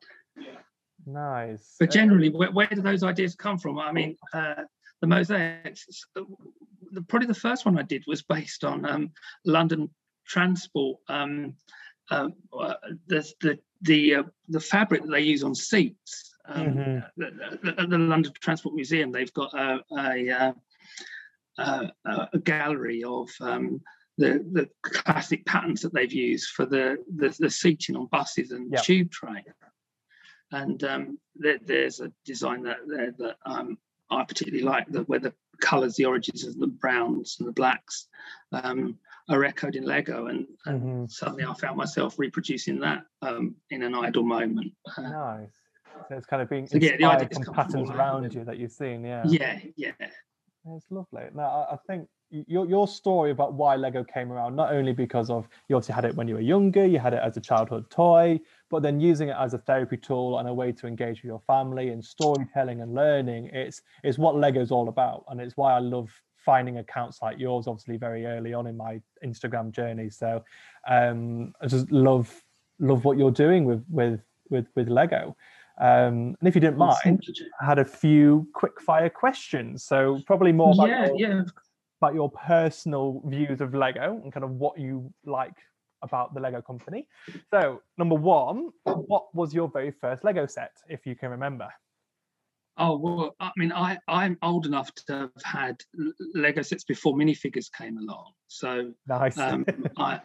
Nice. 1.07 1.77
But 1.79 1.93
generally, 1.93 2.31
where, 2.31 2.51
where, 2.51 2.67
do 2.67 2.83
those 2.83 3.05
ideas 3.05 3.37
come 3.37 3.59
from? 3.59 3.79
I 3.79 3.93
mean, 3.93 4.17
uh, 4.35 4.65
the 5.01 5.07
mosaics. 5.07 6.07
The, 6.15 7.03
probably 7.03 7.29
the 7.29 7.35
first 7.35 7.67
one 7.67 7.79
I 7.79 7.83
did 7.83 8.05
was 8.07 8.23
based 8.23 8.65
on 8.65 8.85
um, 8.85 9.11
London 9.45 9.91
Transport. 10.27 10.99
Um, 11.09 11.55
uh, 12.11 12.29
uh 12.57 12.75
the 13.07 13.33
the 13.41 13.59
the, 13.83 14.15
uh, 14.15 14.23
the 14.49 14.61
fabric 14.61 15.03
that 15.03 15.11
they 15.11 15.21
use 15.21 15.45
on 15.45 15.55
seats 15.55 16.37
um, 16.49 16.67
mm-hmm. 16.67 17.69
At 17.79 17.91
the 17.91 17.99
London 17.99 18.33
Transport 18.41 18.75
Museum, 18.75 19.11
they've 19.11 19.33
got 19.33 19.53
a, 19.55 19.81
a, 19.99 20.55
a, 21.59 21.91
a 22.33 22.39
gallery 22.39 23.03
of 23.05 23.29
um, 23.41 23.81
the, 24.19 24.45
the 24.53 24.69
classic 24.83 25.45
patterns 25.45 25.83
that 25.83 25.93
they've 25.93 26.13
used 26.13 26.51
for 26.51 26.67
the, 26.67 26.97
the, 27.17 27.35
the 27.39 27.51
seating 27.51 27.97
on 27.97 28.07
buses 28.07 28.53
and 28.53 28.73
yep. 28.73 28.85
tube 28.85 29.11
trains. 29.11 29.47
And 30.53 30.83
um, 30.85 31.19
there, 31.35 31.59
there's 31.61 32.01
a 32.01 32.13
design 32.25 32.63
that 32.63 32.79
there 32.87 33.13
that 33.19 33.37
um, 33.45 33.79
I 34.11 34.25
particularly 34.25 34.65
like, 34.65 34.87
the, 34.89 35.01
where 35.03 35.19
the 35.19 35.33
colours, 35.61 35.97
the 35.97 36.05
origins 36.05 36.45
of 36.45 36.59
the 36.59 36.67
browns 36.67 37.37
and 37.39 37.49
the 37.49 37.53
blacks 37.53 38.09
um, 38.53 38.99
are 39.29 39.45
echoed 39.45 39.75
in 39.75 39.85
Lego, 39.85 40.27
and, 40.27 40.47
and 40.67 40.81
mm-hmm. 40.81 41.07
suddenly 41.09 41.45
I 41.45 41.55
found 41.55 41.77
myself 41.77 42.19
reproducing 42.19 42.81
that 42.81 43.03
um, 43.23 43.57
in 43.71 43.83
an 43.83 43.95
idle 43.95 44.23
moment. 44.23 44.73
Uh, 44.97 45.03
nice. 45.03 45.49
So 46.09 46.17
it's 46.17 46.27
kind 46.27 46.43
of 46.43 46.49
being 46.49 46.67
so, 46.67 46.79
yeah, 46.79 47.27
from 47.27 47.55
patterns 47.55 47.91
around 47.91 48.33
you 48.35 48.45
that 48.45 48.59
you've 48.59 48.73
seen. 48.73 49.05
Yeah. 49.05 49.23
Yeah, 49.27 49.59
yeah. 49.77 49.93
It's 50.75 50.91
lovely. 50.91 51.25
Now, 51.35 51.67
I 51.71 51.77
think 51.87 52.09
your 52.31 52.67
your 52.67 52.89
story 52.89 53.31
about 53.31 53.55
why 53.55 53.77
Lego 53.77 54.03
came 54.03 54.33
around, 54.33 54.57
not 54.57 54.73
only 54.73 54.93
because 54.93 55.31
of 55.31 55.49
you 55.69 55.77
obviously 55.77 55.95
had 55.95 56.05
it 56.05 56.17
when 56.17 56.27
you 56.27 56.35
were 56.35 56.41
younger, 56.41 56.85
you 56.85 56.99
had 56.99 57.15
it 57.15 57.21
as 57.23 57.37
a 57.37 57.41
childhood 57.41 57.89
toy, 57.89 58.41
but 58.69 58.83
then 58.83 58.99
using 58.99 59.29
it 59.29 59.37
as 59.39 59.55
a 59.55 59.59
therapy 59.59 59.97
tool 59.97 60.39
and 60.39 60.49
a 60.49 60.55
way 60.55 60.73
to 60.73 60.87
engage 60.87 61.23
with 61.23 61.29
your 61.29 61.43
family 61.47 61.91
and 61.91 62.05
storytelling 62.05 62.81
and 62.81 62.95
learning. 62.95 63.51
It's 63.53 63.83
it's 64.03 64.19
what 64.19 64.37
Lego's 64.37 64.73
all 64.73 64.89
about, 64.89 65.25
and 65.29 65.41
it's 65.41 65.57
why 65.57 65.75
I 65.75 65.79
love 65.79 66.11
finding 66.37 66.79
accounts 66.79 67.23
like 67.23 67.39
yours. 67.39 67.69
Obviously, 67.69 67.97
very 67.97 68.27
early 68.27 68.53
on 68.53 68.67
in 68.67 68.77
my 68.77 69.01
Instagram 69.25 69.71
journey, 69.71 70.11
so 70.11 70.43
um, 70.89 71.55
I 71.61 71.69
just 71.69 71.91
love 71.93 72.43
love 72.81 73.05
what 73.05 73.19
you're 73.19 73.31
doing 73.31 73.65
with 73.65 73.85
with 73.89 74.21
with 74.51 74.67
with 74.75 74.89
Lego. 74.89 75.37
Um, 75.79 76.37
and 76.41 76.49
if 76.49 76.55
you 76.55 76.61
didn't 76.61 76.79
mind, 76.79 77.23
I 77.61 77.65
had 77.65 77.79
a 77.79 77.85
few 77.85 78.49
quick 78.55 78.81
fire 78.81 79.11
questions. 79.11 79.85
So 79.85 80.21
probably 80.27 80.53
more 80.53 80.73
about, 80.73 80.89
yeah, 80.89 81.07
your, 81.07 81.19
yeah. 81.19 81.43
about 82.01 82.15
your 82.15 82.31
personal 82.31 83.23
views 83.27 83.61
of 83.61 83.75
Lego 83.75 84.21
and 84.23 84.33
kind 84.33 84.45
of 84.45 84.53
what 84.53 84.79
you 84.79 85.13
like 85.25 85.55
about 86.03 86.35
the 86.35 86.41
Lego 86.41 86.63
company. 86.63 87.07
So 87.51 87.83
number 87.99 88.15
one, 88.15 88.71
what 88.85 89.35
was 89.35 89.53
your 89.53 89.69
very 89.69 89.91
first 89.91 90.25
Lego 90.25 90.47
set, 90.47 90.73
if 90.89 91.07
you 91.07 91.15
can 91.15 91.31
remember? 91.31 91.69
Oh 92.79 92.97
well, 92.97 93.35
I 93.41 93.51
mean, 93.57 93.73
I 93.73 93.99
I'm 94.07 94.37
old 94.43 94.67
enough 94.67 94.95
to 95.07 95.13
have 95.13 95.31
had 95.43 95.83
Lego 96.35 96.61
sets 96.61 96.85
before 96.85 97.15
minifigures 97.15 97.73
came 97.73 97.97
along. 97.97 98.33
So 98.49 98.93
nice. 99.07 99.39
um, 99.39 99.65
I, 99.97 100.21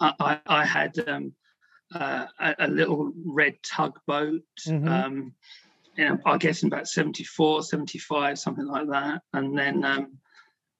I 0.00 0.38
I 0.46 0.64
had 0.66 0.98
um, 1.08 1.32
uh, 1.94 2.26
a, 2.40 2.54
a, 2.60 2.68
little 2.68 3.12
red 3.24 3.54
tugboat. 3.62 4.42
Mm-hmm. 4.66 4.88
Um, 4.88 5.32
you 5.96 6.08
know, 6.08 6.18
I 6.26 6.38
guess 6.38 6.62
in 6.62 6.68
about 6.68 6.88
74, 6.88 7.62
75, 7.62 8.38
something 8.38 8.66
like 8.66 8.88
that. 8.88 9.22
And 9.32 9.56
then 9.56 9.84
um, 9.84 10.18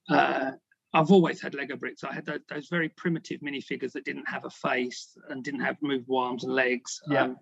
uh, 0.08 0.50
I've 0.92 1.10
always 1.10 1.40
had 1.40 1.54
Lego 1.54 1.76
bricks. 1.76 2.04
I 2.04 2.12
had 2.12 2.26
those, 2.26 2.40
those, 2.48 2.68
very 2.68 2.88
primitive 2.88 3.40
minifigures 3.40 3.92
that 3.92 4.04
didn't 4.04 4.28
have 4.28 4.44
a 4.44 4.50
face 4.50 5.16
and 5.28 5.44
didn't 5.44 5.60
have 5.60 5.76
movable 5.82 6.18
arms 6.18 6.44
and 6.44 6.52
legs. 6.52 7.00
Yeah. 7.08 7.22
Um, 7.22 7.36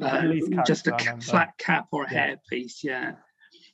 uh, 0.00 0.22
just 0.64 0.86
a 0.86 0.96
flat 1.20 1.58
cap 1.58 1.88
or 1.90 2.04
a 2.04 2.12
yeah. 2.12 2.34
hairpiece, 2.52 2.84
yeah. 2.84 3.12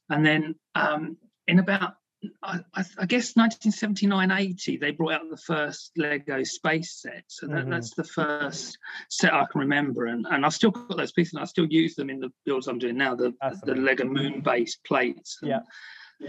And 0.08 0.24
then 0.24 0.54
um, 0.74 1.18
in 1.46 1.58
about 1.58 1.94
I, 2.42 2.60
I, 2.74 3.06
guess 3.06 3.34
1979 3.36 4.30
80 4.30 4.76
they 4.78 4.90
brought 4.90 5.14
out 5.14 5.30
the 5.30 5.36
first 5.36 5.92
lego 5.96 6.42
space 6.42 7.00
set 7.00 7.24
so 7.28 7.46
that, 7.46 7.54
mm-hmm. 7.54 7.70
that's 7.70 7.94
the 7.94 8.04
first 8.04 8.78
set 9.08 9.32
i 9.32 9.44
can 9.50 9.60
remember 9.60 10.06
and, 10.06 10.26
and 10.28 10.44
i've 10.44 10.54
still 10.54 10.70
got 10.70 10.96
those 10.96 11.12
pieces 11.12 11.34
and 11.34 11.42
i 11.42 11.46
still 11.46 11.66
use 11.66 11.94
them 11.94 12.10
in 12.10 12.20
the 12.20 12.30
builds 12.44 12.68
i'm 12.68 12.78
doing 12.78 12.96
now 12.96 13.14
the, 13.14 13.32
the 13.64 13.74
lego 13.74 14.04
moon 14.04 14.40
base 14.40 14.76
plates 14.86 15.38
and, 15.42 15.50
yeah. 15.50 15.60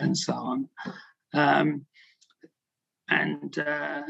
and 0.04 0.18
so 0.18 0.34
on 0.34 0.70
um, 1.34 1.86
and 3.10 3.58
uh, 3.60 4.04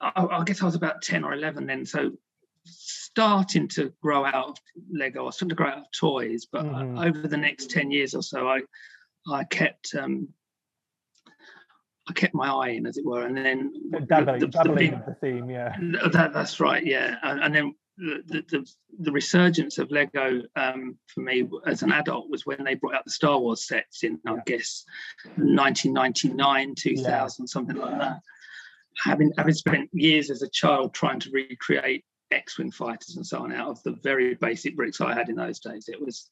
I, 0.00 0.26
I, 0.26 0.44
guess 0.44 0.62
i 0.62 0.66
was 0.66 0.74
about 0.74 1.02
10 1.02 1.24
or 1.24 1.32
11 1.32 1.66
then 1.66 1.86
so 1.86 2.12
starting 2.66 3.68
to 3.68 3.92
grow 4.02 4.24
out 4.24 4.48
of 4.48 4.56
lego 4.90 5.26
i 5.26 5.30
started 5.30 5.50
to 5.50 5.54
grow 5.54 5.68
out 5.68 5.78
of 5.78 5.90
toys 5.92 6.46
but 6.50 6.64
mm-hmm. 6.64 6.98
over 6.98 7.28
the 7.28 7.36
next 7.36 7.70
10 7.70 7.90
years 7.90 8.14
or 8.14 8.22
so 8.22 8.48
i 8.48 8.60
I 9.30 9.44
kept 9.44 9.94
um, 9.94 10.28
I 12.08 12.12
kept 12.12 12.34
my 12.34 12.48
eye 12.48 12.68
in, 12.70 12.86
as 12.86 12.98
it 12.98 13.04
were, 13.04 13.24
and 13.24 13.36
then 13.36 13.72
dabbling, 14.06 14.40
the, 14.40 14.46
the, 14.46 14.52
dabbling 14.52 14.90
the, 14.90 15.04
the 15.06 15.14
theme, 15.20 15.48
yeah. 15.48 15.74
That, 16.12 16.32
that's 16.34 16.60
right, 16.60 16.84
yeah, 16.84 17.16
and, 17.22 17.42
and 17.42 17.54
then 17.54 17.74
the, 17.96 18.44
the, 18.50 18.70
the, 18.98 19.12
resurgence 19.12 19.78
of 19.78 19.90
Lego 19.90 20.42
um, 20.56 20.98
for 21.06 21.20
me 21.20 21.48
as 21.66 21.82
an 21.82 21.92
adult 21.92 22.28
was 22.28 22.44
when 22.44 22.64
they 22.64 22.74
brought 22.74 22.94
out 22.94 23.04
the 23.04 23.10
Star 23.10 23.38
Wars 23.38 23.66
sets 23.66 24.02
in, 24.02 24.18
yeah. 24.24 24.32
I 24.32 24.36
guess, 24.46 24.84
1999, 25.36 26.74
2000, 26.74 27.04
yeah. 27.04 27.46
something 27.46 27.76
like 27.76 27.98
that. 27.98 28.20
Having 29.04 29.32
having 29.36 29.54
spent 29.54 29.90
years 29.92 30.30
as 30.30 30.42
a 30.42 30.48
child 30.48 30.94
trying 30.94 31.20
to 31.20 31.30
recreate 31.30 32.04
X-wing 32.30 32.70
fighters 32.70 33.16
and 33.16 33.26
so 33.26 33.40
on 33.40 33.52
out 33.52 33.68
of 33.68 33.82
the 33.82 33.92
very 34.02 34.34
basic 34.34 34.76
bricks 34.76 35.00
I 35.00 35.14
had 35.14 35.28
in 35.28 35.36
those 35.36 35.60
days, 35.60 35.88
it 35.88 36.00
was 36.00 36.30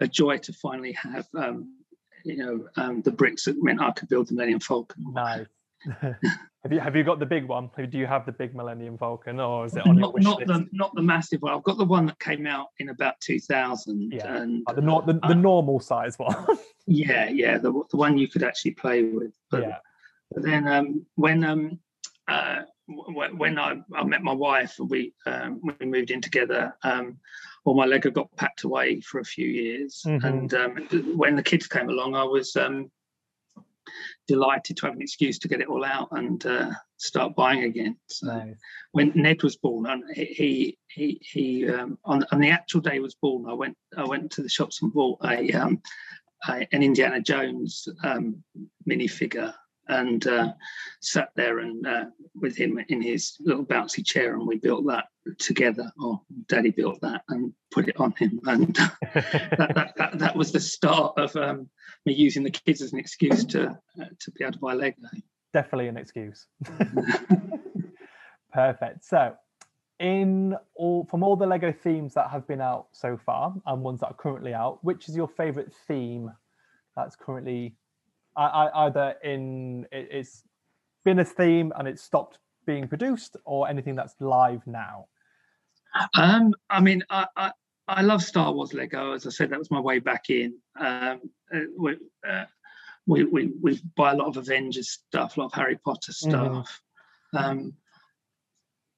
a 0.00 0.08
joy 0.08 0.38
to 0.38 0.52
finally 0.52 0.92
have, 0.92 1.26
um, 1.36 1.76
you 2.24 2.36
know, 2.36 2.68
um, 2.76 3.02
the 3.02 3.10
bricks 3.10 3.44
that 3.44 3.62
meant 3.62 3.80
I 3.80 3.90
could 3.92 4.08
build 4.08 4.28
the 4.28 4.34
Millennium 4.34 4.60
Falcon. 4.60 5.12
Nice. 5.12 5.46
have 6.02 6.72
you 6.72 6.78
have 6.78 6.94
you 6.94 7.02
got 7.02 7.18
the 7.18 7.26
big 7.26 7.46
one? 7.46 7.70
Do 7.76 7.96
you 7.96 8.06
have 8.06 8.26
the 8.26 8.32
big 8.32 8.54
Millennium 8.54 8.98
Falcon, 8.98 9.40
or 9.40 9.64
is 9.64 9.74
it 9.74 9.86
on 9.86 9.96
not, 9.96 10.12
your 10.12 10.22
not 10.22 10.46
the 10.46 10.68
not 10.72 10.94
the 10.94 11.02
massive 11.02 11.40
one? 11.40 11.54
I've 11.54 11.62
got 11.62 11.78
the 11.78 11.84
one 11.84 12.06
that 12.06 12.18
came 12.18 12.46
out 12.46 12.68
in 12.78 12.90
about 12.90 13.18
2000. 13.20 14.12
Yeah, 14.12 14.36
and, 14.36 14.62
the, 14.74 14.82
nor- 14.82 15.02
the, 15.02 15.14
the 15.14 15.26
uh, 15.26 15.34
normal 15.34 15.80
size 15.80 16.18
one. 16.18 16.34
yeah, 16.86 17.28
yeah, 17.30 17.56
the 17.56 17.72
the 17.90 17.96
one 17.96 18.18
you 18.18 18.28
could 18.28 18.42
actually 18.42 18.72
play 18.72 19.04
with. 19.04 19.32
But, 19.50 19.62
yeah. 19.62 19.76
But 20.32 20.42
then 20.44 20.68
um, 20.68 21.06
when 21.14 21.44
um, 21.44 21.80
uh, 22.28 22.62
when 23.14 23.58
I, 23.58 23.76
I 23.94 24.04
met 24.04 24.22
my 24.22 24.32
wife 24.32 24.78
and 24.78 24.90
we 24.90 25.12
um, 25.26 25.60
we 25.62 25.86
moved 25.86 26.10
in 26.10 26.20
together, 26.20 26.76
um, 26.82 27.18
all 27.64 27.74
my 27.74 27.86
Lego 27.86 28.10
got 28.10 28.34
packed 28.36 28.64
away 28.64 29.00
for 29.00 29.20
a 29.20 29.24
few 29.24 29.46
years. 29.46 30.02
Mm-hmm. 30.06 30.26
And 30.26 30.54
um, 30.54 31.16
when 31.16 31.36
the 31.36 31.42
kids 31.42 31.66
came 31.66 31.88
along, 31.88 32.14
I 32.14 32.24
was 32.24 32.56
um, 32.56 32.90
delighted 34.28 34.76
to 34.76 34.86
have 34.86 34.94
an 34.94 35.02
excuse 35.02 35.38
to 35.40 35.48
get 35.48 35.60
it 35.60 35.68
all 35.68 35.84
out 35.84 36.08
and 36.12 36.44
uh, 36.46 36.70
start 36.96 37.34
buying 37.34 37.64
again. 37.64 37.96
So 38.06 38.26
nice. 38.26 38.54
when 38.92 39.12
Ned 39.14 39.42
was 39.42 39.56
born, 39.56 39.86
and 39.86 40.04
he 40.16 40.78
he 40.88 41.20
he 41.22 41.68
um, 41.68 41.98
on, 42.04 42.24
on 42.32 42.40
the 42.40 42.50
actual 42.50 42.80
day 42.80 42.94
he 42.94 43.00
was 43.00 43.14
born, 43.14 43.46
I 43.48 43.54
went 43.54 43.76
I 43.96 44.04
went 44.04 44.30
to 44.32 44.42
the 44.42 44.48
shops 44.48 44.82
and 44.82 44.92
bought 44.92 45.18
a, 45.24 45.52
um, 45.52 45.82
a 46.48 46.66
an 46.72 46.82
Indiana 46.82 47.20
Jones 47.20 47.88
um, 48.04 48.42
minifigure 48.88 49.54
and 49.90 50.26
uh, 50.26 50.52
sat 51.00 51.30
there 51.34 51.58
and 51.58 51.86
uh, 51.86 52.04
with 52.34 52.56
him 52.56 52.82
in 52.88 53.02
his 53.02 53.36
little 53.40 53.64
bouncy 53.64 54.04
chair, 54.04 54.34
and 54.34 54.46
we 54.46 54.56
built 54.56 54.86
that 54.86 55.08
together. 55.38 55.90
Or 56.00 56.20
Daddy 56.48 56.70
built 56.70 57.00
that 57.02 57.22
and 57.28 57.52
put 57.70 57.88
it 57.88 57.98
on 57.98 58.12
him, 58.12 58.40
and 58.46 58.74
that, 59.14 59.72
that, 59.74 59.92
that, 59.96 60.18
that, 60.18 60.36
was 60.36 60.52
the 60.52 60.60
start 60.60 61.18
of 61.18 61.34
um, 61.36 61.68
me 62.06 62.14
using 62.14 62.42
the 62.42 62.50
kids 62.50 62.80
as 62.80 62.92
an 62.92 62.98
excuse 62.98 63.44
to 63.46 63.78
uh, 64.00 64.04
to 64.20 64.30
be 64.32 64.44
able 64.44 64.52
to 64.52 64.58
buy 64.58 64.74
Lego. 64.74 64.96
Definitely 65.52 65.88
an 65.88 65.96
excuse. 65.96 66.46
Perfect. 68.52 69.04
So, 69.04 69.34
in 69.98 70.56
all 70.74 71.04
from 71.04 71.22
all 71.22 71.36
the 71.36 71.46
Lego 71.46 71.72
themes 71.72 72.14
that 72.14 72.30
have 72.30 72.46
been 72.46 72.60
out 72.60 72.86
so 72.92 73.16
far 73.16 73.54
and 73.66 73.82
ones 73.82 74.00
that 74.00 74.06
are 74.06 74.14
currently 74.14 74.54
out, 74.54 74.82
which 74.82 75.08
is 75.08 75.16
your 75.16 75.28
favorite 75.28 75.72
theme 75.86 76.30
that's 76.96 77.16
currently 77.16 77.74
I, 78.36 78.44
I, 78.46 78.86
either 78.86 79.14
in 79.22 79.86
it, 79.92 80.08
it's 80.10 80.42
been 81.04 81.18
a 81.18 81.24
theme 81.24 81.72
and 81.76 81.88
it's 81.88 82.02
stopped 82.02 82.38
being 82.66 82.86
produced, 82.88 83.36
or 83.44 83.68
anything 83.68 83.94
that's 83.94 84.14
live 84.20 84.66
now? 84.66 85.06
Um, 86.14 86.54
I 86.68 86.80
mean, 86.80 87.02
I, 87.10 87.26
I, 87.36 87.52
I 87.88 88.02
love 88.02 88.22
Star 88.22 88.52
Wars 88.52 88.74
Lego. 88.74 89.12
As 89.12 89.26
I 89.26 89.30
said, 89.30 89.50
that 89.50 89.58
was 89.58 89.70
my 89.70 89.80
way 89.80 89.98
back 89.98 90.30
in. 90.30 90.54
Um, 90.78 91.20
uh, 91.52 91.60
we, 91.76 91.96
uh, 92.28 92.44
we, 93.06 93.24
we 93.24 93.52
we 93.60 93.80
buy 93.96 94.12
a 94.12 94.16
lot 94.16 94.28
of 94.28 94.36
Avengers 94.36 94.90
stuff, 94.90 95.36
a 95.36 95.40
lot 95.40 95.46
of 95.46 95.54
Harry 95.54 95.78
Potter 95.84 96.12
mm-hmm. 96.12 96.30
stuff. 96.30 96.82
Mm-hmm. 97.34 97.44
Um, 97.44 97.72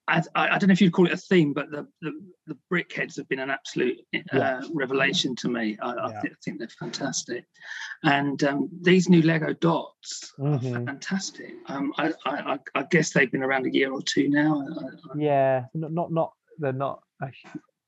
I, 0.08 0.22
I, 0.34 0.58
don't 0.58 0.66
know 0.66 0.72
if 0.72 0.80
you'd 0.80 0.92
call 0.92 1.06
it 1.06 1.12
a 1.12 1.16
theme, 1.16 1.52
but 1.52 1.70
the, 1.70 1.86
the, 2.00 2.12
the 2.48 2.58
brickheads 2.72 3.16
have 3.16 3.28
been 3.28 3.38
an 3.38 3.50
absolute 3.50 3.98
uh, 4.14 4.18
yeah. 4.32 4.60
revelation 4.74 5.36
to 5.36 5.48
me. 5.48 5.78
I, 5.80 5.94
yeah. 5.94 6.04
I, 6.04 6.10
th- 6.20 6.32
I, 6.32 6.36
think 6.44 6.58
they're 6.58 6.68
fantastic, 6.68 7.44
and 8.02 8.42
um, 8.42 8.68
these 8.80 9.08
new 9.08 9.22
Lego 9.22 9.52
dots 9.52 10.32
mm-hmm. 10.38 10.76
are 10.76 10.84
fantastic. 10.86 11.54
Um, 11.66 11.92
I, 11.98 12.12
I, 12.26 12.58
I, 12.74 12.82
guess 12.90 13.12
they've 13.12 13.30
been 13.30 13.44
around 13.44 13.66
a 13.66 13.72
year 13.72 13.92
or 13.92 14.02
two 14.02 14.28
now. 14.28 14.66
yeah, 15.16 15.64
not 15.72 15.92
not 15.92 16.12
not 16.12 16.32
they're 16.58 16.72
not 16.72 17.02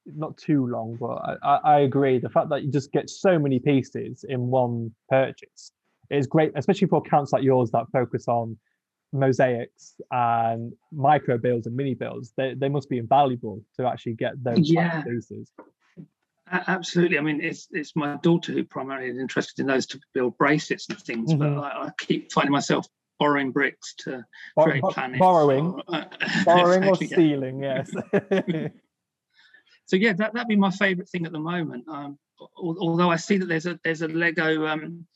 not 0.07 0.37
too 0.37 0.67
long, 0.67 0.97
but 1.01 1.39
I, 1.43 1.59
I 1.65 1.81
agree. 1.81 2.19
The 2.19 2.29
fact 2.29 2.49
that 2.51 2.63
you 2.63 2.71
just 2.71 2.93
get 2.93 3.11
so 3.11 3.39
many 3.39 3.59
pieces 3.59 4.25
in 4.29 4.49
one 4.49 4.95
purchase 5.09 5.73
is 6.11 6.27
great, 6.27 6.53
especially 6.55 6.89
for 6.89 6.99
accounts 7.05 7.33
like 7.33 7.43
yours 7.43 7.71
that 7.73 7.87
focus 7.93 8.29
on 8.29 8.57
mosaics 9.15 9.95
and 10.11 10.73
micro 10.93 11.39
builds 11.39 11.67
and 11.67 11.77
mini 11.77 11.95
builds, 11.95 12.33
they, 12.37 12.55
they 12.55 12.69
must 12.69 12.91
be 12.91 12.99
invaluable 12.99 13.63
to 13.77 13.87
actually 13.87 14.15
get 14.15 14.43
those 14.43 14.71
yeah. 14.71 15.03
pieces. 15.03 15.51
Absolutely. 16.51 17.19
I 17.19 17.23
mean, 17.23 17.41
it's 17.41 17.69
it's 17.71 17.97
my 17.97 18.17
daughter 18.23 18.53
who 18.53 18.65
primarily 18.65 19.09
is 19.09 19.19
interested 19.19 19.63
in 19.63 19.67
those 19.67 19.87
to 19.87 20.01
build 20.13 20.37
bracelets 20.37 20.89
and 20.91 20.99
things, 21.01 21.33
mm-hmm. 21.33 21.55
but 21.55 21.65
I, 21.65 21.87
I, 21.87 21.91
keep 21.99 22.31
finding 22.33 22.53
myself 22.53 22.87
borrowing 23.19 23.51
bricks 23.51 23.95
to 24.01 24.25
Bor- 24.55 24.67
create 24.67 24.83
planets. 24.83 25.21
Borrowing, 25.21 25.67
or, 25.67 25.83
uh, 25.89 26.05
borrowing 26.45 26.85
or 26.85 26.97
stealing, 26.97 27.63
yes. 27.63 27.91
so 29.87 29.97
yeah, 29.97 30.13
that 30.13 30.35
that'd 30.35 30.47
be 30.47 30.57
my 30.57 30.71
favourite 30.71 31.09
thing 31.09 31.25
at 31.25 31.33
the 31.33 31.41
moment. 31.41 31.89
Um, 31.89 32.19
although 32.59 33.11
I 33.11 33.17
see 33.17 33.39
that 33.39 33.47
there's 33.47 33.67
a 33.67 33.81
there's 33.83 34.03
a 34.03 34.09
Lego 34.09 34.67
um, 34.67 35.07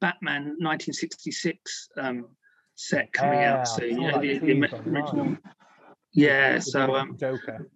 Batman 0.00 0.56
1966 0.58 1.90
um, 1.96 2.26
set 2.74 3.12
coming 3.12 3.40
yeah, 3.40 3.60
out 3.60 3.68
soon. 3.68 4.00
Yeah, 4.00 4.18
the, 4.18 4.38
the 4.38 4.52
original. 4.52 5.36
Yeah, 6.12 6.58
so 6.58 6.96
um, 6.96 7.16
Joker. 7.18 7.68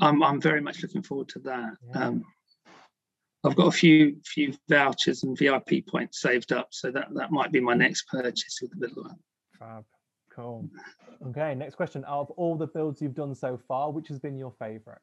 I'm 0.00 0.22
I'm 0.22 0.40
very 0.40 0.60
much 0.60 0.82
looking 0.82 1.02
forward 1.02 1.28
to 1.30 1.38
that. 1.40 1.72
Yeah. 1.88 2.06
Um, 2.06 2.24
I've 3.44 3.56
got 3.56 3.68
a 3.68 3.72
few 3.72 4.16
few 4.24 4.54
vouchers 4.68 5.22
and 5.22 5.36
VIP 5.36 5.86
points 5.88 6.20
saved 6.20 6.52
up, 6.52 6.68
so 6.70 6.90
that 6.90 7.08
that 7.14 7.30
might 7.30 7.52
be 7.52 7.60
my 7.60 7.74
next 7.74 8.06
purchase 8.08 8.58
with 8.60 8.72
the 8.72 8.86
little 8.86 9.04
one. 9.04 9.16
Fab, 9.58 9.84
cool. 10.34 10.68
Okay, 11.28 11.54
next 11.54 11.74
question. 11.74 12.04
Out 12.06 12.20
of 12.20 12.30
all 12.32 12.56
the 12.56 12.66
builds 12.66 13.00
you've 13.00 13.14
done 13.14 13.34
so 13.34 13.58
far, 13.68 13.90
which 13.90 14.08
has 14.08 14.18
been 14.18 14.38
your 14.38 14.52
favourite? 14.58 15.00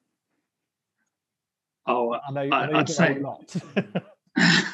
Oh, 1.86 2.14
I 2.14 2.32
know, 2.32 2.42
I, 2.42 2.66
know 2.68 2.80
I'd 2.80 2.90
say 2.90 3.16
a 3.16 3.20
lot. 3.20 3.56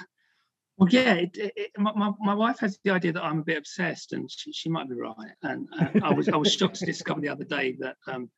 Well, 0.84 0.92
yeah, 0.92 1.14
it, 1.14 1.38
it, 1.38 1.72
my, 1.78 2.12
my 2.20 2.34
wife 2.34 2.60
has 2.60 2.78
the 2.84 2.92
idea 2.92 3.14
that 3.14 3.24
I'm 3.24 3.40
a 3.40 3.44
bit 3.44 3.58
obsessed, 3.58 4.12
and 4.12 4.30
she, 4.30 4.52
she 4.52 4.70
might 4.70 4.90
be 4.90 4.96
right. 4.96 5.32
And 5.42 5.70
uh, 5.80 6.00
I 6.04 6.14
was 6.14 6.28
I 6.28 6.36
was 6.36 6.54
shocked 6.54 6.76
to 6.76 6.86
discover 6.86 7.22
the 7.22 7.30
other 7.30 7.46
day 7.46 7.78
that 7.80 7.96
um, 8.06 8.30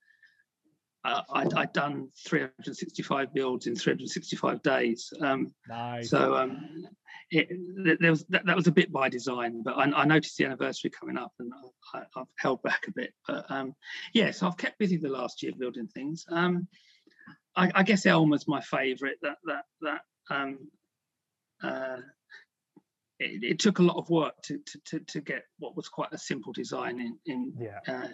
uh, 1.03 1.21
I'd, 1.33 1.53
I'd, 1.55 1.73
done 1.73 2.09
365 2.27 3.33
builds 3.33 3.65
in 3.65 3.75
365 3.75 4.61
days. 4.61 5.11
Um, 5.21 5.55
nice. 5.67 6.11
So 6.11 6.35
um, 6.35 6.85
it, 7.31 7.49
there 7.99 8.11
was 8.11 8.25
that, 8.29 8.45
that, 8.45 8.55
was 8.55 8.67
a 8.67 8.71
bit 8.71 8.91
by 8.91 9.09
design, 9.09 9.63
but 9.63 9.75
I, 9.75 9.85
I 9.85 10.05
noticed 10.05 10.37
the 10.37 10.45
anniversary 10.45 10.91
coming 10.91 11.17
up, 11.17 11.31
and 11.39 11.51
I, 11.95 12.03
have 12.15 12.27
held 12.37 12.61
back 12.61 12.85
a 12.87 12.91
bit. 12.91 13.11
But 13.27 13.49
um, 13.49 13.73
yeah, 14.13 14.29
so 14.29 14.45
I've 14.45 14.57
kept 14.57 14.77
busy 14.77 14.97
the 14.97 15.09
last 15.09 15.41
year 15.41 15.53
building 15.57 15.87
things. 15.87 16.25
Um, 16.29 16.67
I, 17.55 17.71
I, 17.73 17.81
guess 17.81 18.05
Elmer's 18.05 18.47
my 18.47 18.61
favourite. 18.61 19.15
That 19.23 19.37
that 19.45 19.65
that 19.81 20.01
um, 20.29 20.59
uh, 21.63 21.97
it, 23.20 23.43
it, 23.43 23.59
took 23.59 23.80
a 23.80 23.84
lot 23.84 23.97
of 23.97 24.09
work 24.09 24.34
to, 24.43 24.57
to, 24.57 24.80
to, 24.86 24.99
to, 24.99 25.22
get 25.22 25.43
what 25.59 25.76
was 25.76 25.88
quite 25.88 26.11
a 26.11 26.18
simple 26.18 26.51
design 26.51 26.99
in 26.99 27.18
in 27.26 27.53
yeah. 27.57 27.80
uh, 27.88 28.07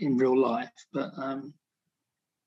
in 0.00 0.16
real 0.16 0.38
life. 0.38 0.70
But 0.92 1.10
um, 1.16 1.54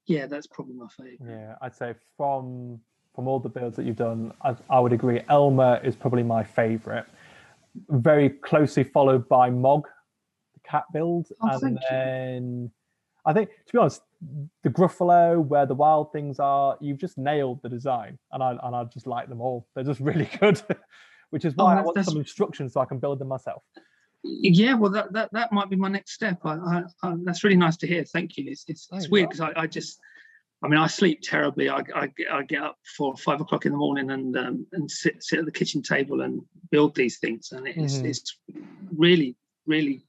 yeah, 0.06 0.28
that's 0.28 0.48
probably 0.48 0.76
my 0.76 0.88
favorite. 0.98 1.20
Yeah, 1.30 1.56
I'd 1.62 1.76
say 1.76 1.96
from 2.18 2.80
from 3.16 3.28
all 3.28 3.40
the 3.40 3.50
builds 3.50 3.76
that 3.76 3.86
you've 3.86 3.98
done, 3.98 4.34
I, 4.42 4.56
I 4.70 4.80
would 4.80 4.94
agree. 4.94 5.22
Elmer 5.30 5.82
is 5.84 5.96
probably 5.96 6.24
my 6.24 6.44
favorite. 6.44 7.06
Very 7.90 8.30
closely 8.30 8.84
followed 8.84 9.28
by 9.30 9.50
Mog, 9.50 9.88
the 10.54 10.60
cat 10.70 10.84
build, 10.94 11.28
oh, 11.42 11.60
and 11.62 11.80
then 11.90 12.44
you. 12.64 12.72
I 13.26 13.34
think 13.34 13.50
to 13.50 13.74
be 13.74 13.80
honest, 13.80 14.02
the 14.64 14.70
Gruffalo, 14.70 15.46
where 15.46 15.66
the 15.66 15.76
wild 15.76 16.12
things 16.12 16.40
are, 16.40 16.78
you've 16.82 16.98
just 16.98 17.18
nailed 17.18 17.62
the 17.62 17.70
design, 17.70 18.18
and 18.32 18.44
I 18.44 18.58
and 18.62 18.76
I 18.76 18.84
just 18.86 19.08
like 19.08 19.30
them 19.30 19.40
all. 19.40 19.68
They're 19.74 19.86
just 19.86 20.02
really 20.02 20.30
good 20.40 20.62
which 21.32 21.46
is 21.46 21.56
why 21.56 21.76
oh, 21.76 21.80
I 21.80 21.82
want 21.82 22.06
some 22.06 22.18
instructions 22.18 22.74
so 22.74 22.82
I 22.82 22.86
can 22.86 23.00
build 23.00 23.20
them 23.20 23.28
myself. 23.28 23.64
Yeah, 24.24 24.76
well, 24.76 24.92
that 24.92 25.12
that, 25.14 25.30
that 25.34 25.52
might 25.52 25.70
be 25.70 25.76
my 25.76 25.90
next 25.90 26.14
step. 26.14 26.40
I, 26.46 26.54
I, 26.54 26.84
I 27.02 27.16
that's 27.24 27.44
really 27.44 27.58
nice 27.58 27.78
to 27.78 27.88
hear. 27.88 28.04
Thank 28.04 28.38
you. 28.38 28.46
It's 28.52 28.66
it's, 28.68 28.88
it's 28.92 29.10
weird 29.10 29.30
because 29.30 29.42
I, 29.42 29.52
I 29.56 29.68
just, 29.68 30.00
I 30.64 30.68
mean, 30.68 30.80
I 30.80 30.86
sleep 30.88 31.22
terribly. 31.24 31.70
I, 31.70 31.82
I, 31.96 32.10
I 32.32 32.44
get 32.44 32.62
up 32.62 32.78
for 32.96 33.18
five 33.18 33.42
o'clock 33.42 33.66
in 33.66 33.72
the 33.72 33.80
morning 33.80 34.12
and 34.12 34.38
um, 34.38 34.68
and 34.74 34.92
sit 34.92 35.24
sit 35.24 35.40
at 35.40 35.46
the 35.46 35.52
kitchen 35.52 35.82
table 35.82 36.22
and 36.22 36.42
build 36.70 36.94
these 36.94 37.18
things, 37.18 37.52
and 37.52 37.68
it's 37.68 37.96
mm-hmm. 37.96 38.06
it's 38.06 38.38
really 38.96 39.36
really 39.66 40.04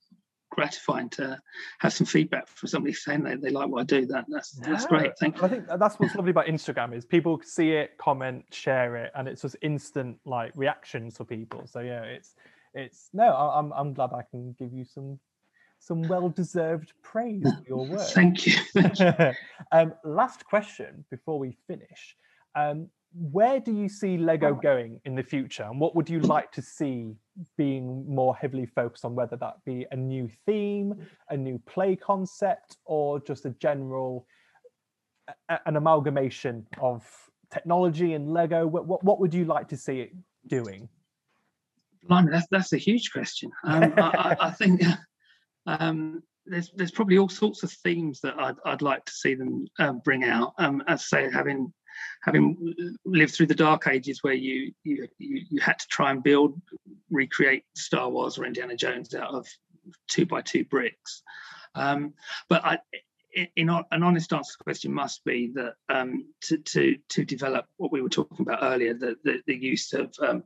gratifying 0.52 1.08
to 1.08 1.40
have 1.78 1.92
some 1.94 2.06
feedback 2.06 2.46
from 2.46 2.68
somebody 2.68 2.92
saying 2.92 3.22
they, 3.22 3.36
they 3.36 3.48
like 3.48 3.68
what 3.68 3.80
I 3.80 3.84
do. 3.84 4.04
That 4.04 4.26
that's 4.28 4.58
yeah. 4.60 4.68
that's 4.70 4.86
great. 4.86 5.12
Thank 5.18 5.38
you. 5.38 5.44
I 5.44 5.48
think 5.48 5.64
that's 5.66 5.98
what's 5.98 6.14
lovely 6.14 6.30
about 6.30 6.46
Instagram 6.46 6.94
is 6.94 7.06
people 7.06 7.40
see 7.42 7.72
it, 7.72 7.96
comment, 7.96 8.44
share 8.50 8.96
it, 8.96 9.12
and 9.14 9.26
it's 9.26 9.42
just 9.42 9.56
instant 9.62 10.18
like 10.26 10.52
reactions 10.54 11.16
for 11.16 11.24
people. 11.24 11.66
So 11.66 11.80
yeah, 11.80 12.02
it's 12.02 12.34
it's 12.74 13.08
no, 13.14 13.34
I'm 13.34 13.72
I'm 13.72 13.94
glad 13.94 14.10
I 14.12 14.22
can 14.30 14.54
give 14.58 14.72
you 14.74 14.84
some 14.84 15.18
some 15.78 16.02
well-deserved 16.02 16.92
praise 17.02 17.42
for 17.42 17.64
your 17.66 17.86
work. 17.86 18.00
Thank 18.10 18.46
you. 18.46 18.52
Thank 18.74 19.00
you. 19.00 19.12
um, 19.72 19.94
last 20.04 20.44
question 20.44 21.04
before 21.10 21.38
we 21.38 21.56
finish. 21.66 22.16
Um, 22.54 22.88
where 23.14 23.60
do 23.60 23.72
you 23.72 23.88
see 23.88 24.16
Lego 24.16 24.54
going 24.54 25.00
in 25.04 25.14
the 25.14 25.22
future, 25.22 25.64
and 25.64 25.78
what 25.78 25.94
would 25.94 26.08
you 26.08 26.20
like 26.20 26.50
to 26.52 26.62
see 26.62 27.14
being 27.56 28.06
more 28.08 28.34
heavily 28.34 28.66
focused 28.66 29.04
on? 29.04 29.14
Whether 29.14 29.36
that 29.36 29.56
be 29.64 29.86
a 29.90 29.96
new 29.96 30.30
theme, 30.46 30.94
a 31.28 31.36
new 31.36 31.58
play 31.66 31.96
concept, 31.96 32.78
or 32.84 33.20
just 33.20 33.44
a 33.44 33.50
general 33.50 34.26
an 35.66 35.76
amalgamation 35.76 36.66
of 36.80 37.04
technology 37.52 38.14
and 38.14 38.32
Lego. 38.32 38.66
What, 38.66 39.04
what, 39.04 39.20
would 39.20 39.34
you 39.34 39.44
like 39.44 39.68
to 39.68 39.76
see 39.76 40.00
it 40.00 40.12
doing? 40.46 40.88
Blimey, 42.08 42.32
that's 42.32 42.46
that's 42.50 42.72
a 42.72 42.78
huge 42.78 43.12
question. 43.12 43.50
Um, 43.64 43.94
I, 43.96 44.36
I, 44.40 44.50
think 44.58 44.82
um, 45.66 46.22
there's 46.46 46.70
there's 46.74 46.90
probably 46.90 47.18
all 47.18 47.28
sorts 47.28 47.62
of 47.62 47.70
themes 47.70 48.20
that 48.22 48.38
I'd, 48.38 48.56
I'd 48.64 48.82
like 48.82 49.04
to 49.04 49.12
see 49.12 49.34
them 49.34 49.66
um, 49.78 50.00
bring 50.04 50.24
out. 50.24 50.54
Um, 50.58 50.82
as 50.88 51.06
I 51.12 51.22
say, 51.22 51.30
having 51.32 51.72
having 52.22 52.74
lived 53.04 53.34
through 53.34 53.46
the 53.46 53.54
dark 53.54 53.86
ages 53.86 54.22
where 54.22 54.34
you, 54.34 54.72
you 54.84 55.08
you 55.18 55.44
you 55.50 55.60
had 55.60 55.78
to 55.78 55.86
try 55.88 56.10
and 56.10 56.22
build 56.22 56.60
recreate 57.10 57.64
Star 57.74 58.08
Wars 58.08 58.38
or 58.38 58.44
Indiana 58.44 58.76
Jones 58.76 59.14
out 59.14 59.34
of 59.34 59.46
two 60.08 60.26
by 60.26 60.40
two 60.42 60.64
bricks. 60.64 61.22
Um, 61.74 62.14
but 62.48 62.64
I, 62.64 62.78
in, 63.56 63.68
an 63.70 64.02
honest 64.02 64.32
answer 64.32 64.52
to 64.52 64.58
the 64.58 64.64
question 64.64 64.92
must 64.92 65.24
be 65.24 65.52
that 65.54 65.74
um, 65.88 66.26
to, 66.42 66.58
to 66.58 66.96
to 67.10 67.24
develop 67.24 67.66
what 67.76 67.92
we 67.92 68.02
were 68.02 68.08
talking 68.10 68.40
about 68.46 68.62
earlier, 68.62 68.94
the 68.94 69.16
the, 69.24 69.40
the 69.46 69.56
use 69.56 69.92
of 69.92 70.14
um, 70.20 70.44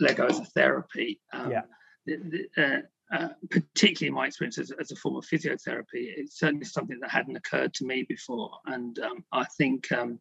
Lego 0.00 0.26
as 0.26 0.38
a 0.38 0.44
therapy. 0.46 1.20
Um, 1.32 1.50
Yeah. 1.50 1.62
the- 2.06 2.48
the, 2.56 2.62
uh, 2.64 2.80
uh, 3.14 3.28
particularly 3.50 4.08
in 4.08 4.14
my 4.14 4.26
experience 4.26 4.56
as, 4.58 4.70
as 4.80 4.90
a 4.90 4.96
form 4.96 5.16
of 5.16 5.24
physiotherapy, 5.26 5.84
it's 6.16 6.38
certainly 6.38 6.64
something 6.64 6.98
that 7.00 7.10
hadn't 7.10 7.36
occurred 7.36 7.74
to 7.74 7.84
me 7.84 8.06
before, 8.08 8.50
and 8.64 8.98
um, 9.00 9.22
I 9.30 9.44
think 9.58 9.92
um, 9.92 10.18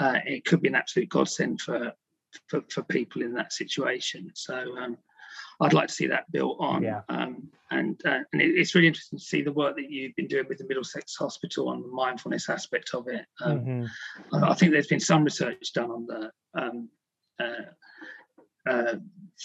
uh, 0.00 0.18
it 0.26 0.44
could 0.44 0.60
be 0.62 0.68
an 0.68 0.74
absolute 0.74 1.08
godsend 1.08 1.60
for 1.60 1.92
for, 2.48 2.62
for 2.68 2.82
people 2.84 3.22
in 3.22 3.32
that 3.34 3.52
situation. 3.52 4.30
So 4.34 4.76
um, 4.78 4.98
I'd 5.60 5.72
like 5.72 5.86
to 5.88 5.94
see 5.94 6.08
that 6.08 6.30
built 6.32 6.56
on, 6.58 6.82
Yeah. 6.82 7.02
um, 7.08 7.48
and 7.70 8.00
uh, 8.04 8.20
and 8.32 8.42
it, 8.42 8.50
it's 8.56 8.74
really 8.74 8.88
interesting 8.88 9.18
to 9.18 9.24
see 9.24 9.42
the 9.42 9.52
work 9.52 9.76
that 9.76 9.90
you've 9.90 10.16
been 10.16 10.26
doing 10.26 10.46
with 10.48 10.58
the 10.58 10.66
Middlesex 10.66 11.14
Hospital 11.16 11.68
on 11.68 11.82
the 11.82 11.88
mindfulness 11.88 12.48
aspect 12.48 12.90
of 12.94 13.06
it. 13.08 13.24
Um, 13.40 13.60
Mhm. 13.60 13.88
I 14.32 14.50
I 14.50 14.54
think 14.54 14.72
there's 14.72 14.88
been 14.88 15.00
some 15.00 15.24
research 15.24 15.72
done 15.72 15.90
on 15.90 16.06
the 16.06 16.30
um, 16.54 16.88
uh, 17.38 17.66
uh, 18.66 18.96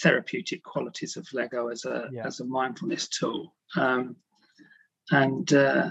therapeutic 0.02 0.62
qualities 0.64 1.16
of 1.16 1.32
Lego 1.32 1.68
as 1.68 1.84
a 1.84 2.08
Yeah. 2.12 2.26
as 2.26 2.40
a 2.40 2.44
mindfulness 2.44 3.08
tool, 3.08 3.54
um, 3.76 4.16
and 5.12 5.52
uh, 5.52 5.90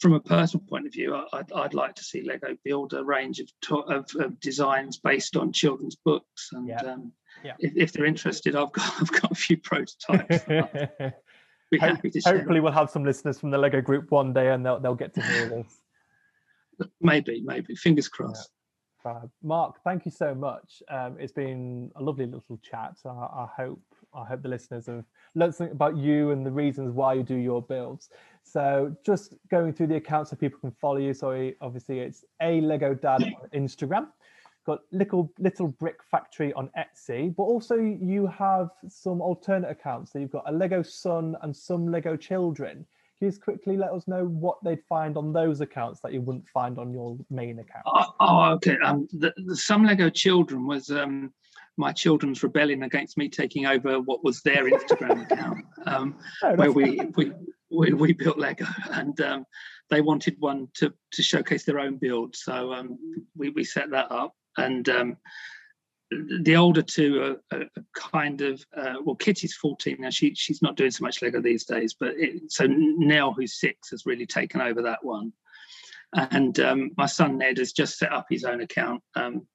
from 0.00 0.14
a 0.14 0.20
personal 0.20 0.64
point 0.68 0.86
of 0.86 0.92
view, 0.92 1.14
I- 1.14 1.26
I'd, 1.32 1.52
I'd 1.52 1.74
like 1.74 1.94
to 1.96 2.04
see 2.04 2.22
Lego 2.22 2.56
build 2.64 2.94
a 2.94 3.04
range 3.04 3.38
of, 3.38 3.48
to- 3.62 3.84
of, 3.84 4.06
of 4.18 4.40
designs 4.40 4.98
based 4.98 5.36
on 5.36 5.52
children's 5.52 5.96
books, 5.96 6.48
and 6.52 6.68
Yeah. 6.68 6.80
um, 6.82 7.12
Yeah. 7.44 7.54
if, 7.58 7.72
if 7.76 7.92
they're 7.92 8.06
interested, 8.06 8.56
I've 8.56 8.72
got 8.72 8.94
I've 9.00 9.12
got 9.12 9.30
a 9.30 9.34
few 9.34 9.56
prototypes. 9.58 10.42
that 10.44 11.14
be 11.70 11.78
happy 11.78 12.10
to 12.10 12.20
share. 12.20 12.36
Hopefully, 12.38 12.60
we'll 12.60 12.72
have 12.72 12.90
some 12.90 13.04
listeners 13.04 13.38
from 13.38 13.50
the 13.50 13.58
Lego 13.58 13.80
group 13.80 14.10
one 14.10 14.32
day, 14.32 14.52
and 14.52 14.64
they'll 14.64 14.80
they'll 14.80 14.94
get 14.94 15.14
to 15.14 15.22
hear 15.22 15.48
this. 16.78 16.88
Maybe, 17.00 17.42
maybe. 17.44 17.74
Fingers 17.76 18.08
crossed. 18.08 18.50
Fab. 19.02 19.30
Mark, 19.42 19.76
thank 19.84 20.04
you 20.04 20.10
so 20.10 20.34
much. 20.34 20.82
Um, 20.90 21.16
it's 21.18 21.32
been 21.32 21.90
a 21.96 22.02
lovely 22.02 22.26
little 22.26 22.58
chat. 22.62 22.96
I, 23.04 23.08
I 23.08 23.46
hope 23.56 23.82
I 24.14 24.24
hope 24.24 24.42
the 24.42 24.48
listeners 24.48 24.86
have 24.86 25.04
learned 25.34 25.54
something 25.54 25.74
about 25.74 25.96
you 25.96 26.30
and 26.30 26.44
the 26.44 26.50
reasons 26.50 26.92
why 26.92 27.14
you 27.14 27.22
do 27.22 27.36
your 27.36 27.62
builds. 27.62 28.10
So 28.42 28.94
just 29.04 29.34
going 29.50 29.72
through 29.72 29.88
the 29.88 29.96
accounts 29.96 30.30
so 30.30 30.36
people 30.36 30.58
can 30.60 30.72
follow 30.72 30.98
you. 30.98 31.14
So 31.14 31.52
obviously 31.60 32.00
it's 32.00 32.24
a 32.40 32.60
Lego 32.60 32.94
Dad 32.94 33.22
on 33.22 33.48
Instagram. 33.54 34.08
Got 34.66 34.80
little 34.92 35.32
little 35.38 35.68
brick 35.68 35.96
factory 36.10 36.52
on 36.52 36.70
Etsy, 36.76 37.34
but 37.34 37.44
also 37.44 37.76
you 37.76 38.26
have 38.26 38.68
some 38.88 39.22
alternate 39.22 39.70
accounts. 39.70 40.12
So 40.12 40.18
you've 40.18 40.30
got 40.30 40.44
a 40.46 40.52
Lego 40.52 40.82
Son 40.82 41.34
and 41.42 41.56
some 41.56 41.90
Lego 41.90 42.14
Children. 42.14 42.86
Can 43.18 43.26
you 43.26 43.30
just 43.30 43.42
quickly 43.42 43.76
let 43.76 43.90
us 43.90 44.06
know 44.06 44.26
what 44.26 44.58
they'd 44.62 44.82
find 44.88 45.16
on 45.16 45.32
those 45.32 45.60
accounts 45.60 46.00
that 46.00 46.12
you 46.12 46.20
wouldn't 46.20 46.48
find 46.48 46.78
on 46.78 46.92
your 46.92 47.18
main 47.30 47.58
account? 47.58 47.84
Oh, 47.86 48.14
oh, 48.20 48.52
okay. 48.52 48.76
Um, 48.84 49.08
the, 49.12 49.32
the 49.44 49.56
Some 49.56 49.84
Lego 49.84 50.10
Children 50.10 50.66
was 50.66 50.90
um, 50.90 51.32
my 51.76 51.92
children's 51.92 52.42
rebellion 52.42 52.82
against 52.82 53.16
me 53.16 53.28
taking 53.28 53.66
over 53.66 54.00
what 54.00 54.22
was 54.24 54.42
their 54.42 54.64
Instagram 54.70 55.22
account, 55.30 55.64
um, 55.86 56.18
Oh, 56.42 56.54
where 56.54 56.72
we, 56.72 57.00
we 57.16 57.32
we 57.70 57.92
we 57.92 58.12
built 58.12 58.38
Lego, 58.38 58.66
and 58.90 59.18
um, 59.20 59.44
they 59.88 60.00
wanted 60.00 60.36
one 60.38 60.68
to 60.74 60.92
to 61.12 61.22
showcase 61.22 61.64
their 61.64 61.78
own 61.78 61.96
build. 61.96 62.36
So 62.36 62.72
um, 62.72 62.98
we 63.36 63.50
we 63.50 63.64
set 63.64 63.90
that 63.90 64.10
up, 64.10 64.34
and 64.56 64.88
um, 64.88 65.16
the 66.10 66.56
older 66.56 66.82
two 66.82 67.38
are, 67.52 67.58
are 67.58 67.66
kind 67.94 68.40
of 68.40 68.64
uh, 68.76 68.96
well, 69.04 69.16
Kitty's 69.16 69.54
fourteen 69.54 69.98
now. 70.00 70.10
She 70.10 70.34
she's 70.34 70.62
not 70.62 70.76
doing 70.76 70.90
so 70.90 71.04
much 71.04 71.22
Lego 71.22 71.40
these 71.40 71.64
days, 71.64 71.94
but 71.98 72.14
it, 72.16 72.50
so 72.50 72.66
Nell, 72.68 73.32
who's 73.32 73.58
six, 73.58 73.90
has 73.90 74.06
really 74.06 74.26
taken 74.26 74.60
over 74.60 74.82
that 74.82 75.04
one. 75.04 75.32
And 76.12 76.58
um, 76.58 76.90
my 76.96 77.06
son 77.06 77.38
Ned 77.38 77.58
has 77.58 77.72
just 77.72 77.96
set 77.96 78.12
up 78.12 78.26
his 78.28 78.42
own 78.44 78.60
account, 78.60 79.00
um, 79.14 79.46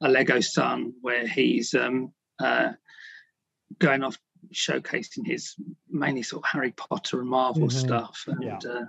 a 0.00 0.08
Lego 0.08 0.40
Son, 0.40 0.92
where 1.00 1.26
he's 1.26 1.74
um, 1.74 2.12
uh, 2.40 2.72
going 3.78 4.02
off 4.02 4.18
showcasing 4.52 5.26
his 5.26 5.54
mainly 5.90 6.22
sort 6.22 6.44
of 6.44 6.50
Harry 6.50 6.72
Potter 6.72 7.20
and 7.20 7.28
Marvel 7.28 7.68
Mhm. 7.68 7.72
stuff. 7.72 8.24
And 8.26 8.42
Yeah. 8.42 8.58
uh, 8.64 8.84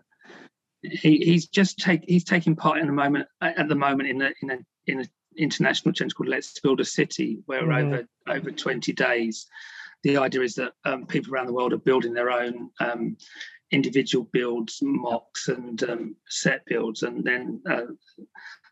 he, 0.81 1.17
he's 1.17 1.47
just 1.47 1.79
take 1.79 2.03
he's 2.07 2.23
taking 2.23 2.55
part 2.55 2.77
in 2.77 2.87
the 2.87 2.93
moment 2.93 3.27
at 3.41 3.67
the 3.67 3.75
moment 3.75 4.09
in 4.09 4.21
a 4.21 4.31
in 4.41 4.51
a 4.51 4.59
in 4.87 4.99
an 4.99 5.09
international 5.37 5.93
challenge 5.93 6.15
called 6.15 6.29
Let's 6.29 6.59
Build 6.59 6.79
a 6.79 6.85
City, 6.85 7.39
where 7.45 7.63
Mhm. 7.63 7.83
over 7.83 8.07
over 8.27 8.51
20 8.51 8.93
days, 8.93 9.47
the 10.03 10.17
idea 10.17 10.41
is 10.41 10.55
that 10.55 10.73
um, 10.85 11.05
people 11.05 11.33
around 11.33 11.47
the 11.47 11.53
world 11.53 11.73
are 11.73 11.77
building 11.77 12.13
their 12.13 12.31
own 12.31 12.69
um, 12.79 13.17
individual 13.71 14.25
builds, 14.31 14.79
MOCs, 14.81 15.47
and 15.47 15.83
um, 15.83 16.15
set 16.27 16.65
builds, 16.65 17.03
and 17.03 17.23
then 17.23 17.61
uh, 17.69 17.85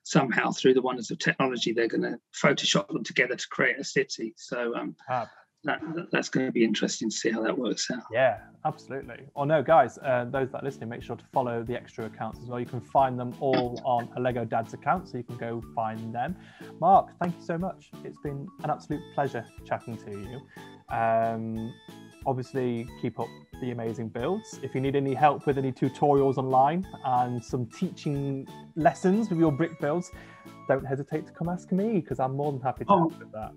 somehow 0.08 0.52
through 0.52 0.74
the 0.74 0.82
wonders 0.82 1.12
of 1.12 1.20
technology, 1.20 1.74
they're 1.74 1.88
going 1.90 2.02
to 2.04 2.18
Photoshop 2.34 2.88
them 2.88 3.04
together 3.04 3.36
to 3.36 3.48
create 3.50 3.78
a 3.78 3.84
city. 3.84 4.34
So 4.38 4.74
um, 4.76 4.96
Fab. 5.08 5.28
that, 5.66 5.82
that- 5.96 6.12
that's 6.12 6.30
going 6.30 6.46
to 6.46 6.52
be 6.52 6.64
interesting 6.64 7.10
to 7.10 7.16
see 7.16 7.30
how 7.30 7.42
that 7.44 7.58
works 7.58 7.92
out. 7.92 8.04
Yeah, 8.12 8.38
absolutely. 8.64 9.26
Well, 9.36 9.46
no, 9.46 9.62
guys, 9.62 9.98
uh, 9.98 10.26
those 10.32 10.50
that 10.52 10.62
are 10.62 10.66
listening, 10.66 10.88
make 10.90 11.04
sure 11.04 11.18
to 11.18 11.26
follow 11.34 11.62
the 11.62 11.76
extra 11.76 12.06
accounts 12.06 12.40
as 12.42 12.48
well. 12.48 12.60
You 12.60 12.66
can 12.66 12.80
find 12.80 13.20
them 13.20 13.34
all 13.42 13.82
on 13.86 14.08
a 14.16 14.20
Lego 14.22 14.46
Dad's 14.46 14.74
account, 14.74 15.10
so 15.10 15.18
you 15.18 15.24
can 15.24 15.38
go 15.38 15.62
find 15.76 16.16
them. 16.16 16.38
Mark, 16.80 17.10
thank 17.22 17.36
you 17.36 17.44
so 17.44 17.58
much. 17.58 17.92
It's 18.06 18.20
been 18.24 18.48
an 18.64 18.70
absolute 18.70 19.02
pleasure 19.14 19.46
chatting 19.66 19.98
to 20.06 20.12
you. 20.12 20.40
Um, 20.96 21.74
obviously, 22.28 22.88
keep 23.02 23.20
up 23.20 23.28
the 23.62 23.72
amazing 23.72 24.10
builds. 24.10 24.60
If 24.62 24.76
you 24.76 24.82
need 24.82 24.96
any 24.96 25.16
help 25.16 25.48
with 25.48 25.58
any 25.58 25.72
tutorials 25.72 26.38
online 26.38 26.86
and 27.06 27.44
some 27.44 27.66
teaching 27.68 28.48
lessons 28.76 29.30
with 29.30 29.40
your 29.40 29.52
brick 29.52 29.80
builds, 29.80 30.12
don't 30.68 30.86
hesitate 30.86 31.26
to 31.26 31.32
come 31.34 31.50
ask 31.50 31.72
me 31.72 31.94
because 32.02 32.20
I'm 32.20 32.36
more 32.36 32.52
than 32.52 32.62
happy 32.62 32.86
to 32.86 32.92
Oh. 32.92 32.98
help 33.00 33.18
with 33.18 33.32
that. 33.32 33.54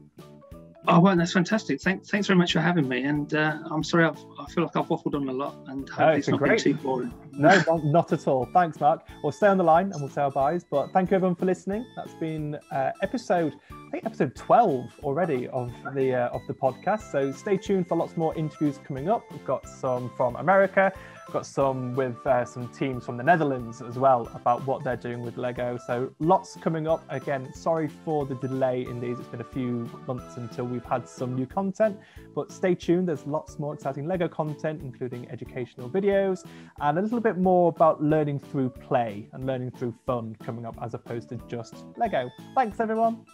Oh, 0.89 0.99
well, 1.01 1.15
that's 1.15 1.33
fantastic. 1.33 1.81
Thanks, 1.81 2.09
thanks 2.09 2.27
very 2.27 2.39
much 2.39 2.53
for 2.53 2.61
having 2.61 2.89
me. 2.89 3.05
And 3.05 3.35
uh, 3.35 3.59
I'm 3.71 3.85
sorry, 3.85 4.05
I've, 4.05 4.19
I 4.39 4.47
feel 4.47 4.65
like 4.65 4.77
I've 4.77 4.87
waffled 4.87 5.15
on 5.15 5.29
a 5.29 5.33
lot, 5.33 5.57
and 5.67 5.89
hopefully 5.89 6.19
it's 6.19 6.29
it's 6.29 6.29
not 6.29 6.41
been 6.41 6.49
great. 6.49 6.61
too 6.61 6.75
boring. 6.75 7.15
No, 7.33 7.63
not, 7.67 7.85
not 7.85 8.13
at 8.13 8.27
all. 8.27 8.47
Thanks, 8.53 8.81
Mark. 8.81 9.07
We'll 9.23 9.33
stay 9.33 9.49
on 9.49 9.59
the 9.59 9.65
line 9.65 9.93
and 9.93 10.01
we'll 10.01 10.11
say 10.11 10.23
our 10.23 10.31
byes. 10.31 10.65
But 10.65 10.93
thank 10.93 11.11
you 11.11 11.17
everyone 11.17 11.37
for 11.37 11.47
listening. 11.47 11.85
That's 11.97 12.15
been 12.15 12.59
uh, 12.73 12.93
episode, 13.03 13.55
I 13.71 13.91
think 13.91 14.07
episode 14.07 14.35
12 14.35 15.01
already 15.03 15.49
of 15.49 15.71
the 15.95 16.15
uh, 16.15 16.29
of 16.29 16.41
the 16.49 16.55
podcast. 16.55 17.13
So 17.13 17.31
stay 17.33 17.57
tuned 17.57 17.87
for 17.87 17.97
lots 17.97 18.17
more 18.17 18.35
interviews 18.35 18.79
coming 18.87 19.09
up. 19.09 19.23
We've 19.31 19.45
got 19.45 19.69
some 19.69 20.11
from 20.17 20.37
America, 20.37 20.93
got 21.33 21.47
some 21.47 21.95
with 21.95 22.27
uh, 22.27 22.45
some 22.45 22.69
teams 22.69 23.05
from 23.05 23.17
the 23.17 23.23
Netherlands 23.23 23.83
as 23.83 23.99
well 23.99 24.29
about 24.35 24.67
what 24.67 24.85
they're 24.85 24.97
doing 24.97 25.23
with 25.23 25.37
Lego. 25.37 25.79
So 25.87 26.13
lots 26.19 26.57
coming 26.57 26.87
up. 26.87 27.05
Again, 27.09 27.53
sorry 27.55 27.89
for 28.05 28.27
the 28.27 28.35
delay 28.37 28.83
in 28.83 29.01
these. 29.01 29.19
It's 29.19 29.29
been 29.29 29.41
a 29.41 29.45
few 29.45 29.89
months 30.07 30.37
until 30.37 30.67
we've 30.67 30.85
had 30.85 31.09
some 31.09 31.35
new 31.35 31.47
content, 31.47 31.99
but 32.35 32.51
stay 32.51 32.75
tuned. 32.75 33.09
There's 33.09 33.27
lots 33.27 33.59
more 33.59 33.75
exciting 33.75 34.07
Lego 34.07 34.29
content, 34.29 34.83
including 34.83 35.29
educational 35.31 35.89
videos 35.89 36.45
and 36.81 36.99
a 36.99 37.03
little 37.03 37.21
bit 37.21 37.39
more 37.39 37.69
about 37.69 38.03
learning 38.03 38.39
through 38.39 38.71
play 38.71 39.29
and 39.33 39.47
learning 39.47 39.71
through 39.73 39.95
fun 40.07 40.37
coming 40.43 40.67
up 40.67 40.77
as 40.83 40.95
opposed 40.95 41.29
to 41.31 41.37
just 41.49 41.85
Lego. 41.97 42.31
Thanks, 42.55 42.81
everyone. 42.81 43.25